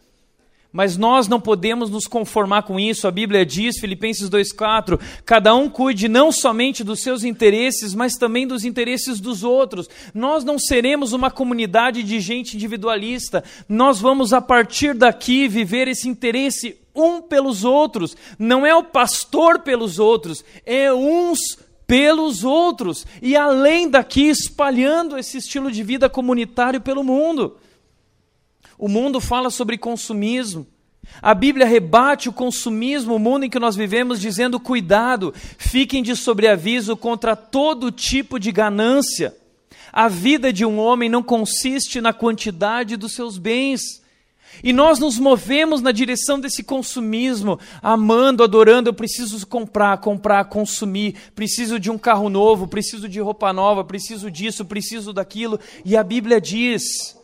Mas 0.72 0.96
nós 0.96 1.28
não 1.28 1.40
podemos 1.40 1.88
nos 1.88 2.06
conformar 2.06 2.62
com 2.62 2.80
isso. 2.80 3.06
A 3.06 3.12
Bíblia 3.12 3.46
diz, 3.46 3.78
Filipenses 3.78 4.28
2,4: 4.28 4.98
cada 5.24 5.54
um 5.54 5.70
cuide 5.70 6.08
não 6.08 6.32
somente 6.32 6.82
dos 6.82 7.00
seus 7.00 7.22
interesses, 7.22 7.94
mas 7.94 8.14
também 8.14 8.44
dos 8.44 8.64
interesses 8.64 9.20
dos 9.20 9.44
outros. 9.44 9.88
Nós 10.12 10.42
não 10.42 10.58
seremos 10.58 11.12
uma 11.12 11.30
comunidade 11.30 12.02
de 12.02 12.18
gente 12.18 12.56
individualista. 12.56 13.44
Nós 13.68 14.00
vamos, 14.00 14.32
a 14.32 14.40
partir 14.40 14.94
daqui, 14.94 15.46
viver 15.46 15.86
esse 15.86 16.08
interesse 16.08 16.81
um 16.94 17.22
pelos 17.22 17.64
outros. 17.64 18.16
Não 18.38 18.66
é 18.66 18.74
o 18.74 18.84
pastor 18.84 19.60
pelos 19.60 19.98
outros, 19.98 20.44
é 20.64 20.92
uns 20.92 21.58
pelos 21.86 22.44
outros. 22.44 23.06
E 23.20 23.36
além 23.36 23.88
daqui, 23.88 24.28
espalhando 24.28 25.18
esse 25.18 25.38
estilo 25.38 25.70
de 25.70 25.82
vida 25.82 26.08
comunitário 26.08 26.80
pelo 26.80 27.04
mundo. 27.04 27.56
O 28.78 28.88
mundo 28.88 29.20
fala 29.20 29.50
sobre 29.50 29.78
consumismo. 29.78 30.66
A 31.20 31.34
Bíblia 31.34 31.66
rebate 31.66 32.28
o 32.28 32.32
consumismo, 32.32 33.14
o 33.14 33.18
mundo 33.18 33.44
em 33.44 33.50
que 33.50 33.58
nós 33.58 33.76
vivemos, 33.76 34.20
dizendo: 34.20 34.58
cuidado, 34.58 35.34
fiquem 35.58 36.02
de 36.02 36.16
sobreaviso 36.16 36.96
contra 36.96 37.36
todo 37.36 37.90
tipo 37.90 38.38
de 38.38 38.50
ganância. 38.50 39.36
A 39.92 40.08
vida 40.08 40.52
de 40.52 40.64
um 40.64 40.78
homem 40.78 41.08
não 41.10 41.22
consiste 41.22 42.00
na 42.00 42.12
quantidade 42.12 42.96
dos 42.96 43.12
seus 43.12 43.36
bens. 43.36 44.01
E 44.62 44.72
nós 44.72 44.98
nos 44.98 45.18
movemos 45.18 45.80
na 45.80 45.92
direção 45.92 46.40
desse 46.40 46.62
consumismo, 46.62 47.58
amando, 47.80 48.42
adorando. 48.42 48.90
Eu 48.90 48.94
preciso 48.94 49.46
comprar, 49.46 49.98
comprar, 49.98 50.44
consumir. 50.46 51.14
Preciso 51.34 51.78
de 51.78 51.90
um 51.90 51.98
carro 51.98 52.28
novo, 52.28 52.66
preciso 52.66 53.08
de 53.08 53.20
roupa 53.20 53.52
nova, 53.52 53.84
preciso 53.84 54.30
disso, 54.30 54.64
preciso 54.64 55.12
daquilo. 55.12 55.60
E 55.84 55.96
a 55.96 56.02
Bíblia 56.02 56.40
diz: 56.40 57.16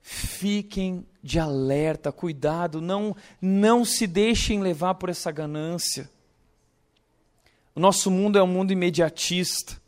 fiquem 0.00 1.06
de 1.22 1.38
alerta, 1.38 2.12
cuidado, 2.12 2.80
não, 2.80 3.16
não 3.40 3.84
se 3.84 4.06
deixem 4.06 4.60
levar 4.60 4.94
por 4.94 5.08
essa 5.08 5.30
ganância. 5.30 6.08
O 7.74 7.80
nosso 7.80 8.10
mundo 8.10 8.38
é 8.38 8.42
um 8.42 8.46
mundo 8.46 8.72
imediatista 8.72 9.81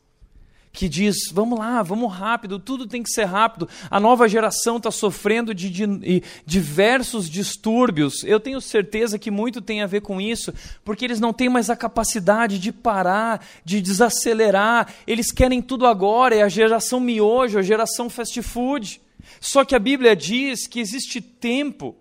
que 0.74 0.88
diz: 0.88 1.30
vamos 1.32 1.56
lá, 1.56 1.82
vamos 1.82 2.12
rápido, 2.12 2.58
tudo 2.58 2.86
tem 2.86 3.02
que 3.02 3.08
ser 3.08 3.24
rápido. 3.24 3.68
A 3.88 4.00
nova 4.00 4.28
geração 4.28 4.76
está 4.76 4.90
sofrendo 4.90 5.54
de, 5.54 5.70
de, 5.70 6.22
diversos 6.44 7.30
distúrbios. 7.30 8.24
Eu 8.24 8.40
tenho 8.40 8.60
certeza 8.60 9.18
que 9.18 9.30
muito 9.30 9.62
tem 9.62 9.80
a 9.80 9.86
ver 9.86 10.00
com 10.00 10.20
isso, 10.20 10.52
porque 10.84 11.04
eles 11.04 11.20
não 11.20 11.32
têm 11.32 11.48
mais 11.48 11.70
a 11.70 11.76
capacidade 11.76 12.58
de 12.58 12.72
parar, 12.72 13.46
de 13.64 13.80
desacelerar. 13.80 14.92
Eles 15.06 15.30
querem 15.30 15.62
tudo 15.62 15.86
agora, 15.86 16.34
é 16.34 16.42
a 16.42 16.48
geração 16.48 16.98
miojo, 16.98 17.58
a 17.58 17.62
geração 17.62 18.10
fast 18.10 18.42
food. 18.42 19.00
Só 19.40 19.64
que 19.64 19.76
a 19.76 19.78
Bíblia 19.78 20.16
diz 20.16 20.66
que 20.66 20.80
existe 20.80 21.20
tempo 21.20 21.94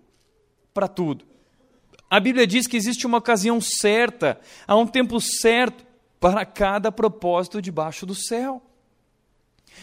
para 0.74 0.88
tudo. 0.88 1.24
A 2.10 2.18
Bíblia 2.18 2.46
diz 2.46 2.66
que 2.66 2.76
existe 2.76 3.06
uma 3.06 3.18
ocasião 3.18 3.60
certa, 3.60 4.38
há 4.66 4.74
um 4.76 4.86
tempo 4.86 5.20
certo 5.20 5.93
para 6.24 6.46
cada 6.46 6.90
propósito 6.90 7.60
debaixo 7.60 8.06
do 8.06 8.14
céu. 8.14 8.62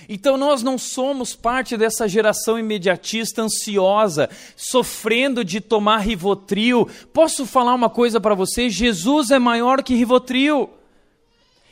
Então 0.10 0.38
nós 0.38 0.64
não 0.64 0.76
somos 0.76 1.36
parte 1.36 1.78
dessa 1.78 2.08
geração 2.08 2.58
imediatista, 2.58 3.44
ansiosa, 3.44 4.28
sofrendo 4.56 5.46
de 5.46 5.62
tomar 5.62 6.00
Rivotril. 6.00 6.89
Posso 7.14 7.46
falar 7.46 7.76
uma 7.76 7.92
coisa 7.92 8.20
para 8.20 8.34
você? 8.34 8.72
Jesus 8.72 9.30
é 9.30 9.38
maior 9.38 9.84
que 9.84 9.94
Rivotril. 9.94 10.68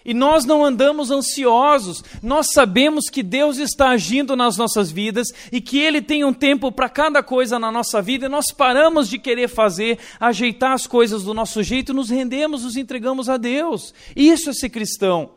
E 0.06 0.14
nós 0.14 0.46
não 0.46 0.64
andamos 0.64 1.12
ansiosos, 1.12 2.04
nós 2.24 2.52
sabemos 2.54 3.10
que 3.10 3.22
Deus 3.22 3.58
está 3.58 3.90
agindo 3.90 4.36
nas 4.36 4.56
nossas 4.56 4.90
vidas 4.92 5.28
e 5.52 5.60
que 5.60 5.78
Ele 5.78 6.02
tem 6.02 6.24
um 6.24 6.34
tempo 6.34 6.72
para 6.72 6.88
cada 6.88 7.22
coisa 7.22 7.60
na 7.60 7.72
nossa 7.72 8.02
vida 8.02 8.26
e 8.26 8.30
nós 8.30 8.52
paramos 8.52 9.10
de 9.10 9.20
querer 9.20 9.50
fazer, 9.50 10.00
ajeitar 10.20 10.72
as 10.72 10.88
coisas 10.88 11.24
do 11.24 11.34
nosso 11.34 11.62
jeito, 11.62 11.94
nos 11.94 12.10
rendemos, 12.10 12.64
nos 12.64 12.78
entregamos 12.78 13.28
a 13.30 13.38
Deus. 13.38 13.94
Isso 14.16 14.50
é 14.50 14.54
ser 14.54 14.70
cristão. 14.70 15.32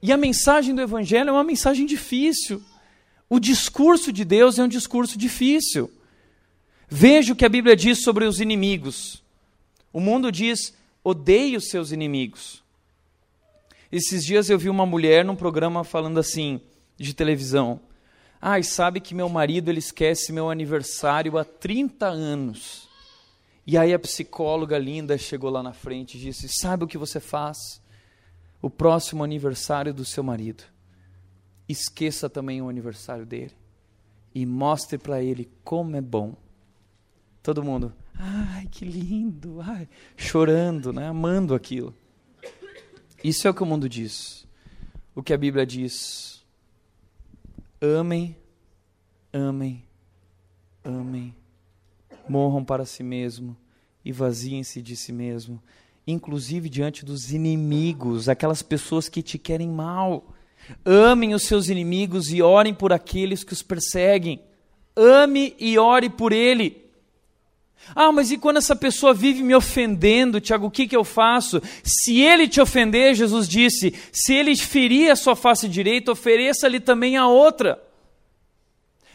E 0.00 0.12
a 0.12 0.16
mensagem 0.16 0.74
do 0.74 0.80
Evangelho 0.80 1.30
é 1.30 1.32
uma 1.32 1.44
mensagem 1.44 1.86
difícil. 1.86 2.62
O 3.28 3.40
discurso 3.40 4.12
de 4.12 4.24
Deus 4.24 4.58
é 4.58 4.62
um 4.62 4.68
discurso 4.68 5.18
difícil. 5.18 5.90
Veja 6.88 7.32
o 7.32 7.36
que 7.36 7.44
a 7.44 7.48
Bíblia 7.48 7.74
diz 7.74 8.02
sobre 8.02 8.24
os 8.24 8.40
inimigos. 8.40 9.22
O 9.92 9.98
mundo 9.98 10.30
diz: 10.30 10.72
odeie 11.02 11.56
os 11.56 11.68
seus 11.68 11.90
inimigos. 11.90 12.62
Esses 13.90 14.24
dias 14.24 14.50
eu 14.50 14.58
vi 14.58 14.68
uma 14.68 14.84
mulher 14.84 15.24
num 15.24 15.36
programa 15.36 15.84
falando 15.84 16.18
assim, 16.18 16.60
de 16.96 17.14
televisão. 17.14 17.80
Ai, 18.40 18.60
ah, 18.60 18.62
sabe 18.62 19.00
que 19.00 19.14
meu 19.14 19.28
marido 19.28 19.70
ele 19.70 19.78
esquece 19.78 20.32
meu 20.32 20.50
aniversário 20.50 21.38
há 21.38 21.44
30 21.44 22.06
anos. 22.06 22.88
E 23.66 23.76
aí 23.76 23.92
a 23.92 23.98
psicóloga 23.98 24.78
linda 24.78 25.18
chegou 25.18 25.50
lá 25.50 25.62
na 25.62 25.72
frente 25.72 26.16
e 26.16 26.20
disse: 26.20 26.48
Sabe 26.48 26.84
o 26.84 26.86
que 26.86 26.98
você 26.98 27.18
faz? 27.18 27.82
O 28.62 28.70
próximo 28.70 29.24
aniversário 29.24 29.92
do 29.92 30.04
seu 30.04 30.22
marido. 30.22 30.64
Esqueça 31.68 32.30
também 32.30 32.62
o 32.62 32.68
aniversário 32.68 33.26
dele. 33.26 33.52
E 34.34 34.46
mostre 34.46 34.98
para 34.98 35.22
ele 35.22 35.50
como 35.64 35.96
é 35.96 36.00
bom. 36.00 36.36
Todo 37.42 37.62
mundo, 37.62 37.92
ai, 38.18 38.66
que 38.70 38.84
lindo, 38.84 39.60
ai, 39.60 39.88
chorando, 40.16 40.92
né, 40.92 41.08
amando 41.08 41.54
aquilo. 41.54 41.94
Isso 43.26 43.48
é 43.48 43.50
o 43.50 43.54
que 43.54 43.62
o 43.64 43.66
mundo 43.66 43.88
diz. 43.88 44.46
O 45.12 45.20
que 45.20 45.32
a 45.32 45.36
Bíblia 45.36 45.66
diz. 45.66 46.44
Amem, 47.80 48.36
amem, 49.32 49.82
amem. 50.84 51.34
Morram 52.28 52.64
para 52.64 52.86
si 52.86 53.02
mesmo 53.02 53.56
e 54.04 54.12
vaziem-se 54.12 54.80
de 54.80 54.94
si 54.94 55.12
mesmo, 55.12 55.60
inclusive 56.06 56.68
diante 56.68 57.04
dos 57.04 57.32
inimigos, 57.32 58.28
aquelas 58.28 58.62
pessoas 58.62 59.08
que 59.08 59.20
te 59.22 59.38
querem 59.38 59.70
mal. 59.70 60.32
Amem 60.84 61.34
os 61.34 61.42
seus 61.48 61.68
inimigos 61.68 62.28
e 62.30 62.40
orem 62.40 62.72
por 62.72 62.92
aqueles 62.92 63.42
que 63.42 63.52
os 63.52 63.60
perseguem. 63.60 64.40
Ame 64.94 65.56
e 65.58 65.76
ore 65.76 66.08
por 66.08 66.32
ele. 66.32 66.85
Ah, 67.94 68.10
mas 68.10 68.30
e 68.30 68.38
quando 68.38 68.56
essa 68.56 68.74
pessoa 68.74 69.14
vive 69.14 69.42
me 69.42 69.54
ofendendo, 69.54 70.40
Tiago, 70.40 70.66
o 70.66 70.70
que, 70.70 70.88
que 70.88 70.96
eu 70.96 71.04
faço? 71.04 71.62
Se 71.84 72.20
ele 72.20 72.48
te 72.48 72.60
ofender, 72.60 73.14
Jesus 73.14 73.48
disse, 73.48 73.94
se 74.12 74.34
ele 74.34 74.56
ferir 74.56 75.10
a 75.10 75.16
sua 75.16 75.36
face 75.36 75.68
direita, 75.68 76.12
ofereça-lhe 76.12 76.80
também 76.80 77.16
a 77.16 77.28
outra. 77.28 77.80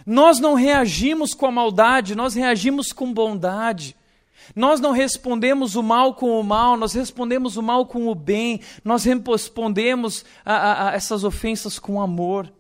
Nós 0.05 0.39
não 0.39 0.53
reagimos 0.53 1.34
com 1.34 1.45
a 1.45 1.51
maldade, 1.51 2.16
nós 2.16 2.34
reagimos 2.34 2.91
com 2.91 3.14
bondade. 3.14 3.95
Nós 4.55 4.80
não 4.80 4.91
respondemos 4.91 5.76
o 5.76 5.84
mal 5.84 6.16
com 6.16 6.39
o 6.39 6.43
mal, 6.43 6.76
nós 6.76 6.93
respondemos 6.93 7.57
o 7.57 7.64
mal 7.64 7.86
com 7.86 8.07
o 8.07 8.16
bem, 8.16 8.59
nós 8.84 9.03
respondemos 9.03 10.26
a, 10.43 10.55
a, 10.55 10.89
a 10.89 10.93
essas 10.93 11.24
ofensas 11.24 11.78
com 11.78 12.01
amor. 12.01 12.51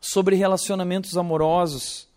Sobre 0.00 0.34
relacionamentos 0.36 1.16
amorosos. 1.16 2.09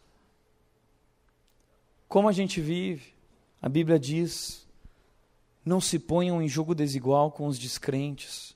Como 2.14 2.30
a 2.30 2.32
gente 2.32 2.62
vive? 2.62 3.12
A 3.60 3.68
Bíblia 3.68 3.98
diz: 3.98 4.68
não 5.66 5.82
se 5.82 5.98
ponham 5.98 6.44
em 6.44 6.48
jogo 6.48 6.76
desigual 6.76 7.32
com 7.32 7.48
os 7.48 7.58
descrentes. 7.58 8.56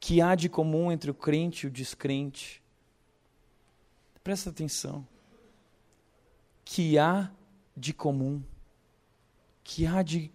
Que 0.00 0.20
há 0.20 0.34
de 0.34 0.48
comum 0.48 0.90
entre 0.90 1.12
o 1.12 1.14
crente 1.14 1.64
e 1.64 1.68
o 1.68 1.70
descrente? 1.70 2.60
Presta 4.24 4.50
atenção. 4.50 5.06
Que 6.64 6.98
há 6.98 7.30
de 7.76 7.92
comum? 7.92 8.42
Que 9.62 9.86
há 9.86 10.02
de 10.02 10.32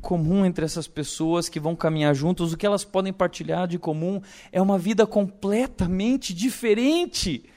comum 0.00 0.46
entre 0.46 0.64
essas 0.64 0.86
pessoas 0.86 1.48
que 1.48 1.58
vão 1.58 1.74
caminhar 1.74 2.14
juntos? 2.14 2.52
O 2.52 2.56
que 2.56 2.66
elas 2.66 2.84
podem 2.84 3.12
partilhar 3.12 3.66
de 3.66 3.80
comum 3.80 4.22
é 4.52 4.62
uma 4.62 4.78
vida 4.78 5.04
completamente 5.08 6.32
diferente 6.32 7.50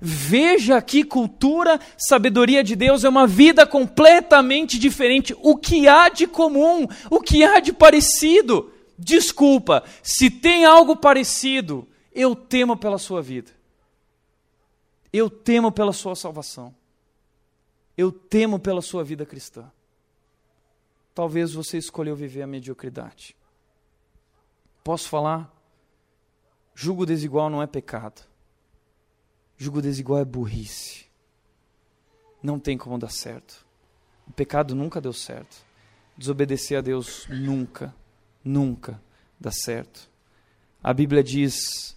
Veja 0.00 0.80
que 0.82 1.04
cultura, 1.04 1.80
sabedoria 1.96 2.62
de 2.62 2.76
Deus 2.76 3.04
é 3.04 3.08
uma 3.08 3.26
vida 3.26 3.66
completamente 3.66 4.78
diferente. 4.78 5.34
O 5.40 5.56
que 5.56 5.88
há 5.88 6.08
de 6.08 6.26
comum? 6.26 6.86
O 7.10 7.20
que 7.20 7.44
há 7.44 7.60
de 7.60 7.72
parecido? 7.72 8.72
Desculpa, 8.98 9.82
se 10.02 10.30
tem 10.30 10.64
algo 10.64 10.96
parecido, 10.96 11.88
eu 12.12 12.36
temo 12.36 12.76
pela 12.76 12.98
sua 12.98 13.22
vida. 13.22 13.50
Eu 15.12 15.28
temo 15.28 15.72
pela 15.72 15.92
sua 15.92 16.14
salvação. 16.14 16.74
Eu 17.96 18.12
temo 18.12 18.58
pela 18.58 18.80
sua 18.80 19.02
vida 19.02 19.26
cristã. 19.26 19.70
Talvez 21.14 21.52
você 21.52 21.76
escolheu 21.76 22.14
viver 22.14 22.42
a 22.42 22.46
mediocridade. 22.46 23.36
Posso 24.82 25.08
falar? 25.08 25.50
Julgo 26.74 27.04
desigual 27.04 27.50
não 27.50 27.62
é 27.62 27.66
pecado. 27.66 28.29
Julgo 29.62 29.82
desigual 29.82 30.20
é 30.20 30.24
burrice. 30.24 31.04
Não 32.42 32.58
tem 32.58 32.78
como 32.78 32.96
dar 32.96 33.10
certo. 33.10 33.66
O 34.26 34.32
pecado 34.32 34.74
nunca 34.74 35.02
deu 35.02 35.12
certo. 35.12 35.54
Desobedecer 36.16 36.78
a 36.78 36.80
Deus 36.80 37.26
nunca, 37.28 37.94
nunca 38.42 38.98
dá 39.38 39.50
certo. 39.52 40.08
A 40.82 40.94
Bíblia 40.94 41.22
diz, 41.22 41.94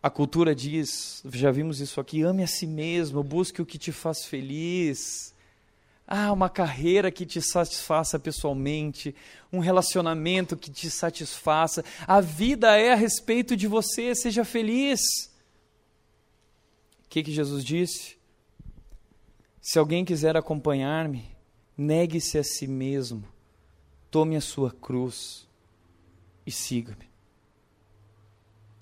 a 0.00 0.08
cultura 0.08 0.54
diz, 0.54 1.24
já 1.32 1.50
vimos 1.50 1.80
isso 1.80 2.00
aqui, 2.00 2.22
ame 2.22 2.44
a 2.44 2.46
si 2.46 2.68
mesmo, 2.68 3.20
busque 3.20 3.60
o 3.60 3.66
que 3.66 3.78
te 3.78 3.90
faz 3.90 4.24
feliz. 4.24 5.34
Ah, 6.06 6.30
uma 6.30 6.48
carreira 6.48 7.10
que 7.10 7.26
te 7.26 7.42
satisfaça 7.42 8.16
pessoalmente, 8.16 9.12
um 9.52 9.58
relacionamento 9.58 10.56
que 10.56 10.70
te 10.70 10.88
satisfaça. 10.88 11.84
A 12.06 12.20
vida 12.20 12.76
é 12.76 12.92
a 12.92 12.96
respeito 12.96 13.56
de 13.56 13.66
você, 13.66 14.14
seja 14.14 14.44
feliz. 14.44 15.34
Que, 17.16 17.22
que 17.22 17.32
Jesus 17.32 17.64
disse? 17.64 18.18
Se 19.58 19.78
alguém 19.78 20.04
quiser 20.04 20.36
acompanhar-me, 20.36 21.24
negue-se 21.74 22.36
a 22.36 22.44
si 22.44 22.66
mesmo, 22.66 23.24
tome 24.10 24.36
a 24.36 24.40
sua 24.42 24.70
cruz 24.70 25.48
e 26.46 26.50
siga-me. 26.50 27.08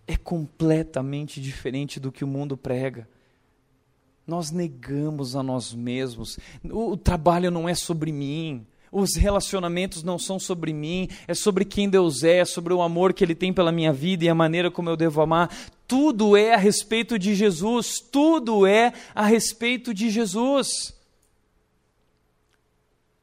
É 0.04 0.16
completamente 0.16 1.40
diferente 1.40 2.00
do 2.00 2.10
que 2.10 2.24
o 2.24 2.26
mundo 2.26 2.56
prega. 2.56 3.08
Nós 4.26 4.50
negamos 4.50 5.36
a 5.36 5.42
nós 5.44 5.72
mesmos. 5.72 6.36
O 6.64 6.96
trabalho 6.96 7.52
não 7.52 7.68
é 7.68 7.74
sobre 7.76 8.10
mim. 8.10 8.66
Os 8.90 9.14
relacionamentos 9.14 10.02
não 10.02 10.18
são 10.18 10.40
sobre 10.40 10.72
mim, 10.72 11.08
é 11.28 11.34
sobre 11.34 11.64
quem 11.64 11.88
Deus 11.88 12.24
é, 12.24 12.38
é 12.38 12.44
sobre 12.44 12.72
o 12.72 12.82
amor 12.82 13.12
que 13.12 13.22
Ele 13.22 13.34
tem 13.34 13.52
pela 13.52 13.72
minha 13.72 13.92
vida 13.92 14.24
e 14.24 14.28
a 14.28 14.34
maneira 14.34 14.72
como 14.72 14.90
eu 14.90 14.96
devo 14.96 15.20
amar. 15.20 15.50
Tudo 15.86 16.36
é 16.36 16.54
a 16.54 16.56
respeito 16.56 17.18
de 17.18 17.34
Jesus, 17.34 18.00
tudo 18.00 18.66
é 18.66 18.92
a 19.14 19.24
respeito 19.24 19.92
de 19.92 20.08
Jesus. 20.08 20.94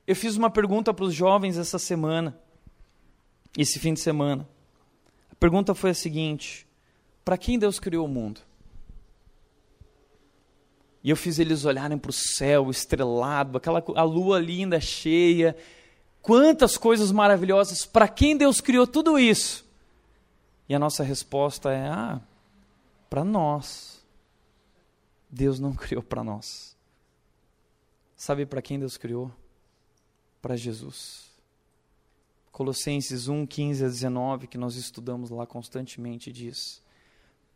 Eu 0.05 0.15
fiz 0.15 0.35
uma 0.35 0.49
pergunta 0.49 0.93
para 0.93 1.05
os 1.05 1.13
jovens 1.13 1.57
essa 1.57 1.79
semana, 1.79 2.37
esse 3.57 3.79
fim 3.79 3.93
de 3.93 3.99
semana. 3.99 4.47
A 5.31 5.35
pergunta 5.35 5.73
foi 5.73 5.91
a 5.91 5.95
seguinte: 5.95 6.67
para 7.23 7.37
quem 7.37 7.57
Deus 7.57 7.79
criou 7.79 8.05
o 8.05 8.09
mundo? 8.09 8.41
E 11.03 11.09
eu 11.09 11.15
fiz 11.15 11.39
eles 11.39 11.65
olharem 11.65 11.97
para 11.97 12.11
o 12.11 12.13
céu 12.13 12.69
estrelado, 12.69 13.57
aquela 13.57 13.83
a 13.95 14.03
lua 14.03 14.39
linda, 14.39 14.79
cheia. 14.79 15.55
Quantas 16.21 16.77
coisas 16.77 17.11
maravilhosas! 17.11 17.85
Para 17.85 18.07
quem 18.07 18.37
Deus 18.37 18.61
criou 18.61 18.85
tudo 18.85 19.17
isso? 19.17 19.65
E 20.69 20.75
a 20.75 20.79
nossa 20.79 21.03
resposta 21.03 21.71
é: 21.71 21.87
ah, 21.87 22.21
para 23.11 23.25
nós. 23.25 24.01
Deus 25.29 25.59
não 25.59 25.73
criou 25.75 26.01
para 26.01 26.23
nós. 26.23 26.77
Sabe 28.15 28.45
para 28.45 28.61
quem 28.61 28.79
Deus 28.79 28.95
criou? 28.95 29.29
Para 30.41 30.55
Jesus. 30.55 31.29
Colossenses 32.53 33.27
1, 33.27 33.45
15 33.45 33.83
a 33.83 33.87
19, 33.87 34.47
que 34.47 34.57
nós 34.57 34.75
estudamos 34.75 35.29
lá 35.29 35.45
constantemente, 35.45 36.31
diz: 36.31 36.81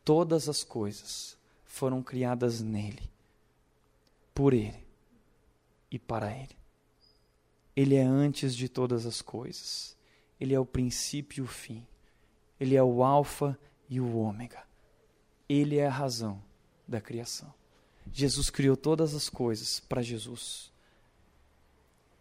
Todas 0.03 0.49
as 0.49 0.61
coisas 0.61 1.37
foram 1.63 2.03
criadas 2.03 2.61
nele 2.61 3.09
por 4.33 4.53
Ele 4.53 4.85
e 5.89 5.97
para 5.97 6.35
Ele. 6.35 6.57
Ele 7.75 7.95
é 7.95 8.03
antes 8.03 8.53
de 8.53 8.67
todas 8.67 9.05
as 9.05 9.21
coisas. 9.21 9.95
Ele 10.37 10.53
é 10.53 10.59
o 10.59 10.65
princípio 10.65 11.41
e 11.41 11.45
o 11.45 11.47
fim. 11.47 11.85
Ele 12.59 12.75
é 12.75 12.83
o 12.83 13.03
Alfa 13.03 13.57
e 13.89 14.01
o 14.01 14.17
Ômega. 14.17 14.64
Ele 15.47 15.77
é 15.77 15.87
a 15.87 15.91
razão 15.91 16.41
da 16.87 16.99
criação. 16.99 17.53
Jesus 18.11 18.49
criou 18.49 18.77
todas 18.77 19.13
as 19.13 19.29
coisas 19.29 19.79
para 19.79 20.01
Jesus. 20.01 20.71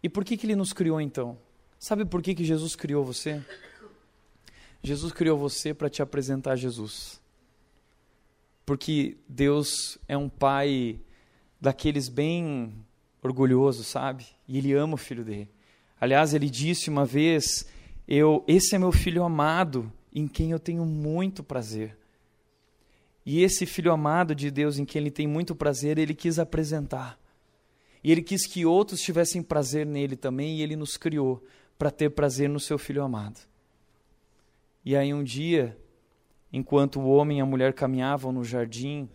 E 0.01 0.09
por 0.09 0.23
que, 0.23 0.37
que 0.37 0.45
ele 0.45 0.55
nos 0.55 0.73
criou 0.73 0.99
então? 0.99 1.37
Sabe 1.79 2.05
por 2.05 2.21
que, 2.21 2.35
que 2.35 2.43
Jesus 2.43 2.75
criou 2.75 3.03
você? 3.03 3.43
Jesus 4.81 5.11
criou 5.11 5.37
você 5.37 5.73
para 5.73 5.89
te 5.89 6.01
apresentar 6.01 6.55
Jesus. 6.55 7.19
Porque 8.65 9.17
Deus 9.27 9.97
é 10.07 10.17
um 10.17 10.29
pai 10.29 10.99
daqueles 11.59 12.07
bem 12.07 12.73
orgulhosos, 13.21 13.87
sabe? 13.87 14.25
E 14.47 14.57
ele 14.57 14.73
ama 14.73 14.93
o 14.95 14.97
filho 14.97 15.23
dele. 15.23 15.49
Aliás, 15.99 16.33
ele 16.33 16.49
disse 16.49 16.89
uma 16.89 17.05
vez: 17.05 17.67
"Eu, 18.07 18.43
esse 18.47 18.75
é 18.75 18.79
meu 18.79 18.91
filho 18.91 19.23
amado, 19.23 19.91
em 20.13 20.27
quem 20.27 20.51
eu 20.51 20.59
tenho 20.59 20.85
muito 20.85 21.43
prazer." 21.43 21.97
E 23.25 23.41
esse 23.41 23.65
filho 23.65 23.91
amado 23.91 24.35
de 24.35 24.51
Deus, 24.51 24.77
em 24.77 24.85
quem 24.85 25.01
ele 25.01 25.11
tem 25.11 25.25
muito 25.25 25.55
prazer, 25.55 25.97
ele 25.97 26.13
quis 26.13 26.37
apresentar. 26.37 27.19
E 28.03 28.11
ele 28.11 28.21
quis 28.21 28.45
que 28.45 28.65
outros 28.65 29.01
tivessem 29.01 29.41
prazer 29.41 29.85
nele 29.85 30.15
também, 30.15 30.57
e 30.57 30.61
ele 30.61 30.75
nos 30.75 30.95
criou 30.95 31.43
para 31.77 31.89
ter 31.89 32.11
prazer 32.11 32.47
no 32.47 32.59
seu 32.59 32.77
filho 32.77 33.03
amado. 33.03 33.39
E 34.83 34.95
aí 34.95 35.13
um 35.13 35.23
dia, 35.23 35.75
enquanto 36.53 36.99
o 36.99 37.07
homem 37.07 37.39
e 37.39 37.41
a 37.41 37.45
mulher 37.45 37.73
caminhavam 37.73 38.31
no 38.31 38.43
jardim, 38.43 39.09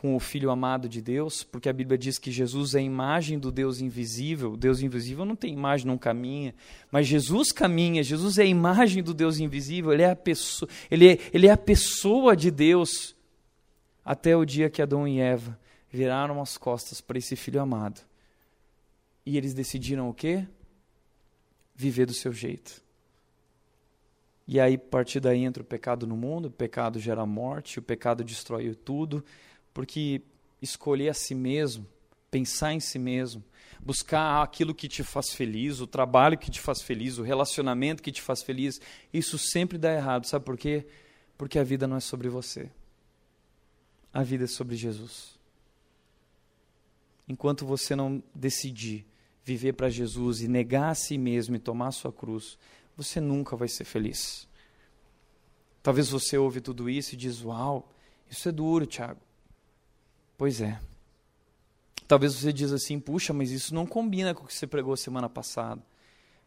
com 0.00 0.16
o 0.16 0.20
Filho 0.20 0.50
amado 0.50 0.88
de 0.88 1.02
Deus, 1.02 1.42
porque 1.42 1.68
a 1.68 1.72
Bíblia 1.74 1.98
diz 1.98 2.18
que 2.18 2.30
Jesus 2.30 2.74
é 2.74 2.78
a 2.78 2.82
imagem 2.82 3.38
do 3.38 3.52
Deus 3.52 3.82
invisível. 3.82 4.56
Deus 4.56 4.80
invisível 4.80 5.26
não 5.26 5.36
tem 5.36 5.52
imagem, 5.52 5.86
não 5.86 5.98
caminha, 5.98 6.54
mas 6.90 7.06
Jesus 7.06 7.52
caminha. 7.52 8.02
Jesus 8.02 8.38
é 8.38 8.42
a 8.44 8.46
imagem 8.46 9.02
do 9.02 9.12
Deus 9.12 9.38
invisível. 9.38 9.92
Ele 9.92 10.02
é 10.02 10.10
a 10.10 10.16
pessoa, 10.16 10.70
ele 10.90 11.06
é, 11.06 11.18
ele 11.34 11.48
é 11.48 11.50
a 11.50 11.56
pessoa 11.56 12.34
de 12.34 12.50
Deus. 12.50 13.14
Até 14.10 14.36
o 14.36 14.44
dia 14.44 14.68
que 14.68 14.82
Adão 14.82 15.06
e 15.06 15.20
Eva 15.20 15.56
viraram 15.88 16.42
as 16.42 16.58
costas 16.58 17.00
para 17.00 17.16
esse 17.16 17.36
Filho 17.36 17.60
amado 17.60 18.00
e 19.24 19.36
eles 19.36 19.54
decidiram 19.54 20.08
o 20.08 20.12
quê? 20.12 20.48
Viver 21.76 22.06
do 22.06 22.12
seu 22.12 22.32
jeito. 22.32 22.82
E 24.48 24.58
aí, 24.58 24.74
a 24.74 24.78
partir 24.80 25.20
daí, 25.20 25.44
entra 25.44 25.62
o 25.62 25.64
pecado 25.64 26.08
no 26.08 26.16
mundo, 26.16 26.46
o 26.46 26.50
pecado 26.50 26.98
gera 26.98 27.24
morte, 27.24 27.78
o 27.78 27.82
pecado 27.82 28.24
destrói 28.24 28.74
tudo, 28.74 29.24
porque 29.72 30.22
escolher 30.60 31.10
a 31.10 31.14
si 31.14 31.32
mesmo, 31.32 31.86
pensar 32.32 32.72
em 32.72 32.80
si 32.80 32.98
mesmo, 32.98 33.44
buscar 33.78 34.42
aquilo 34.42 34.74
que 34.74 34.88
te 34.88 35.04
faz 35.04 35.32
feliz, 35.32 35.78
o 35.78 35.86
trabalho 35.86 36.36
que 36.36 36.50
te 36.50 36.60
faz 36.60 36.82
feliz, 36.82 37.16
o 37.16 37.22
relacionamento 37.22 38.02
que 38.02 38.10
te 38.10 38.20
faz 38.20 38.42
feliz, 38.42 38.80
isso 39.14 39.38
sempre 39.38 39.78
dá 39.78 39.94
errado. 39.94 40.26
Sabe 40.26 40.44
por 40.44 40.58
quê? 40.58 40.84
Porque 41.38 41.60
a 41.60 41.62
vida 41.62 41.86
não 41.86 41.96
é 41.96 42.00
sobre 42.00 42.28
você. 42.28 42.72
A 44.12 44.22
vida 44.22 44.46
sobre 44.46 44.76
Jesus. 44.76 45.38
Enquanto 47.28 47.64
você 47.64 47.94
não 47.94 48.22
decidir 48.34 49.06
viver 49.44 49.72
para 49.72 49.88
Jesus 49.88 50.40
e 50.40 50.48
negar 50.48 50.90
a 50.90 50.94
si 50.94 51.16
mesmo 51.16 51.56
e 51.56 51.58
tomar 51.58 51.92
sua 51.92 52.12
cruz, 52.12 52.58
você 52.96 53.20
nunca 53.20 53.56
vai 53.56 53.68
ser 53.68 53.84
feliz. 53.84 54.48
Talvez 55.82 56.08
você 56.08 56.36
ouve 56.36 56.60
tudo 56.60 56.90
isso 56.90 57.14
e 57.14 57.16
diz: 57.16 57.42
Uau, 57.42 57.90
isso 58.28 58.48
é 58.48 58.52
duro, 58.52 58.86
Tiago. 58.86 59.20
Pois 60.36 60.60
é. 60.60 60.80
Talvez 62.10 62.34
você 62.34 62.52
diz 62.52 62.72
assim, 62.72 62.98
puxa, 62.98 63.32
mas 63.32 63.52
isso 63.52 63.72
não 63.72 63.86
combina 63.86 64.34
com 64.34 64.42
o 64.42 64.46
que 64.46 64.52
você 64.52 64.66
pregou 64.66 64.96
semana 64.96 65.28
passada. 65.28 65.80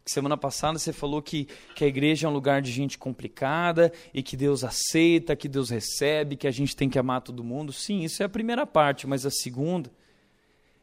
Semana 0.06 0.36
passada 0.36 0.78
você 0.78 0.92
falou 0.92 1.22
que, 1.22 1.48
que 1.74 1.82
a 1.82 1.86
igreja 1.86 2.26
é 2.26 2.30
um 2.30 2.32
lugar 2.32 2.60
de 2.60 2.70
gente 2.70 2.98
complicada 2.98 3.90
e 4.12 4.22
que 4.22 4.36
Deus 4.36 4.62
aceita, 4.62 5.34
que 5.34 5.48
Deus 5.48 5.70
recebe, 5.70 6.36
que 6.36 6.46
a 6.46 6.50
gente 6.50 6.76
tem 6.76 6.90
que 6.90 6.98
amar 6.98 7.22
todo 7.22 7.42
mundo. 7.42 7.72
Sim, 7.72 8.02
isso 8.02 8.22
é 8.22 8.26
a 8.26 8.28
primeira 8.28 8.66
parte, 8.66 9.06
mas 9.06 9.24
a 9.24 9.30
segunda 9.30 9.90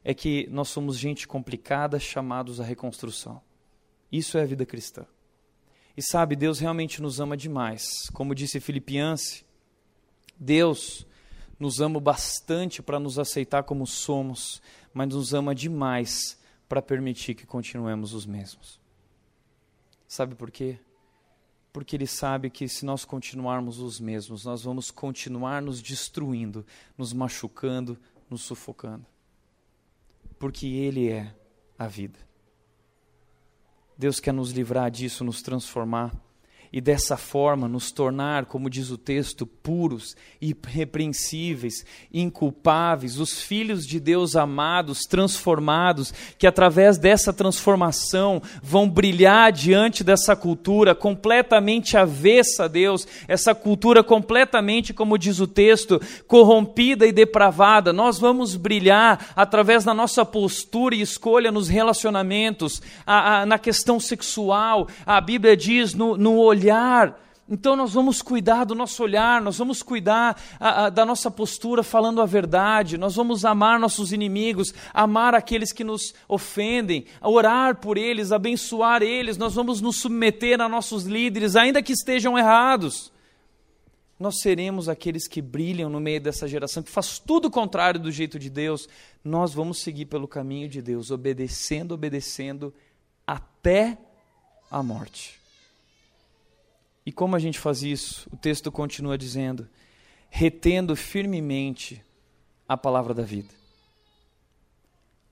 é 0.03 0.11
que 0.15 0.47
nós 0.49 0.69
somos 0.69 0.97
gente 0.97 1.28
complicada 1.28 1.99
chamados 1.99 2.59
à 2.59 2.63
reconstrução. 2.63 3.39
Isso 4.11 4.39
é 4.39 4.41
a 4.41 4.45
vida 4.45 4.65
cristã. 4.65 5.05
E 5.95 6.01
sabe, 6.01 6.36
Deus 6.36 6.59
realmente 6.59 6.99
nos 6.99 7.19
ama 7.19 7.38
demais. 7.38 8.09
Como 8.13 8.34
disse 8.34 8.59
Filipianse, 8.59 9.45
Deus 10.36 11.05
nos 11.59 11.80
ama 11.80 11.99
bastante 11.99 12.82
para 12.82 12.99
nos 12.99 13.19
aceitar 13.19 13.61
como 13.63 13.86
somos, 13.86 14.63
mas 14.91 15.09
nos 15.09 15.32
ama 15.32 15.53
demais 15.53 16.39
para 16.67 16.82
permitir 16.82 17.36
que 17.36 17.45
continuemos 17.45 18.15
os 18.15 18.26
mesmos. 18.26 18.80
Sabe 20.12 20.36
por 20.36 20.51
quê? 20.51 20.78
Porque 21.72 21.95
Ele 21.95 22.05
sabe 22.05 22.49
que 22.49 22.68
se 22.68 22.84
nós 22.84 23.05
continuarmos 23.05 23.80
os 23.80 23.97
mesmos, 23.97 24.43
nós 24.43 24.62
vamos 24.62 24.91
continuar 24.91 25.62
nos 25.62 25.82
destruindo, 25.82 26.66
nos 26.97 27.14
machucando, 27.14 27.97
nos 28.30 28.41
sufocando. 28.41 29.05
Porque 30.38 30.68
Ele 30.68 31.09
é 31.09 31.34
a 31.80 31.88
vida. 31.88 32.20
Deus 33.97 34.20
quer 34.20 34.34
nos 34.34 34.51
livrar 34.51 34.91
disso, 34.91 35.24
nos 35.24 35.41
transformar 35.41 36.14
e 36.74 36.80
dessa 36.80 37.17
forma 37.17 37.67
nos 37.67 37.91
tornar, 37.91 38.45
como 38.45 38.69
diz 38.69 38.91
o 38.91 38.97
texto, 38.97 39.45
puros, 39.45 40.15
irrepreensíveis, 40.39 41.86
inculpáveis, 42.13 43.19
os 43.19 43.41
filhos 43.41 43.86
de 43.86 43.99
Deus 43.99 44.38
amados, 44.38 45.01
transformados, 45.01 46.13
que 46.38 46.47
através 46.47 46.97
dessa 46.97 47.34
transformação 47.34 48.41
vão 48.63 48.89
brilhar 48.89 49.51
diante 49.51 50.01
dessa 50.01 50.34
cultura 50.34 50.95
completamente 50.95 51.97
avessa 51.97 52.65
a 52.65 52.67
Deus, 52.69 53.05
essa 53.28 53.53
cultura 53.53 54.01
completamente, 54.01 54.93
como 54.93 55.17
diz 55.17 55.41
o 55.41 55.47
texto, 55.47 55.99
corrompida 56.26 57.05
e 57.05 57.11
depravada. 57.11 57.91
Nós 57.91 58.17
vamos 58.17 58.55
brilhar 58.55 59.34
através 59.36 59.84
da 59.84 59.93
nossa 59.93 60.24
postura 60.24 60.95
e 60.95 61.01
escolha 61.01 61.51
nos 61.51 61.67
relacionamentos, 61.67 62.82
a, 63.05 63.41
a, 63.41 63.45
na 63.45 63.59
questão 63.59 63.99
sexual. 63.99 64.88
A 65.05 65.19
Bíblia 65.19 65.57
diz 65.57 65.93
no, 65.93 66.15
no 66.15 66.38
olhar 66.38 66.61
olhar. 66.62 67.20
Então 67.49 67.76
nós 67.76 67.93
vamos 67.93 68.22
cuidar 68.22 68.64
do 68.64 68.74
nosso 68.74 69.03
olhar, 69.03 69.41
nós 69.41 69.57
vamos 69.57 69.84
cuidar 69.84 70.41
a, 70.57 70.86
a, 70.86 70.89
da 70.89 71.05
nossa 71.05 71.30
postura 71.30 71.84
falando 71.84 72.22
a 72.22 72.26
verdade, 72.26 72.97
nós 72.97 73.16
vamos 73.16 73.43
amar 73.43 73.78
nossos 73.78 74.14
inimigos, 74.14 74.74
amar 74.93 75.36
aqueles 75.36 75.74
que 75.74 75.84
nos 75.84 76.14
ofendem, 76.30 77.05
orar 77.20 77.76
por 77.76 77.97
eles, 77.97 78.32
abençoar 78.32 79.01
eles, 79.01 79.38
nós 79.38 79.53
vamos 79.53 79.82
nos 79.82 79.97
submeter 79.97 80.62
a 80.62 80.70
nossos 80.70 81.03
líderes, 81.03 81.57
ainda 81.57 81.84
que 81.84 81.91
estejam 81.91 82.38
errados. 82.38 83.12
Nós 84.18 84.39
seremos 84.39 84.88
aqueles 84.88 85.28
que 85.28 85.41
brilham 85.41 85.89
no 85.89 85.99
meio 85.99 86.22
dessa 86.22 86.47
geração, 86.47 86.84
que 86.84 86.91
faz 86.91 87.20
tudo 87.20 87.47
o 87.47 87.51
contrário 87.51 87.99
do 87.99 88.12
jeito 88.12 88.38
de 88.39 88.51
Deus. 88.51 88.88
Nós 89.26 89.51
vamos 89.51 89.80
seguir 89.80 90.05
pelo 90.05 90.28
caminho 90.28 90.70
de 90.70 90.80
Deus, 90.82 91.09
obedecendo, 91.09 91.93
obedecendo 91.93 92.72
até 93.26 93.97
a 94.70 94.82
morte. 94.84 95.41
E 97.06 97.12
como 97.12 97.36
a 97.36 97.39
gente 97.39 97.60
faz 97.60 97.84
isso? 97.84 98.28
O 98.32 98.38
texto 98.38 98.72
continua 98.72 99.18
dizendo: 99.18 99.68
retendo 100.30 100.95
firmemente 100.95 102.02
a 102.68 102.78
palavra 102.78 103.14
da 103.14 103.24
vida. 103.24 103.62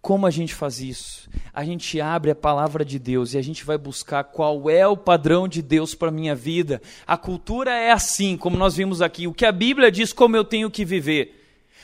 Como 0.02 0.26
a 0.26 0.32
gente 0.32 0.56
faz 0.56 0.80
isso? 0.80 1.30
A 1.54 1.64
gente 1.64 2.00
abre 2.00 2.32
a 2.32 2.36
palavra 2.36 2.86
de 2.86 2.98
Deus 2.98 3.34
e 3.34 3.38
a 3.38 3.42
gente 3.42 3.66
vai 3.66 3.78
buscar 3.78 4.24
qual 4.24 4.70
é 4.70 4.88
o 4.88 4.96
padrão 4.96 5.48
de 5.48 5.62
Deus 5.62 5.94
para 5.94 6.08
a 6.08 6.12
minha 6.12 6.34
vida. 6.34 6.82
A 7.06 7.18
cultura 7.18 7.72
é 7.72 7.92
assim, 7.92 8.38
como 8.38 8.58
nós 8.58 8.76
vimos 8.76 9.02
aqui. 9.02 9.28
O 9.28 9.34
que 9.34 9.46
a 9.46 9.52
Bíblia 9.52 9.92
diz 9.92 10.14
como 10.14 10.38
eu 10.38 10.46
tenho 10.46 10.72
que 10.72 10.86
viver. 10.86 11.39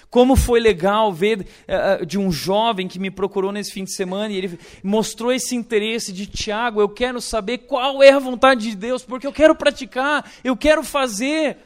Como 0.10 0.36
foi 0.36 0.60
legal 0.60 1.12
ver 1.12 1.42
uh, 1.42 2.06
de 2.06 2.18
um 2.18 2.32
jovem 2.32 2.88
que 2.88 3.00
me 3.00 3.12
procurou 3.12 3.52
nesse 3.52 3.72
fim 3.72 3.84
de 3.84 3.94
semana 3.94 4.34
e 4.34 4.38
ele 4.38 4.60
mostrou 4.84 5.32
esse 5.32 5.56
interesse 5.56 6.14
de 6.14 6.26
Tiago, 6.26 6.80
eu 6.80 6.90
quero 6.90 7.20
saber 7.20 7.60
qual 7.60 8.02
é 8.02 8.12
a 8.12 8.20
vontade 8.20 8.70
de 8.70 8.76
Deus, 8.76 9.04
porque 9.04 9.28
eu 9.28 9.34
quero 9.34 9.56
praticar, 9.56 10.32
eu 10.44 10.56
quero 10.56 10.84
fazer. 10.84 11.58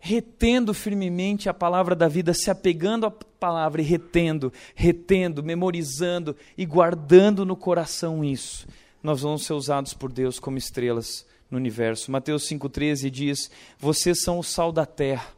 Retendo 0.00 0.72
firmemente 0.72 1.48
a 1.48 1.54
palavra 1.54 1.94
da 1.96 2.06
vida, 2.06 2.32
se 2.32 2.50
apegando 2.50 3.04
à 3.04 3.10
palavra 3.10 3.82
e 3.82 3.84
retendo, 3.84 4.52
retendo, 4.74 5.42
memorizando 5.42 6.36
e 6.56 6.64
guardando 6.64 7.44
no 7.44 7.56
coração 7.56 8.24
isso. 8.24 8.66
Nós 9.02 9.22
vamos 9.22 9.44
ser 9.44 9.54
usados 9.54 9.94
por 9.94 10.12
Deus 10.12 10.38
como 10.38 10.56
estrelas 10.56 11.26
no 11.50 11.56
universo. 11.56 12.10
Mateus 12.10 12.48
5,13 12.48 13.10
diz: 13.10 13.50
Vocês 13.78 14.22
são 14.22 14.38
o 14.38 14.44
sal 14.44 14.72
da 14.72 14.86
terra. 14.86 15.37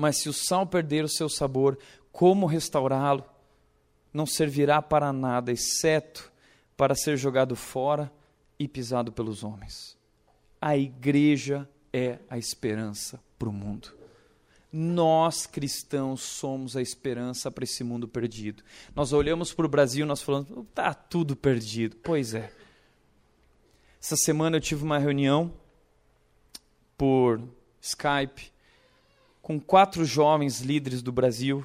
Mas 0.00 0.18
se 0.18 0.28
o 0.28 0.32
sal 0.32 0.64
perder 0.64 1.04
o 1.04 1.08
seu 1.08 1.28
sabor, 1.28 1.76
como 2.12 2.46
restaurá-lo? 2.46 3.24
Não 4.14 4.26
servirá 4.26 4.80
para 4.80 5.12
nada, 5.12 5.50
exceto 5.50 6.30
para 6.76 6.94
ser 6.94 7.16
jogado 7.16 7.56
fora 7.56 8.08
e 8.56 8.68
pisado 8.68 9.10
pelos 9.10 9.42
homens. 9.42 9.98
A 10.60 10.76
igreja 10.76 11.68
é 11.92 12.20
a 12.30 12.38
esperança 12.38 13.20
para 13.36 13.48
o 13.48 13.52
mundo. 13.52 13.92
Nós 14.72 15.46
cristãos 15.46 16.20
somos 16.22 16.76
a 16.76 16.80
esperança 16.80 17.50
para 17.50 17.64
esse 17.64 17.82
mundo 17.82 18.06
perdido. 18.06 18.62
Nós 18.94 19.12
olhamos 19.12 19.52
para 19.52 19.66
o 19.66 19.68
Brasil, 19.68 20.06
nós 20.06 20.22
falamos, 20.22 20.48
está 20.68 20.94
tudo 20.94 21.34
perdido. 21.34 21.96
Pois 22.04 22.34
é. 22.34 22.52
Essa 24.00 24.14
semana 24.14 24.58
eu 24.58 24.60
tive 24.60 24.84
uma 24.84 25.00
reunião 25.00 25.52
por 26.96 27.42
Skype 27.80 28.52
com 29.48 29.58
quatro 29.58 30.04
jovens 30.04 30.60
líderes 30.60 31.00
do 31.00 31.10
Brasil 31.10 31.64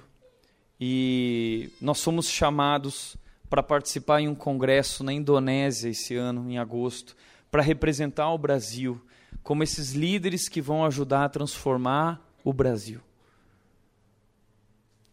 e 0.79 1.69
nós 1.81 2.01
fomos 2.01 2.29
chamados 2.29 3.17
para 3.49 3.61
participar 3.61 4.21
em 4.21 4.29
um 4.29 4.33
congresso 4.33 5.03
na 5.03 5.11
Indonésia 5.11 5.89
esse 5.89 6.15
ano, 6.15 6.49
em 6.49 6.57
agosto, 6.57 7.13
para 7.51 7.61
representar 7.61 8.31
o 8.31 8.37
Brasil 8.37 9.01
como 9.43 9.63
esses 9.63 9.91
líderes 9.91 10.47
que 10.47 10.61
vão 10.61 10.85
ajudar 10.85 11.25
a 11.25 11.29
transformar 11.29 12.25
o 12.41 12.53
Brasil. 12.53 13.01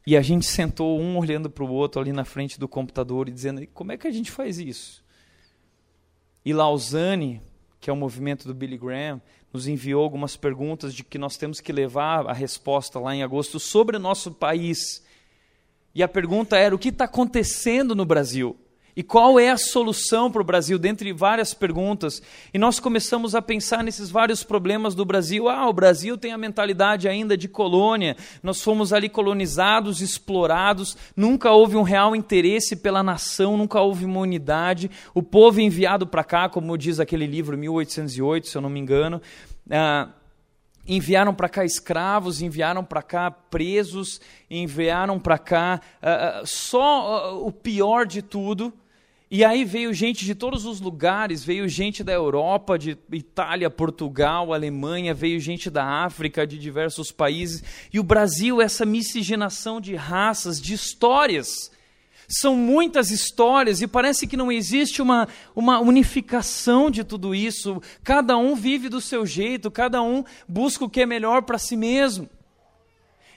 E 0.07 0.17
a 0.17 0.23
gente 0.23 0.47
sentou 0.47 1.01
um 1.01 1.19
olhando 1.19 1.51
para 1.51 1.65
o 1.65 1.73
outro 1.73 2.01
ali 2.01 2.13
na 2.13 2.25
frente 2.25 2.57
do 2.57 2.69
computador 2.69 3.29
e 3.29 3.33
dizendo: 3.33 3.67
como 3.75 3.91
é 3.91 3.99
que 3.99 4.07
a 4.07 4.13
gente 4.13 4.31
faz 4.31 4.61
isso? 4.61 5.05
E 6.45 6.53
Lausanne, 6.53 7.43
que 7.81 7.91
é 7.91 7.93
o 7.93 7.97
movimento 7.97 8.47
do 8.47 8.55
Billy 8.55 8.79
Graham, 8.79 9.21
nos 9.53 9.67
enviou 9.67 10.03
algumas 10.03 10.37
perguntas 10.37 10.95
de 10.95 11.03
que 11.03 11.19
nós 11.19 11.37
temos 11.37 11.61
que 11.61 11.73
levar 11.73 12.27
a 12.27 12.33
resposta 12.33 12.99
lá 12.99 13.15
em 13.15 13.23
agosto 13.23 13.59
sobre 13.59 13.97
o 13.97 14.01
nosso 14.01 14.31
país. 14.33 15.05
E 15.95 16.03
a 16.03 16.09
pergunta 16.09 16.57
era: 16.57 16.75
o 16.75 16.79
que 16.79 16.91
está 16.91 17.05
acontecendo 17.05 17.95
no 17.95 18.05
Brasil? 18.05 18.57
E 18.97 19.03
qual 19.03 19.39
é 19.39 19.51
a 19.51 19.57
solução 19.57 20.31
para 20.31 20.43
o 20.43 20.45
Brasil, 20.45 20.79
dentre 20.79 21.13
várias 21.13 21.55
perguntas? 21.55 22.21
E 22.53 22.59
nós 22.59 22.81
começamos 22.81 23.35
a 23.35 23.43
pensar 23.43 23.85
nesses 23.85 24.11
vários 24.11 24.43
problemas 24.43 24.95
do 24.95 25.05
Brasil. 25.05 25.49
Ah, 25.49 25.69
o 25.69 25.73
Brasil 25.73 26.19
tem 26.19 26.33
a 26.33 26.39
mentalidade 26.39 27.09
ainda 27.09 27.37
de 27.37 27.49
colônia, 27.49 28.17
nós 28.43 28.63
fomos 28.63 28.93
ali 28.93 29.09
colonizados, 29.09 30.01
explorados, 30.01 30.97
nunca 31.17 31.51
houve 31.53 31.77
um 31.77 31.83
real 31.83 32.17
interesse 32.17 32.77
pela 32.77 33.03
nação, 33.03 33.57
nunca 33.57 33.81
houve 33.81 34.05
uma 34.05 34.21
unidade. 34.21 34.91
O 35.15 35.23
povo 35.23 35.61
enviado 35.61 36.07
para 36.07 36.25
cá, 36.25 36.49
como 36.49 36.77
diz 36.77 36.99
aquele 36.99 37.27
livro 37.27 37.57
1808, 37.57 38.49
se 38.49 38.57
eu 38.57 38.63
não 38.63 38.71
me 38.71 38.81
engano. 38.81 39.21
Ah, 39.71 40.09
enviaram 40.87 41.33
para 41.33 41.49
cá 41.49 41.65
escravos, 41.65 42.43
enviaram 42.43 42.85
para 42.85 43.03
cá 43.03 43.31
presos, 43.31 44.21
enviaram 44.51 45.19
para 45.19 45.39
cá 45.39 45.81
uh, 46.03 46.47
só 46.47 47.35
uh, 47.35 47.47
o 47.47 47.53
pior 47.53 48.07
de 48.07 48.23
tudo. 48.23 48.73
E 49.33 49.45
aí 49.45 49.65
veio 49.65 49.95
gente 49.95 50.25
de 50.25 50.35
todos 50.35 50.65
os 50.65 50.81
lugares, 50.81 51.45
veio 51.45 51.69
gente 51.69 52.03
da 52.03 52.13
Europa, 52.13 52.77
de 52.77 52.99
Itália, 53.13 53.71
Portugal, 53.71 54.53
Alemanha, 54.53 55.15
veio 55.15 55.39
gente 55.39 55.71
da 55.71 55.85
África, 55.85 56.45
de 56.45 56.59
diversos 56.59 57.13
países. 57.13 57.63
E 57.93 58.01
o 58.01 58.03
Brasil, 58.03 58.61
essa 58.61 58.85
miscigenação 58.85 59.81
de 59.81 59.95
raças, 59.95 60.61
de 60.61 60.75
histórias. 60.75 61.71
São 62.27 62.57
muitas 62.57 63.13
histórias 63.13 63.81
e 63.81 63.87
parece 63.87 64.27
que 64.27 64.37
não 64.37 64.51
existe 64.51 65.01
uma, 65.01 65.29
uma 65.55 65.79
unificação 65.79 66.91
de 66.91 67.05
tudo 67.05 67.33
isso. 67.33 67.81
Cada 68.03 68.37
um 68.37 68.57
vive 68.57 68.89
do 68.89 69.01
seu 69.01 69.25
jeito, 69.25 69.71
cada 69.71 70.03
um 70.03 70.25
busca 70.49 70.85
o 70.85 70.91
que 70.91 71.03
é 71.03 71.07
melhor 71.07 71.43
para 71.43 71.59
si 71.59 71.77
mesmo. 71.77 72.29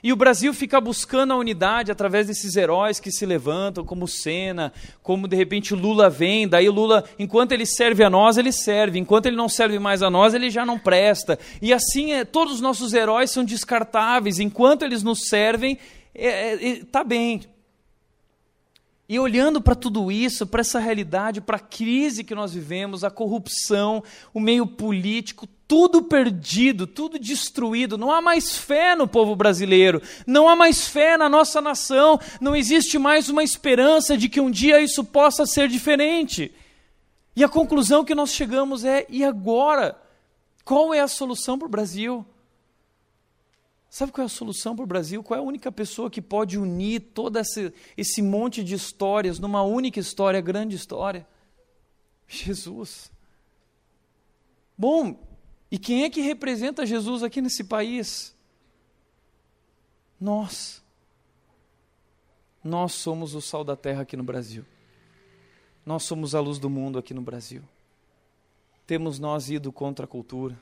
E 0.04 0.12
o 0.12 0.16
Brasil 0.16 0.52
fica 0.52 0.78
buscando 0.82 1.32
a 1.32 1.36
unidade 1.36 1.90
através 1.90 2.26
desses 2.26 2.56
heróis 2.56 3.00
que 3.00 3.10
se 3.10 3.24
levantam, 3.24 3.86
como 3.86 4.06
Senna, 4.06 4.70
como 5.02 5.26
de 5.26 5.34
repente 5.34 5.74
Lula 5.74 6.10
vem, 6.10 6.46
daí 6.46 6.68
Lula, 6.68 7.04
enquanto 7.18 7.52
ele 7.52 7.64
serve 7.64 8.04
a 8.04 8.10
nós, 8.10 8.36
ele 8.36 8.52
serve, 8.52 8.98
enquanto 8.98 9.24
ele 9.24 9.36
não 9.36 9.48
serve 9.48 9.78
mais 9.78 10.02
a 10.02 10.10
nós, 10.10 10.34
ele 10.34 10.50
já 10.50 10.66
não 10.66 10.78
presta. 10.78 11.38
E 11.62 11.72
assim 11.72 12.12
é, 12.12 12.22
todos 12.22 12.56
os 12.56 12.60
nossos 12.60 12.92
heróis 12.92 13.30
são 13.30 13.42
descartáveis, 13.42 14.38
enquanto 14.38 14.84
eles 14.84 15.02
nos 15.02 15.26
servem, 15.26 15.78
é, 16.14 16.52
é, 16.52 16.84
tá 16.84 17.02
bem. 17.02 17.40
E 19.06 19.18
olhando 19.18 19.60
para 19.60 19.74
tudo 19.74 20.10
isso, 20.10 20.46
para 20.46 20.62
essa 20.62 20.78
realidade, 20.78 21.42
para 21.42 21.58
a 21.58 21.60
crise 21.60 22.24
que 22.24 22.34
nós 22.34 22.54
vivemos, 22.54 23.04
a 23.04 23.10
corrupção, 23.10 24.02
o 24.32 24.40
meio 24.40 24.66
político, 24.66 25.46
tudo 25.68 26.02
perdido, 26.02 26.86
tudo 26.86 27.18
destruído, 27.18 27.98
não 27.98 28.10
há 28.10 28.22
mais 28.22 28.56
fé 28.56 28.96
no 28.96 29.06
povo 29.06 29.36
brasileiro, 29.36 30.00
não 30.26 30.48
há 30.48 30.56
mais 30.56 30.88
fé 30.88 31.18
na 31.18 31.28
nossa 31.28 31.60
nação, 31.60 32.18
não 32.40 32.56
existe 32.56 32.98
mais 32.98 33.28
uma 33.28 33.44
esperança 33.44 34.16
de 34.16 34.26
que 34.26 34.40
um 34.40 34.50
dia 34.50 34.80
isso 34.80 35.04
possa 35.04 35.44
ser 35.44 35.68
diferente. 35.68 36.54
E 37.36 37.44
a 37.44 37.48
conclusão 37.48 38.04
que 38.04 38.14
nós 38.14 38.32
chegamos 38.32 38.84
é: 38.84 39.06
e 39.10 39.22
agora? 39.22 40.00
Qual 40.64 40.94
é 40.94 41.00
a 41.00 41.08
solução 41.08 41.58
para 41.58 41.66
o 41.66 41.70
Brasil? 41.70 42.24
Sabe 43.94 44.10
qual 44.10 44.24
é 44.24 44.26
a 44.26 44.28
solução 44.28 44.74
para 44.74 44.82
o 44.82 44.88
Brasil? 44.88 45.22
Qual 45.22 45.38
é 45.38 45.40
a 45.40 45.46
única 45.46 45.70
pessoa 45.70 46.10
que 46.10 46.20
pode 46.20 46.58
unir 46.58 46.98
todo 46.98 47.38
esse, 47.38 47.72
esse 47.96 48.20
monte 48.20 48.64
de 48.64 48.74
histórias 48.74 49.38
numa 49.38 49.62
única 49.62 50.00
história, 50.00 50.40
grande 50.40 50.74
história? 50.74 51.24
Jesus. 52.26 53.08
Bom, 54.76 55.24
e 55.70 55.78
quem 55.78 56.02
é 56.02 56.10
que 56.10 56.20
representa 56.20 56.84
Jesus 56.84 57.22
aqui 57.22 57.40
nesse 57.40 57.62
país? 57.62 58.34
Nós. 60.20 60.82
Nós 62.64 62.94
somos 62.94 63.32
o 63.32 63.40
sal 63.40 63.62
da 63.62 63.76
terra 63.76 64.02
aqui 64.02 64.16
no 64.16 64.24
Brasil. 64.24 64.64
Nós 65.86 66.02
somos 66.02 66.34
a 66.34 66.40
luz 66.40 66.58
do 66.58 66.68
mundo 66.68 66.98
aqui 66.98 67.14
no 67.14 67.22
Brasil. 67.22 67.62
Temos 68.88 69.20
nós 69.20 69.50
ido 69.50 69.70
contra 69.70 70.04
a 70.04 70.08
cultura? 70.08 70.58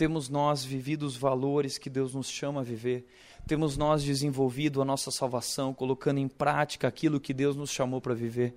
Temos 0.00 0.30
nós 0.30 0.64
vivido 0.64 1.02
os 1.02 1.14
valores 1.14 1.76
que 1.76 1.90
Deus 1.90 2.14
nos 2.14 2.26
chama 2.26 2.62
a 2.62 2.64
viver? 2.64 3.06
Temos 3.46 3.76
nós 3.76 4.02
desenvolvido 4.02 4.80
a 4.80 4.84
nossa 4.86 5.10
salvação, 5.10 5.74
colocando 5.74 6.16
em 6.16 6.26
prática 6.26 6.88
aquilo 6.88 7.20
que 7.20 7.34
Deus 7.34 7.54
nos 7.54 7.70
chamou 7.70 8.00
para 8.00 8.14
viver? 8.14 8.54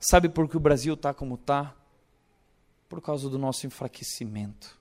Sabe 0.00 0.28
por 0.28 0.48
que 0.48 0.56
o 0.56 0.60
Brasil 0.60 0.94
está 0.94 1.14
como 1.14 1.36
está? 1.36 1.72
Por 2.88 3.00
causa 3.00 3.30
do 3.30 3.38
nosso 3.38 3.64
enfraquecimento 3.64 4.76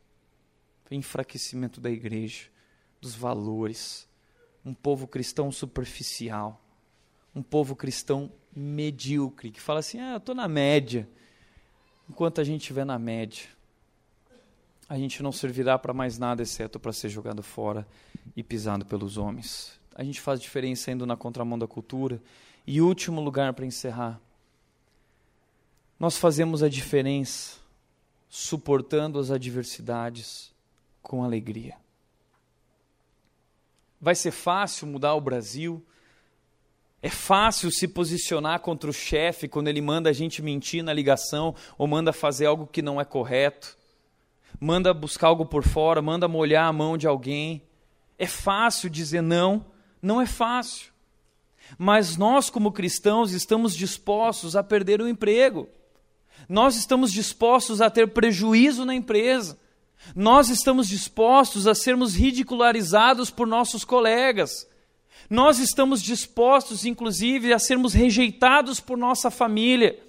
enfraquecimento 0.90 1.80
da 1.80 1.92
igreja, 1.92 2.46
dos 3.00 3.14
valores. 3.14 4.10
Um 4.66 4.74
povo 4.74 5.08
cristão 5.08 5.52
superficial, 5.52 6.60
um 7.36 7.44
povo 7.44 7.76
cristão 7.76 8.32
medíocre, 8.56 9.52
que 9.52 9.62
fala 9.62 9.82
assim: 9.82 10.00
ah, 10.00 10.14
eu 10.14 10.18
estou 10.18 10.34
na 10.34 10.48
média. 10.48 11.08
Enquanto 12.10 12.42
a 12.42 12.44
gente 12.44 12.62
estiver 12.62 12.88
na 12.88 12.98
média, 12.98 13.56
a 14.90 14.98
gente 14.98 15.22
não 15.22 15.32
servirá 15.32 15.78
para 15.78 15.94
mais 15.94 16.18
nada 16.18 16.42
exceto 16.42 16.80
para 16.80 16.94
ser 16.94 17.10
jogado 17.10 17.44
fora 17.44 17.86
e 18.36 18.44
pisado 18.44 18.86
pelos 18.86 19.18
homens. 19.18 19.78
A 19.94 20.04
gente 20.04 20.22
faz 20.22 20.40
diferença 20.40 20.92
indo 20.92 21.06
na 21.06 21.18
contramão 21.18 21.58
da 21.58 21.68
cultura. 21.68 22.22
E 22.66 22.82
último 22.82 23.22
lugar 23.22 23.54
para 23.54 23.66
encerrar. 23.66 24.20
Nós 26.00 26.18
fazemos 26.18 26.62
a 26.62 26.70
diferença 26.70 27.58
suportando 28.30 29.20
as 29.20 29.32
adversidades 29.32 30.54
com 31.02 31.24
alegria. 31.24 31.76
Vai 34.00 34.14
ser 34.14 34.32
fácil 34.32 34.86
mudar 34.86 35.16
o 35.16 35.22
Brasil? 35.22 35.84
É 37.02 37.10
fácil 37.10 37.72
se 37.72 37.88
posicionar 37.88 38.60
contra 38.60 38.90
o 38.90 38.94
chefe 38.94 39.48
quando 39.48 39.70
ele 39.70 39.82
manda 39.82 40.10
a 40.10 40.14
gente 40.14 40.42
mentir 40.42 40.84
na 40.84 40.94
ligação 40.94 41.56
ou 41.78 41.88
manda 41.88 42.12
fazer 42.12 42.46
algo 42.46 42.68
que 42.68 42.82
não 42.82 43.00
é 43.00 43.06
correto? 43.06 43.77
Manda 44.60 44.93
buscar 44.93 45.28
algo 45.28 45.45
por 45.45 45.64
fora, 45.64 46.01
manda 46.01 46.28
molhar 46.28 46.68
a 46.68 46.74
mão 46.74 46.97
de 46.97 47.08
alguém. 47.08 47.62
É 48.18 48.26
fácil 48.26 48.89
dizer 48.89 49.22
não? 49.22 49.66
Não 50.01 50.20
é 50.22 50.26
fácil. 50.26 50.91
Mas 51.78 52.18
nós, 52.18 52.49
como 52.49 52.72
cristãos, 52.72 53.32
estamos 53.32 53.76
dispostos 53.76 54.55
a 54.55 54.64
perder 54.64 55.01
o 55.01 55.08
emprego. 55.08 55.68
Nós 56.47 56.76
estamos 56.76 57.12
dispostos 57.12 57.82
a 57.82 57.89
ter 57.89 58.08
prejuízo 58.08 58.86
na 58.86 58.95
empresa. 58.95 59.60
Nós 60.16 60.49
estamos 60.49 60.88
dispostos 60.88 61.68
a 61.68 61.76
sermos 61.76 62.16
ridicularizados 62.16 63.30
por 63.30 63.47
nossos 63.47 63.84
colegas. 63.84 64.68
Nós 65.30 65.60
estamos 65.60 66.01
dispostos, 66.01 66.86
inclusive, 66.86 67.53
a 67.53 67.60
sermos 67.60 67.93
rejeitados 67.93 68.80
por 68.80 68.97
nossa 68.97 69.30
família. 69.30 69.99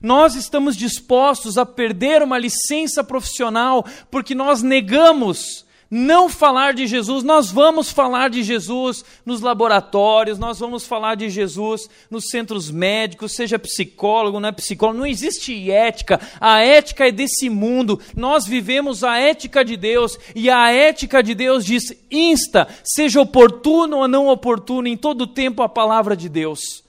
Nós 0.00 0.34
estamos 0.34 0.76
dispostos 0.76 1.58
a 1.58 1.66
perder 1.66 2.22
uma 2.22 2.38
licença 2.38 3.02
profissional 3.02 3.84
porque 4.10 4.34
nós 4.34 4.62
negamos 4.62 5.66
não 5.90 6.28
falar 6.28 6.74
de 6.74 6.86
Jesus, 6.86 7.24
nós 7.24 7.50
vamos 7.50 7.90
falar 7.90 8.28
de 8.28 8.42
Jesus 8.42 9.04
nos 9.24 9.40
laboratórios, 9.40 10.38
nós 10.38 10.58
vamos 10.58 10.86
falar 10.86 11.14
de 11.14 11.30
Jesus 11.30 11.88
nos 12.10 12.28
centros 12.28 12.70
médicos, 12.70 13.32
seja 13.32 13.58
psicólogo, 13.58 14.38
não 14.38 14.50
é 14.50 14.52
psicólogo, 14.52 14.98
não 14.98 15.06
existe 15.06 15.70
ética, 15.70 16.20
a 16.38 16.60
ética 16.60 17.08
é 17.08 17.12
desse 17.12 17.48
mundo, 17.48 17.98
nós 18.14 18.46
vivemos 18.46 19.02
a 19.02 19.16
ética 19.18 19.64
de 19.64 19.76
Deus 19.76 20.18
e 20.34 20.50
a 20.50 20.70
ética 20.70 21.22
de 21.22 21.34
Deus 21.34 21.64
diz: 21.64 21.84
insta, 22.10 22.68
seja 22.84 23.20
oportuno 23.20 23.98
ou 23.98 24.08
não 24.08 24.28
oportuno, 24.28 24.88
em 24.88 24.96
todo 24.96 25.26
tempo 25.26 25.62
a 25.62 25.68
palavra 25.68 26.14
de 26.14 26.28
Deus. 26.28 26.84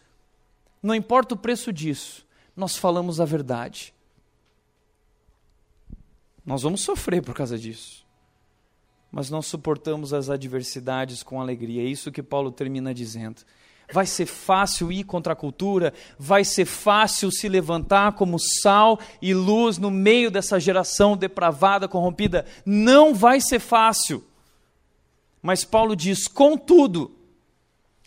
Não 0.83 0.95
importa 0.95 1.35
o 1.35 1.37
preço 1.37 1.71
disso, 1.71 2.25
nós 2.59 2.75
falamos 2.75 3.19
a 3.19 3.25
verdade. 3.25 3.93
Nós 6.45 6.61
vamos 6.61 6.81
sofrer 6.81 7.23
por 7.23 7.33
causa 7.33 7.57
disso 7.57 8.07
mas 9.11 9.29
nós 9.29 9.47
suportamos 9.47 10.13
as 10.13 10.29
adversidades 10.29 11.23
com 11.23 11.41
alegria. 11.41 11.81
É 11.81 11.85
isso 11.85 12.11
que 12.11 12.21
Paulo 12.21 12.51
termina 12.51 12.93
dizendo. 12.93 13.41
Vai 13.91 14.05
ser 14.05 14.27
fácil 14.27 14.91
ir 14.91 15.03
contra 15.03 15.33
a 15.33 15.35
cultura, 15.35 15.93
vai 16.17 16.45
ser 16.45 16.65
fácil 16.65 17.31
se 17.31 17.49
levantar 17.49 18.11
como 18.11 18.37
sal 18.37 18.99
e 19.19 19.33
luz 19.33 19.79
no 19.79 19.89
meio 19.89 20.29
dessa 20.29 20.59
geração 20.59 21.17
depravada, 21.17 21.87
corrompida. 21.87 22.45
Não 22.63 23.15
vai 23.15 23.41
ser 23.41 23.59
fácil. 23.59 24.23
Mas 25.41 25.65
Paulo 25.65 25.95
diz: 25.95 26.27
contudo, 26.27 27.11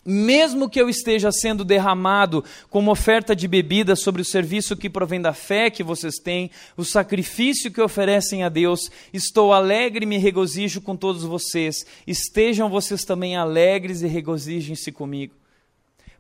mesmo 0.05 0.69
que 0.69 0.81
eu 0.81 0.89
esteja 0.89 1.31
sendo 1.31 1.65
derramado 1.65 2.45
como 2.69 2.91
oferta 2.91 3.37
de 3.37 3.47
bebida 3.47 3.95
sobre 3.95 4.21
o 4.21 4.25
serviço 4.25 4.77
que 4.77 4.91
provém 4.91 5.21
da 5.21 5.33
fé 5.33 5.71
que 5.71 5.83
vocês 5.83 6.17
têm, 6.17 6.51
o 6.77 6.85
sacrifício 6.85 7.71
que 7.71 7.81
oferecem 7.81 8.43
a 8.43 8.49
Deus, 8.49 8.91
estou 9.13 9.53
alegre 9.53 10.05
e 10.05 10.09
me 10.09 10.19
regozijo 10.19 10.81
com 10.81 10.97
todos 10.97 11.23
vocês. 11.23 11.87
Estejam 12.07 12.69
vocês 12.69 13.05
também 13.05 13.37
alegres 13.37 14.03
e 14.03 14.07
regozijem-se 14.07 14.91
comigo. 14.91 15.35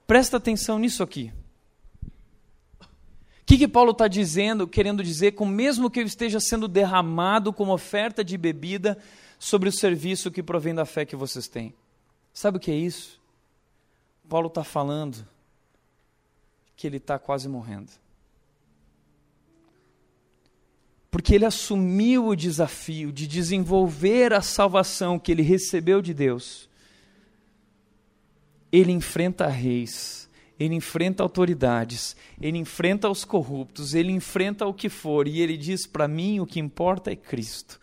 Presta 0.06 0.36
atenção 0.36 0.78
nisso 0.78 1.02
aqui. 1.02 1.32
O 2.80 3.44
que, 3.44 3.58
que 3.58 3.68
Paulo 3.68 3.90
está 3.90 4.06
dizendo, 4.06 4.68
querendo 4.68 5.02
dizer, 5.02 5.32
com 5.32 5.44
mesmo 5.44 5.90
que 5.90 6.00
eu 6.00 6.04
esteja 6.04 6.38
sendo 6.38 6.68
derramado 6.68 7.52
como 7.52 7.72
oferta 7.72 8.24
de 8.24 8.38
bebida 8.38 8.96
sobre 9.38 9.68
o 9.68 9.72
serviço 9.72 10.30
que 10.30 10.42
provém 10.42 10.74
da 10.74 10.86
fé 10.86 11.04
que 11.04 11.16
vocês 11.16 11.48
têm? 11.48 11.74
Sabe 12.32 12.56
o 12.56 12.60
que 12.60 12.70
é 12.70 12.76
isso? 12.76 13.21
Paulo 14.32 14.48
está 14.48 14.64
falando 14.64 15.28
que 16.74 16.86
ele 16.86 16.96
está 16.96 17.18
quase 17.18 17.46
morrendo. 17.50 17.92
Porque 21.10 21.34
ele 21.34 21.44
assumiu 21.44 22.28
o 22.28 22.34
desafio 22.34 23.12
de 23.12 23.26
desenvolver 23.26 24.32
a 24.32 24.40
salvação 24.40 25.18
que 25.18 25.30
ele 25.30 25.42
recebeu 25.42 26.00
de 26.00 26.14
Deus. 26.14 26.66
Ele 28.72 28.90
enfrenta 28.90 29.46
reis, 29.48 30.30
ele 30.58 30.76
enfrenta 30.76 31.22
autoridades, 31.22 32.16
ele 32.40 32.56
enfrenta 32.56 33.10
os 33.10 33.26
corruptos, 33.26 33.92
ele 33.92 34.12
enfrenta 34.12 34.64
o 34.66 34.72
que 34.72 34.88
for, 34.88 35.28
e 35.28 35.42
ele 35.42 35.58
diz: 35.58 35.86
para 35.86 36.08
mim 36.08 36.40
o 36.40 36.46
que 36.46 36.58
importa 36.58 37.12
é 37.12 37.16
Cristo. 37.16 37.78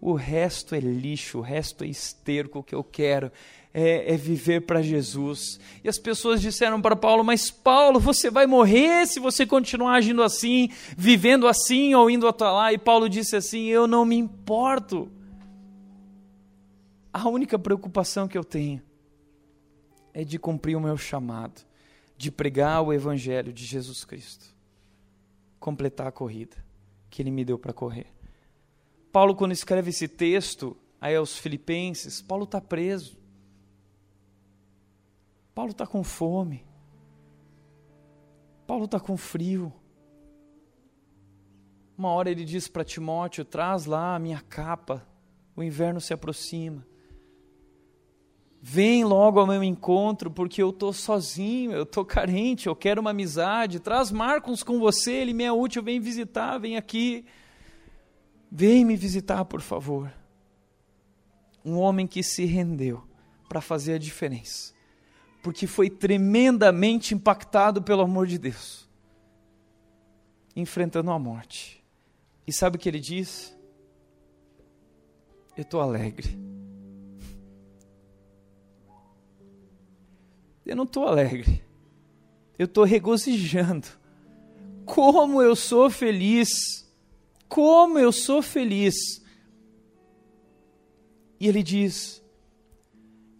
O 0.00 0.14
resto 0.14 0.76
é 0.76 0.78
lixo, 0.78 1.38
o 1.38 1.40
resto 1.40 1.82
é 1.82 1.88
esterco, 1.88 2.60
o 2.60 2.62
que 2.62 2.76
eu 2.76 2.84
quero 2.84 3.32
é, 3.72 4.14
é 4.14 4.16
viver 4.16 4.62
para 4.62 4.82
Jesus. 4.82 5.60
E 5.84 5.88
as 5.88 5.98
pessoas 5.98 6.40
disseram 6.40 6.80
para 6.80 6.96
Paulo: 6.96 7.22
Mas 7.22 7.50
Paulo, 7.50 8.00
você 8.00 8.30
vai 8.30 8.46
morrer 8.46 9.06
se 9.06 9.20
você 9.20 9.46
continuar 9.46 9.94
agindo 9.94 10.22
assim, 10.22 10.70
vivendo 10.96 11.46
assim 11.46 11.94
ou 11.94 12.10
indo 12.10 12.26
até 12.26 12.44
lá. 12.44 12.72
E 12.72 12.78
Paulo 12.78 13.08
disse 13.08 13.36
assim: 13.36 13.66
Eu 13.66 13.86
não 13.86 14.04
me 14.04 14.16
importo. 14.16 15.10
A 17.12 17.28
única 17.28 17.58
preocupação 17.58 18.28
que 18.28 18.38
eu 18.38 18.44
tenho 18.44 18.82
é 20.14 20.24
de 20.24 20.38
cumprir 20.38 20.76
o 20.76 20.80
meu 20.80 20.96
chamado, 20.96 21.62
de 22.16 22.30
pregar 22.30 22.82
o 22.82 22.92
Evangelho 22.92 23.52
de 23.52 23.64
Jesus 23.64 24.04
Cristo, 24.04 24.46
completar 25.58 26.06
a 26.06 26.12
corrida 26.12 26.56
que 27.10 27.22
Ele 27.22 27.30
me 27.30 27.44
deu 27.44 27.58
para 27.58 27.72
correr. 27.72 28.06
Paulo, 29.10 29.34
quando 29.34 29.52
escreve 29.52 29.90
esse 29.90 30.06
texto 30.06 30.76
aí 31.00 31.16
aos 31.16 31.36
Filipenses, 31.36 32.20
Paulo 32.20 32.44
está 32.44 32.60
preso. 32.60 33.17
Paulo 35.58 35.72
está 35.72 35.88
com 35.88 36.04
fome. 36.04 36.64
Paulo 38.64 38.84
está 38.84 39.00
com 39.00 39.16
frio. 39.16 39.72
Uma 41.96 42.10
hora 42.10 42.30
ele 42.30 42.44
diz 42.44 42.68
para 42.68 42.84
Timóteo: 42.84 43.44
traz 43.44 43.84
lá 43.84 44.14
a 44.14 44.20
minha 44.20 44.40
capa, 44.40 45.04
o 45.56 45.62
inverno 45.64 46.00
se 46.00 46.14
aproxima. 46.14 46.86
Vem 48.62 49.02
logo 49.02 49.40
ao 49.40 49.48
meu 49.48 49.64
encontro, 49.64 50.30
porque 50.30 50.62
eu 50.62 50.70
estou 50.70 50.92
sozinho, 50.92 51.72
eu 51.72 51.82
estou 51.82 52.04
carente, 52.04 52.68
eu 52.68 52.76
quero 52.76 53.00
uma 53.00 53.10
amizade. 53.10 53.80
Traz 53.80 54.12
Marcos 54.12 54.62
com 54.62 54.78
você, 54.78 55.10
ele 55.10 55.32
me 55.32 55.42
é 55.42 55.50
útil, 55.50 55.82
vem 55.82 55.98
visitar, 55.98 56.56
vem 56.58 56.76
aqui. 56.76 57.24
Vem 58.48 58.84
me 58.84 58.94
visitar, 58.94 59.44
por 59.44 59.60
favor. 59.60 60.08
Um 61.64 61.76
homem 61.78 62.06
que 62.06 62.22
se 62.22 62.44
rendeu 62.44 63.02
para 63.48 63.60
fazer 63.60 63.94
a 63.94 63.98
diferença 63.98 64.77
porque 65.42 65.66
foi 65.66 65.88
tremendamente 65.88 67.14
impactado 67.14 67.82
pelo 67.82 68.02
amor 68.02 68.26
de 68.26 68.38
Deus, 68.38 68.88
enfrentando 70.54 71.10
a 71.10 71.18
morte. 71.18 71.84
E 72.46 72.52
sabe 72.52 72.76
o 72.76 72.78
que 72.78 72.88
ele 72.88 73.00
diz? 73.00 73.56
Eu 75.56 75.62
estou 75.62 75.80
alegre. 75.80 76.38
Eu 80.64 80.76
não 80.76 80.84
estou 80.84 81.08
alegre, 81.08 81.64
eu 82.58 82.66
estou 82.66 82.84
regozijando. 82.84 83.88
Como 84.84 85.40
eu 85.40 85.56
sou 85.56 85.88
feliz! 85.88 86.86
Como 87.48 87.98
eu 87.98 88.12
sou 88.12 88.42
feliz! 88.42 88.94
E 91.40 91.46
ele 91.48 91.62
diz: 91.62 92.22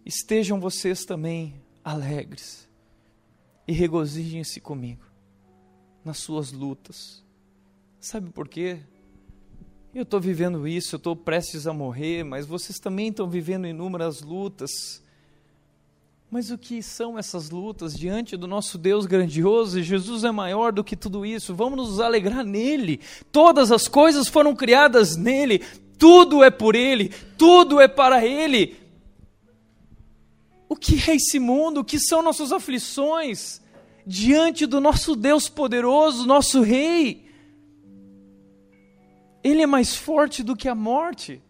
estejam 0.05 0.59
vocês 0.59 1.05
também 1.05 1.61
alegres. 1.89 2.67
e 3.67 3.71
regozijem-se 3.71 4.59
comigo 4.59 5.05
nas 6.03 6.17
suas 6.17 6.51
lutas. 6.51 7.23
Sabe 7.99 8.31
por 8.31 8.47
quê? 8.47 8.79
Eu 9.93 10.01
estou 10.01 10.19
vivendo 10.19 10.67
isso, 10.67 10.95
eu 10.95 10.97
estou 10.97 11.15
prestes 11.15 11.67
a 11.67 11.73
morrer, 11.73 12.23
mas 12.23 12.47
vocês 12.47 12.79
também 12.79 13.09
estão 13.09 13.29
vivendo 13.29 13.67
inúmeras 13.67 14.21
lutas. 14.21 15.03
Mas 16.31 16.49
o 16.49 16.57
que 16.57 16.81
são 16.81 17.17
essas 17.17 17.51
lutas 17.51 17.93
diante 17.93 18.35
do 18.35 18.47
nosso 18.47 18.79
Deus 18.79 19.05
grandioso? 19.05 19.83
Jesus 19.83 20.23
é 20.23 20.31
maior 20.31 20.71
do 20.71 20.83
que 20.83 20.95
tudo 20.95 21.23
isso. 21.23 21.53
Vamos 21.53 21.77
nos 21.77 21.99
alegrar 21.99 22.43
nele. 22.43 22.99
Todas 23.31 23.71
as 23.71 23.87
coisas 23.87 24.27
foram 24.27 24.55
criadas 24.55 25.15
nele. 25.15 25.63
Tudo 25.99 26.43
é 26.43 26.49
por 26.49 26.75
ele. 26.75 27.09
Tudo 27.37 27.79
é 27.79 27.87
para 27.87 28.25
ele. 28.25 28.78
O 30.69 30.75
que 30.75 31.09
é 31.09 31.15
esse 31.15 31.39
mundo? 31.39 31.79
O 31.79 31.83
que 31.83 31.99
são 31.99 32.21
nossas 32.21 32.51
aflições 32.51 33.59
diante 34.05 34.67
do 34.67 34.79
nosso 34.79 35.15
Deus 35.15 35.49
poderoso, 35.49 36.27
nosso 36.27 36.61
Rei? 36.61 37.27
Ele 39.43 39.63
é 39.63 39.67
mais 39.67 39.95
forte 39.95 40.43
do 40.43 40.55
que 40.55 40.69
a 40.69 40.75
morte. 40.75 41.41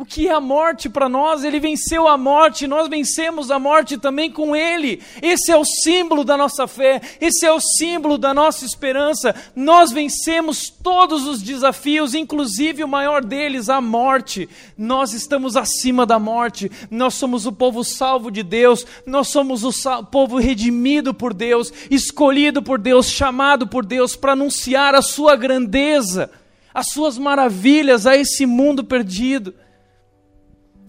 O 0.00 0.04
que 0.06 0.28
é 0.28 0.32
a 0.32 0.40
morte 0.40 0.88
para 0.88 1.10
nós? 1.10 1.44
Ele 1.44 1.60
venceu 1.60 2.08
a 2.08 2.16
morte, 2.16 2.66
nós 2.66 2.88
vencemos 2.88 3.50
a 3.50 3.58
morte 3.58 3.98
também 3.98 4.30
com 4.30 4.56
Ele. 4.56 5.02
Esse 5.20 5.52
é 5.52 5.56
o 5.58 5.62
símbolo 5.62 6.24
da 6.24 6.38
nossa 6.38 6.66
fé, 6.66 7.02
esse 7.20 7.44
é 7.44 7.52
o 7.52 7.60
símbolo 7.60 8.16
da 8.16 8.32
nossa 8.32 8.64
esperança. 8.64 9.34
Nós 9.54 9.92
vencemos 9.92 10.70
todos 10.70 11.26
os 11.26 11.42
desafios, 11.42 12.14
inclusive 12.14 12.82
o 12.82 12.88
maior 12.88 13.22
deles, 13.22 13.68
a 13.68 13.78
morte. 13.78 14.48
Nós 14.74 15.12
estamos 15.12 15.54
acima 15.54 16.06
da 16.06 16.18
morte, 16.18 16.72
nós 16.90 17.12
somos 17.12 17.44
o 17.44 17.52
povo 17.52 17.84
salvo 17.84 18.30
de 18.30 18.42
Deus, 18.42 18.86
nós 19.04 19.28
somos 19.28 19.64
o 19.64 20.02
povo 20.04 20.38
redimido 20.38 21.12
por 21.12 21.34
Deus, 21.34 21.70
escolhido 21.90 22.62
por 22.62 22.78
Deus, 22.78 23.10
chamado 23.10 23.66
por 23.66 23.84
Deus 23.84 24.16
para 24.16 24.32
anunciar 24.32 24.94
a 24.94 25.02
Sua 25.02 25.36
grandeza, 25.36 26.30
as 26.72 26.88
Suas 26.88 27.18
maravilhas 27.18 28.06
a 28.06 28.16
esse 28.16 28.46
mundo 28.46 28.82
perdido 28.82 29.54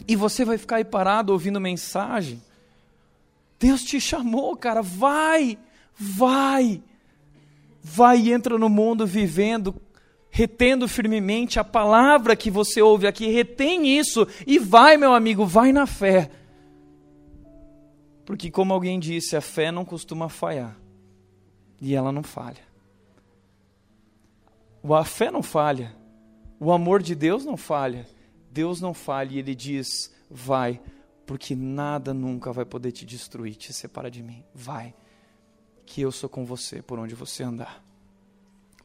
e 0.08 0.16
você 0.16 0.44
vai 0.44 0.58
ficar 0.58 0.78
aí 0.78 0.86
parado 0.86 1.34
ouvindo 1.34 1.60
mensagem. 1.60 2.42
Deus 3.60 3.84
te 3.84 4.02
chamou, 4.02 4.56
cara, 4.58 4.82
vai, 4.82 5.58
vai, 5.96 6.82
vai 7.84 8.20
e 8.20 8.34
entra 8.34 8.58
no 8.58 8.70
mundo 8.70 9.06
vivendo, 9.06 9.76
retendo 10.30 10.88
firmemente 10.88 11.60
a 11.60 11.64
palavra 11.64 12.36
que 12.36 12.50
você 12.50 12.82
ouve 12.82 13.06
aqui, 13.06 13.28
retém 13.28 13.98
isso 13.98 14.28
e 14.48 14.58
vai, 14.58 14.98
meu 14.98 15.14
amigo, 15.14 15.46
vai 15.46 15.72
na 15.72 15.86
fé. 15.86 16.32
Porque, 18.26 18.50
como 18.50 18.74
alguém 18.74 19.00
disse, 19.00 19.36
a 19.36 19.42
fé 19.42 19.72
não 19.72 19.86
costuma 19.86 20.30
falhar 20.30 20.76
e 21.80 21.94
ela 21.94 22.12
não 22.12 22.24
falha. 22.24 22.72
A 24.84 25.04
fé 25.04 25.30
não 25.30 25.44
falha, 25.44 25.96
o 26.60 26.72
amor 26.72 27.04
de 27.04 27.14
Deus 27.14 27.46
não 27.46 27.58
falha. 27.58 28.08
Deus 28.52 28.82
não 28.82 28.94
falha 28.94 29.34
e 29.34 29.40
Ele 29.40 29.56
diz: 29.56 30.12
vai, 30.30 30.82
porque 31.26 31.56
nada 31.56 32.14
nunca 32.14 32.52
vai 32.52 32.66
poder 32.66 32.92
te 32.92 33.06
destruir, 33.06 33.56
te 33.56 33.72
separar 33.72 34.10
de 34.10 34.22
mim. 34.22 34.44
Vai, 34.54 34.94
que 35.86 36.02
eu 36.02 36.12
sou 36.12 36.30
com 36.30 36.46
você 36.46 36.82
por 36.82 37.00
onde 37.00 37.16
você 37.16 37.44
andar. 37.44 37.84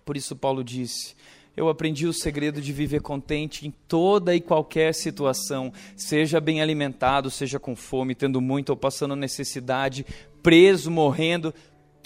Por 0.04 0.16
isso, 0.16 0.36
Paulo 0.36 0.62
disse: 0.62 1.16
Eu 1.56 1.68
aprendi 1.68 2.06
o 2.06 2.12
segredo 2.12 2.60
de 2.60 2.72
viver 2.72 3.00
contente 3.00 3.66
em 3.66 3.72
toda 3.88 4.34
e 4.34 4.40
qualquer 4.40 4.94
situação, 4.94 5.72
seja 5.96 6.40
bem 6.40 6.62
alimentado, 6.62 7.30
seja 7.30 7.58
com 7.58 7.74
fome, 7.74 8.14
tendo 8.14 8.40
muito 8.40 8.70
ou 8.70 8.76
passando 8.76 9.16
necessidade, 9.16 10.06
preso, 10.42 10.90
morrendo, 10.92 11.52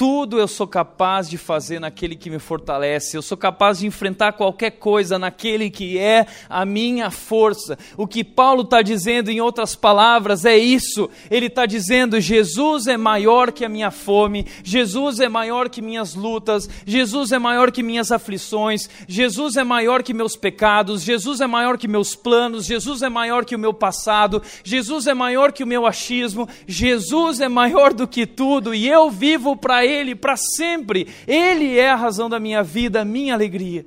tudo 0.01 0.41
eu 0.41 0.49
sou 0.49 0.67
capaz 0.67 1.29
de 1.29 1.37
fazer 1.37 1.79
naquele 1.79 2.17
que 2.17 2.31
me 2.31 2.39
fortalece. 2.39 3.19
Eu 3.19 3.21
sou 3.21 3.37
capaz 3.37 3.81
de 3.81 3.87
enfrentar 3.87 4.33
qualquer 4.33 4.71
coisa 4.71 5.19
naquele 5.19 5.69
que 5.69 5.99
é 5.99 6.27
a 6.49 6.65
minha 6.65 7.11
força. 7.11 7.77
O 7.99 8.07
que 8.07 8.25
Paulo 8.25 8.63
está 8.63 8.81
dizendo, 8.81 9.31
em 9.31 9.43
outras 9.43 9.77
palavras, 9.77 10.47
é 10.47 10.57
isso. 10.57 11.11
Ele 11.31 11.49
está 11.49 11.67
dizendo: 11.67 12.19
Jesus 12.19 12.87
é 12.87 12.97
maior 12.97 13.53
que 13.53 13.63
a 13.63 13.69
minha 13.69 13.91
fome, 13.91 14.47
Jesus 14.65 15.21
é 15.21 15.29
maior 15.29 15.69
que 15.69 15.83
minhas 15.83 16.15
lutas, 16.15 16.67
Jesus 16.87 17.31
é 17.31 17.39
maior 17.39 17.71
que 17.71 17.83
minhas 17.83 18.11
aflições, 18.11 18.89
Jesus 19.07 19.59
é 19.59 19.65
maior 19.65 20.03
que 20.03 20.15
meus 20.15 20.35
pecados, 20.35 21.03
Jesus 21.03 21.43
é 21.43 21.47
maior 21.47 21.77
que 21.77 21.87
meus 21.87 22.17
planos, 22.17 22.65
Jesus 22.65 23.03
é 23.03 23.11
maior 23.11 23.45
que 23.45 23.55
o 23.55 23.59
meu 23.59 23.75
passado, 23.75 24.43
Jesus 24.65 25.07
é 25.07 25.13
maior 25.13 25.53
que 25.53 25.63
o 25.63 25.67
meu 25.67 25.85
achismo, 25.85 26.49
Jesus 26.67 27.39
é 27.39 27.51
maior 27.51 27.93
do 27.93 28.09
que 28.09 28.25
tudo 28.25 28.75
e 28.75 28.89
eu 28.89 29.11
vivo 29.11 29.55
para 29.55 29.85
ele 29.85 29.90
para 30.15 30.37
sempre. 30.37 31.07
Ele 31.27 31.79
é 31.79 31.91
a 31.91 31.97
razão 31.97 32.29
da 32.29 32.39
minha 32.39 32.63
vida, 32.63 33.01
a 33.01 33.05
minha 33.05 33.35
alegria. 33.35 33.87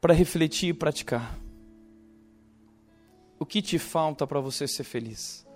Para 0.00 0.12
refletir 0.12 0.68
e 0.70 0.74
praticar. 0.74 1.38
O 3.38 3.46
que 3.46 3.62
te 3.62 3.78
falta 3.78 4.26
para 4.26 4.40
você 4.40 4.66
ser 4.66 4.84
feliz? 4.84 5.46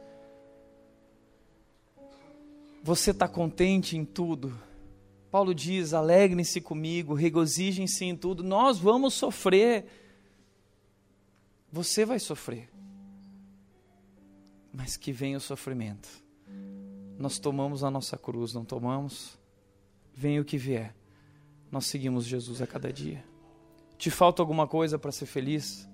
Você 2.83 3.11
está 3.11 3.29
contente 3.29 3.97
em 3.97 4.05
tudo? 4.05 4.59
Paulo 5.31 5.55
diz: 5.55 5.93
alegrem-se 5.93 6.61
comigo, 6.61 7.13
regozijem-se 7.13 8.05
em 8.05 8.17
tudo. 8.17 8.43
Nós 8.43 8.79
vamos 8.79 9.15
sofrer. 9.15 9.85
Você 11.71 12.05
vai 12.05 12.19
sofrer 12.19 12.71
mas 14.79 14.97
que 14.97 15.11
vem 15.11 15.35
o 15.35 15.41
sofrimento. 15.41 16.09
Nós 17.19 17.37
tomamos 17.37 17.83
a 17.83 17.91
nossa 17.91 18.17
cruz, 18.17 18.55
não 18.55 18.65
tomamos? 18.65 19.37
Vem 20.15 20.39
o 20.39 20.45
que 20.45 20.57
vier. 20.57 20.95
Nós 21.69 21.87
seguimos 21.87 22.25
Jesus 22.25 22.63
a 22.63 22.67
cada 22.67 22.93
dia. 22.93 23.25
Te 23.99 24.09
falta 24.09 24.41
alguma 24.41 24.69
coisa 24.69 24.97
para 24.97 25.11
ser 25.11 25.27
feliz? 25.27 25.89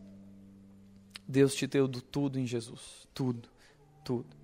Deus 1.27 1.55
te 1.55 1.67
deu 1.67 1.89
tudo 1.89 2.39
em 2.39 2.47
Jesus. 2.47 3.09
Tudo, 3.15 3.49
tudo. 4.05 4.37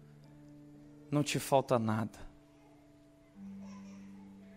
Não 1.10 1.22
te 1.22 1.38
falta 1.38 1.78
nada. 1.78 2.18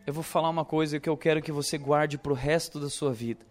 Eu 0.07 0.13
vou 0.13 0.23
falar 0.23 0.49
uma 0.49 0.63
coisa 0.63 0.97
que 0.97 1.09
eu 1.09 1.17
quero 1.17 1.41
que 1.41 1.51
você 1.51 1.77
guarde 1.77 2.17
para 2.17 2.31
o 2.31 2.35
resto 2.35 2.79
da 2.79 2.89
sua 2.89 3.11
vida. 3.11 3.45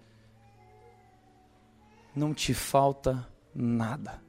Não 2.16 2.33
te 2.33 2.55
falta 2.55 3.28
nada 3.55 4.22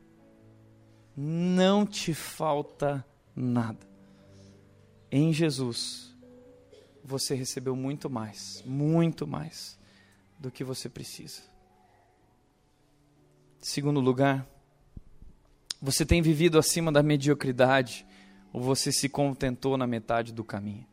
não 1.16 1.86
te 1.86 2.14
falta 2.14 3.05
nada. 3.36 3.88
Em 5.11 5.32
Jesus, 5.32 6.16
você 7.03 7.36
recebeu 7.36 7.76
muito 7.76 8.09
mais, 8.09 8.64
muito 8.66 9.28
mais 9.28 9.78
do 10.39 10.49
que 10.51 10.64
você 10.64 10.89
precisa. 10.89 11.41
Segundo 13.59 13.99
lugar, 13.99 14.47
você 15.82 16.05
tem 16.05 16.22
vivido 16.22 16.57
acima 16.57 16.91
da 16.91 17.03
mediocridade 17.03 18.05
ou 18.51 18.61
você 18.61 18.91
se 18.91 19.07
contentou 19.07 19.78
na 19.78 19.88
metade 19.88 20.34
do 20.34 20.43
caminho? 20.43 20.86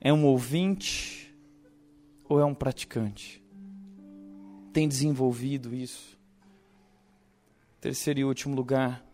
É 0.00 0.12
um 0.12 0.24
ouvinte 0.24 1.34
ou 2.28 2.40
é 2.40 2.44
um 2.44 2.54
praticante? 2.54 3.42
Tem 4.72 4.88
desenvolvido 4.88 5.74
isso? 5.74 6.19
Terceiro 7.80 8.20
e 8.20 8.24
último 8.24 8.54
lugar, 8.54 9.04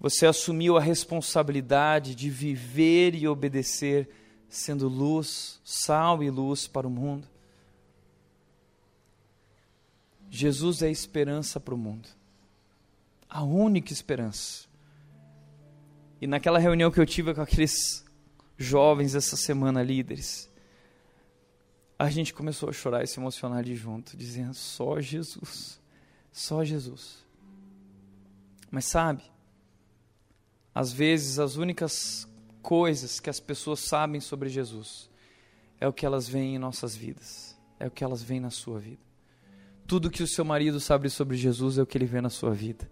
você 0.00 0.26
assumiu 0.26 0.76
a 0.76 0.80
responsabilidade 0.80 2.14
de 2.14 2.30
viver 2.30 3.14
e 3.14 3.26
obedecer, 3.26 4.08
sendo 4.48 4.88
luz, 4.88 5.60
sal 5.64 6.22
e 6.22 6.30
luz 6.30 6.66
para 6.66 6.86
o 6.86 6.90
mundo. 6.90 7.26
Jesus 10.30 10.82
é 10.82 10.86
a 10.86 10.90
esperança 10.90 11.58
para 11.58 11.74
o 11.74 11.78
mundo, 11.78 12.08
a 13.28 13.42
única 13.42 13.92
esperança. 13.92 14.66
E 16.20 16.26
naquela 16.26 16.58
reunião 16.58 16.90
que 16.90 17.00
eu 17.00 17.06
tive 17.06 17.32
com 17.32 17.40
aqueles 17.40 18.04
jovens 18.56 19.14
essa 19.14 19.36
semana, 19.36 19.82
líderes, 19.82 20.50
a 21.98 22.10
gente 22.10 22.34
começou 22.34 22.68
a 22.68 22.72
chorar 22.72 23.02
e 23.02 23.06
se 23.06 23.18
emocionar 23.18 23.62
de 23.62 23.74
junto, 23.74 24.16
dizendo: 24.16 24.54
só 24.54 25.00
Jesus, 25.00 25.80
só 26.32 26.64
Jesus. 26.64 27.27
Mas 28.70 28.84
sabe, 28.84 29.22
às 30.74 30.92
vezes 30.92 31.38
as 31.38 31.56
únicas 31.56 32.28
coisas 32.62 33.18
que 33.18 33.30
as 33.30 33.40
pessoas 33.40 33.80
sabem 33.80 34.20
sobre 34.20 34.48
Jesus 34.48 35.08
é 35.80 35.88
o 35.88 35.92
que 35.92 36.04
elas 36.04 36.28
veem 36.28 36.56
em 36.56 36.58
nossas 36.58 36.94
vidas, 36.94 37.56
é 37.78 37.86
o 37.86 37.90
que 37.90 38.04
elas 38.04 38.22
veem 38.22 38.40
na 38.40 38.50
sua 38.50 38.78
vida. 38.78 39.00
Tudo 39.86 40.10
que 40.10 40.22
o 40.22 40.26
seu 40.26 40.44
marido 40.44 40.78
sabe 40.78 41.08
sobre 41.08 41.36
Jesus 41.36 41.78
é 41.78 41.82
o 41.82 41.86
que 41.86 41.96
ele 41.96 42.04
vê 42.04 42.20
na 42.20 42.28
sua 42.28 42.52
vida. 42.52 42.90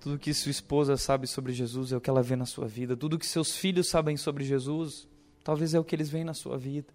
Tudo 0.00 0.18
que 0.18 0.32
sua 0.32 0.50
esposa 0.50 0.96
sabe 0.96 1.26
sobre 1.26 1.52
Jesus 1.52 1.90
é 1.90 1.96
o 1.96 2.00
que 2.00 2.08
ela 2.08 2.22
vê 2.22 2.36
na 2.36 2.46
sua 2.46 2.68
vida. 2.68 2.96
Tudo 2.96 3.18
que 3.18 3.26
seus 3.26 3.56
filhos 3.56 3.88
sabem 3.88 4.16
sobre 4.16 4.44
Jesus, 4.44 5.08
talvez 5.42 5.74
é 5.74 5.80
o 5.80 5.84
que 5.84 5.96
eles 5.96 6.08
veem 6.08 6.22
na 6.22 6.34
sua 6.34 6.56
vida. 6.56 6.92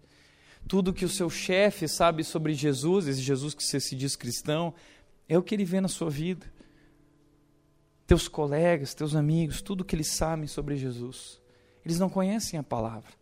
Tudo 0.66 0.94
que 0.94 1.04
o 1.04 1.08
seu 1.08 1.28
chefe 1.28 1.86
sabe 1.86 2.24
sobre 2.24 2.54
Jesus, 2.54 3.06
esse 3.06 3.20
Jesus 3.20 3.52
que 3.52 3.62
você 3.62 3.78
se 3.78 3.94
diz 3.94 4.16
cristão, 4.16 4.72
é 5.28 5.36
o 5.36 5.42
que 5.42 5.54
ele 5.54 5.66
vê 5.66 5.80
na 5.80 5.88
sua 5.88 6.08
vida. 6.08 6.46
Teus 8.06 8.28
colegas, 8.28 8.94
teus 8.94 9.14
amigos, 9.14 9.62
tudo 9.62 9.84
que 9.84 9.94
eles 9.94 10.12
sabem 10.12 10.46
sobre 10.46 10.76
Jesus. 10.76 11.40
Eles 11.84 11.98
não 11.98 12.08
conhecem 12.08 12.58
a 12.58 12.62
palavra. 12.62 13.12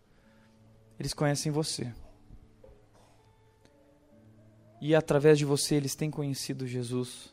Eles 0.99 1.15
conhecem 1.15 1.51
você. 1.51 1.93
E 4.81 4.95
através 4.95 5.39
de 5.39 5.45
você 5.45 5.77
eles 5.77 5.95
têm 5.95 6.11
conhecido 6.11 6.67
Jesus. 6.67 7.33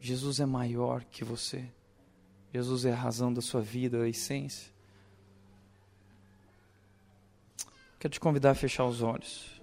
Jesus 0.00 0.40
é 0.40 0.46
maior 0.46 1.04
que 1.04 1.24
você. 1.24 1.64
Jesus 2.52 2.84
é 2.84 2.92
a 2.92 2.96
razão 2.96 3.32
da 3.32 3.40
sua 3.40 3.62
vida, 3.62 4.02
a 4.02 4.08
essência. 4.08 4.72
Quero 7.98 8.12
te 8.12 8.18
convidar 8.18 8.50
a 8.50 8.54
fechar 8.54 8.84
os 8.84 9.00
olhos. 9.00 9.61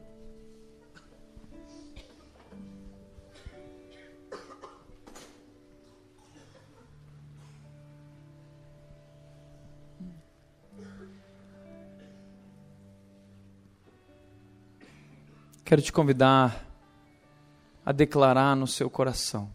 Quero 15.69 15.83
te 15.83 15.93
convidar 15.93 16.65
a 17.85 17.91
declarar 17.91 18.55
no 18.55 18.65
seu 18.65 18.89
coração. 18.89 19.51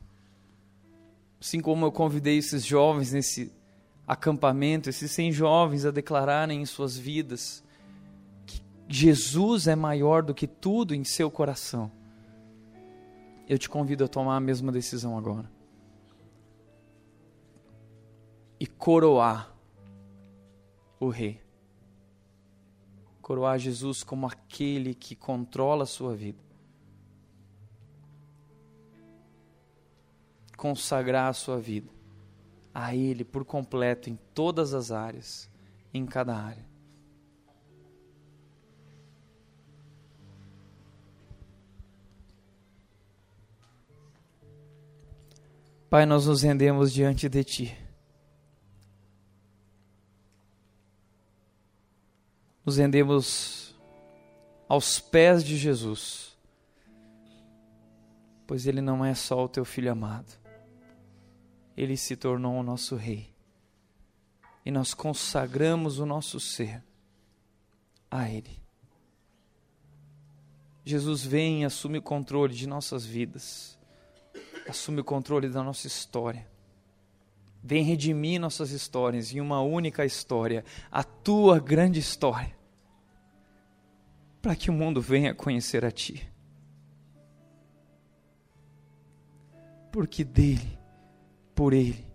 Assim 1.41 1.61
como 1.61 1.85
eu 1.85 1.91
convidei 1.91 2.39
esses 2.39 2.65
jovens 2.65 3.12
nesse 3.12 3.53
acampamento, 4.07 4.89
esses 4.89 5.11
100 5.11 5.33
jovens 5.33 5.85
a 5.85 5.91
declararem 5.91 6.62
em 6.62 6.67
suas 6.67 6.97
vidas 6.97 7.65
que 8.47 8.62
Jesus 8.87 9.67
é 9.67 9.75
maior 9.75 10.23
do 10.23 10.33
que 10.33 10.47
tudo 10.47 10.95
em 10.95 11.03
seu 11.03 11.29
coração. 11.33 11.91
Eu 13.49 13.59
te 13.59 13.69
convido 13.69 14.05
a 14.05 14.09
tomar 14.09 14.37
a 14.37 14.41
mesma 14.41 14.71
decisão 14.71 15.19
agora. 15.19 15.51
E 18.61 18.69
coroar 18.69 19.53
o 21.01 21.09
Rei 21.09 21.43
coroar 23.25 23.59
Jesus 23.59 24.05
como 24.05 24.27
aquele 24.27 24.95
que 24.95 25.16
controla 25.16 25.85
a 25.85 25.87
sua 25.87 26.14
vida. 26.14 26.45
Consagrar 30.59 31.31
a 31.31 31.33
sua 31.33 31.59
vida 31.59 31.91
a 32.75 32.95
Ele 32.95 33.25
por 33.25 33.43
completo 33.47 34.11
em 34.11 34.18
todas 34.35 34.75
as 34.75 34.93
áreas, 34.93 35.49
em 35.93 36.05
cada 36.05 36.37
área. 36.37 36.66
Pai, 45.89 46.05
nós 46.05 46.27
nos 46.27 46.43
rendemos 46.43 46.93
diante 46.93 47.27
de 47.27 47.43
Ti. 47.43 47.84
Nos 52.65 52.79
rendemos 52.79 53.75
aos 54.69 54.99
pés 54.99 55.45
de 55.45 55.57
Jesus, 55.57 56.37
pois 58.47 58.67
Ele 58.67 58.81
não 58.81 59.05
é 59.05 59.15
só 59.15 59.45
o 59.45 59.49
teu 59.49 59.65
filho 59.65 59.93
amado, 59.93 60.33
Ele 61.77 61.97
se 61.97 62.17
tornou 62.17 62.55
o 62.55 62.62
nosso 62.62 62.97
Rei, 62.97 63.35
e 64.65 64.71
nós 64.71 64.95
consagramos 64.95 65.99
o 65.99 66.07
nosso 66.07 66.41
ser 66.41 66.83
a 68.11 68.29
Ele. 68.31 68.62
Jesus 70.87 71.25
vem 71.25 71.62
e 71.62 71.65
assume 71.65 71.99
o 71.99 72.03
controle 72.03 72.55
de 72.55 72.67
nossas 72.67 73.05
vidas, 73.05 73.79
assume 74.69 75.01
o 75.01 75.05
controle 75.05 75.49
da 75.49 75.62
nossa 75.62 75.87
história. 75.87 76.54
Vem 77.67 77.83
redimir 77.83 78.39
nossas 78.39 78.73
histórias 78.73 79.33
em 79.33 79.41
uma 79.41 79.62
única 79.62 80.05
história, 80.05 80.62
a 80.93 81.03
tua 81.03 81.59
grande 81.59 81.99
história, 81.99 82.55
para 84.43 84.55
que 84.55 84.69
o 84.69 84.73
mundo 84.75 85.01
venha 85.01 85.35
conhecer 85.35 85.83
a 85.83 85.91
ti. 85.91 86.31
Porque 89.91 90.23
dele, 90.23 90.79
por 91.55 91.73
ele 91.73 92.07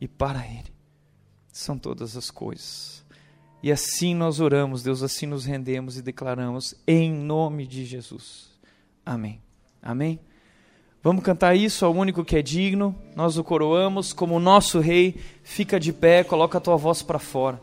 e 0.00 0.08
para 0.08 0.44
ele 0.44 0.74
são 1.52 1.78
todas 1.78 2.16
as 2.16 2.28
coisas. 2.28 3.06
E 3.62 3.70
assim 3.70 4.16
nós 4.16 4.40
oramos, 4.40 4.82
Deus, 4.82 5.00
assim 5.00 5.26
nos 5.26 5.44
rendemos 5.44 5.96
e 5.96 6.02
declaramos 6.02 6.74
em 6.84 7.12
nome 7.12 7.68
de 7.68 7.84
Jesus. 7.84 8.50
Amém. 9.06 9.40
Amém. 9.80 10.18
Vamos 11.02 11.22
cantar 11.22 11.54
isso 11.54 11.84
ao 11.84 11.94
único 11.94 12.24
que 12.24 12.36
é 12.36 12.42
digno. 12.42 12.94
Nós 13.14 13.38
o 13.38 13.44
coroamos 13.44 14.12
como 14.12 14.40
nosso 14.40 14.80
rei. 14.80 15.16
Fica 15.42 15.78
de 15.78 15.92
pé, 15.92 16.24
coloca 16.24 16.58
a 16.58 16.60
tua 16.60 16.76
voz 16.76 17.02
para 17.02 17.18
fora 17.18 17.60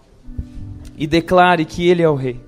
e 0.97 1.05
declare 1.05 1.65
que 1.65 1.87
ele 1.87 2.01
é 2.01 2.09
o 2.09 2.15
rei. 2.15 2.39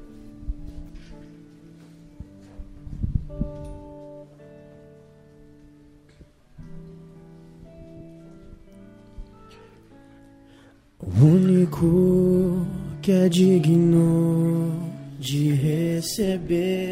O 11.00 11.26
único 11.26 12.66
que 13.02 13.12
é 13.12 13.30
digno 13.30 14.72
de 15.20 15.52
receber 15.54 16.88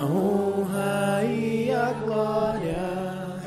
a 0.00 0.04
honra 0.04 1.24
e 1.24 1.72
a 1.72 1.92
glória, 1.92 3.40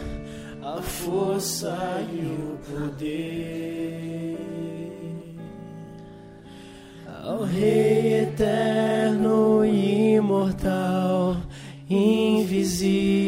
a 0.61 0.81
força 0.81 2.05
e 2.11 2.25
o 2.25 2.57
poder 2.69 4.37
ao 7.23 7.43
Rei 7.43 8.23
eterno 8.23 9.63
e 9.63 10.15
imortal, 10.15 11.37
invisível, 11.89 13.23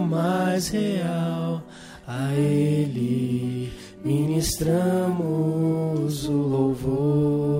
mas 0.00 0.68
real, 0.68 1.62
a 2.06 2.32
Ele 2.32 3.70
ministramos 4.02 5.18
o 6.26 6.32
louvor. 6.32 7.58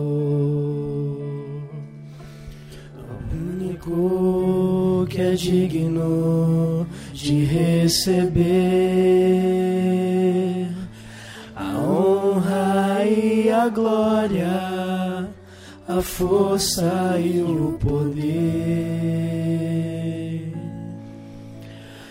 único 3.79 4.68
que 5.09 5.21
é 5.21 5.33
digno 5.33 6.87
de 7.13 7.45
receber 7.45 8.39
a 11.57 11.79
honra 11.79 13.05
e 13.07 13.51
a 13.51 13.69
glória, 13.69 15.27
a 15.89 16.03
força 16.03 17.19
e 17.19 17.41
o 17.41 17.79
poder. 17.81 18.19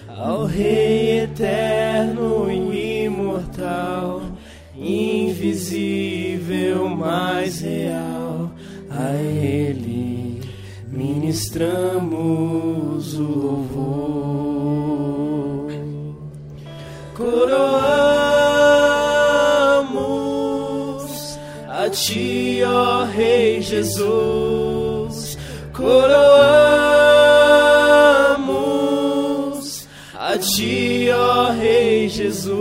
Ao 0.09 0.45
Rei 0.45 1.19
eterno 1.21 2.51
e 2.51 3.05
imortal, 3.05 4.23
invisível, 4.75 6.09
mas 6.89 7.61
real, 7.61 8.51
a 8.89 9.13
Ele 9.13 10.41
ministramos 11.27 12.76
louvor. 13.27 14.07
Coroamos 17.15 17.57
a 21.67 21.89
Ti, 21.89 22.61
ó 22.63 23.05
Rei 23.05 23.61
Jesus. 23.61 25.37
Coroamos 25.73 26.27
a 30.13 30.37
Ti, 30.37 31.09
ó 31.11 31.51
Rei 31.53 32.07
Jesus. 32.09 32.57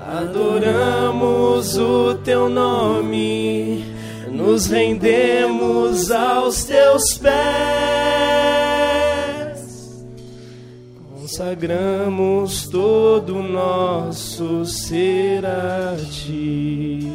Adoramos 0.00 1.76
o 1.76 2.14
Teu 2.24 2.48
nome 2.48 3.77
nos 4.48 4.66
rendemos 4.66 6.10
aos 6.10 6.64
teus 6.64 7.18
pés, 7.18 7.28
consagramos 11.20 12.66
todo 12.66 13.36
o 13.36 13.42
nosso 13.42 14.64
ser 14.64 15.44
a 15.44 15.94
ti. 16.10 17.12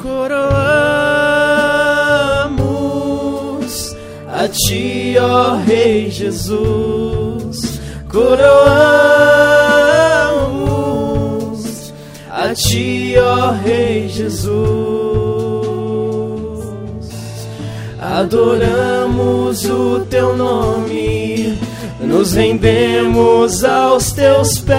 Coroamos 0.00 0.48
a 4.26 4.48
ti, 4.48 5.16
ó 5.20 5.56
Rei 5.66 6.10
Jesus, 6.10 7.78
coroamos 8.10 9.57
a 12.48 12.54
ti, 12.54 13.14
ó 13.18 13.52
Rei 13.52 14.08
Jesus 14.08 14.98
Adoramos 18.00 19.64
o 19.66 20.00
teu 20.00 20.36
nome, 20.36 21.58
nos 22.00 22.32
rendemos 22.32 23.64
aos 23.64 24.12
teus 24.12 24.58
pés. 24.60 24.78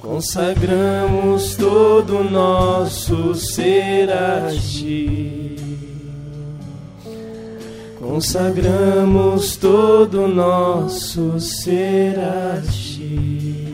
Consagramos 0.00 1.54
todo 1.56 2.18
o 2.18 2.24
nosso 2.24 3.34
ser 3.34 4.10
a 4.10 4.50
ti. 4.50 5.56
Consagramos 8.00 9.56
todo 9.56 10.24
o 10.24 10.28
nosso 10.28 11.38
ser 11.38 12.18
a 12.18 12.60
ti. 12.62 13.65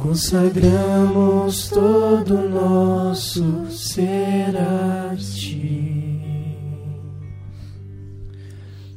Consagramos 0.00 1.70
todo 1.70 2.36
o 2.36 2.48
nosso 2.48 3.68
ser 3.68 4.56
a 4.56 5.16
ti. 5.16 6.22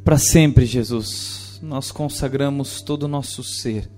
Para 0.03 0.19
sempre, 0.19 0.63
Jesus, 0.63 1.59
nós 1.63 1.91
consagramos 1.91 2.83
todo 2.83 3.03
o 3.03 3.07
nosso 3.07 3.43
ser, 3.43 3.89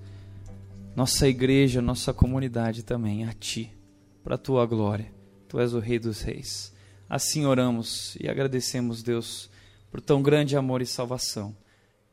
nossa 0.95 1.27
igreja, 1.27 1.81
nossa 1.81 2.13
comunidade 2.13 2.83
também 2.83 3.25
a 3.25 3.33
Ti, 3.33 3.75
para 4.23 4.35
a 4.35 4.37
Tua 4.37 4.65
glória. 4.65 5.13
Tu 5.49 5.59
és 5.59 5.73
o 5.73 5.79
Rei 5.79 5.99
dos 5.99 6.21
Reis. 6.21 6.73
Assim 7.09 7.45
oramos 7.45 8.15
e 8.17 8.29
agradecemos, 8.29 9.03
Deus, 9.03 9.49
por 9.91 9.99
tão 9.99 10.23
grande 10.23 10.55
amor 10.55 10.81
e 10.81 10.85
salvação 10.85 11.53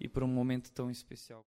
e 0.00 0.08
por 0.08 0.24
um 0.24 0.28
momento 0.28 0.68
tão 0.72 0.90
especial. 0.90 1.38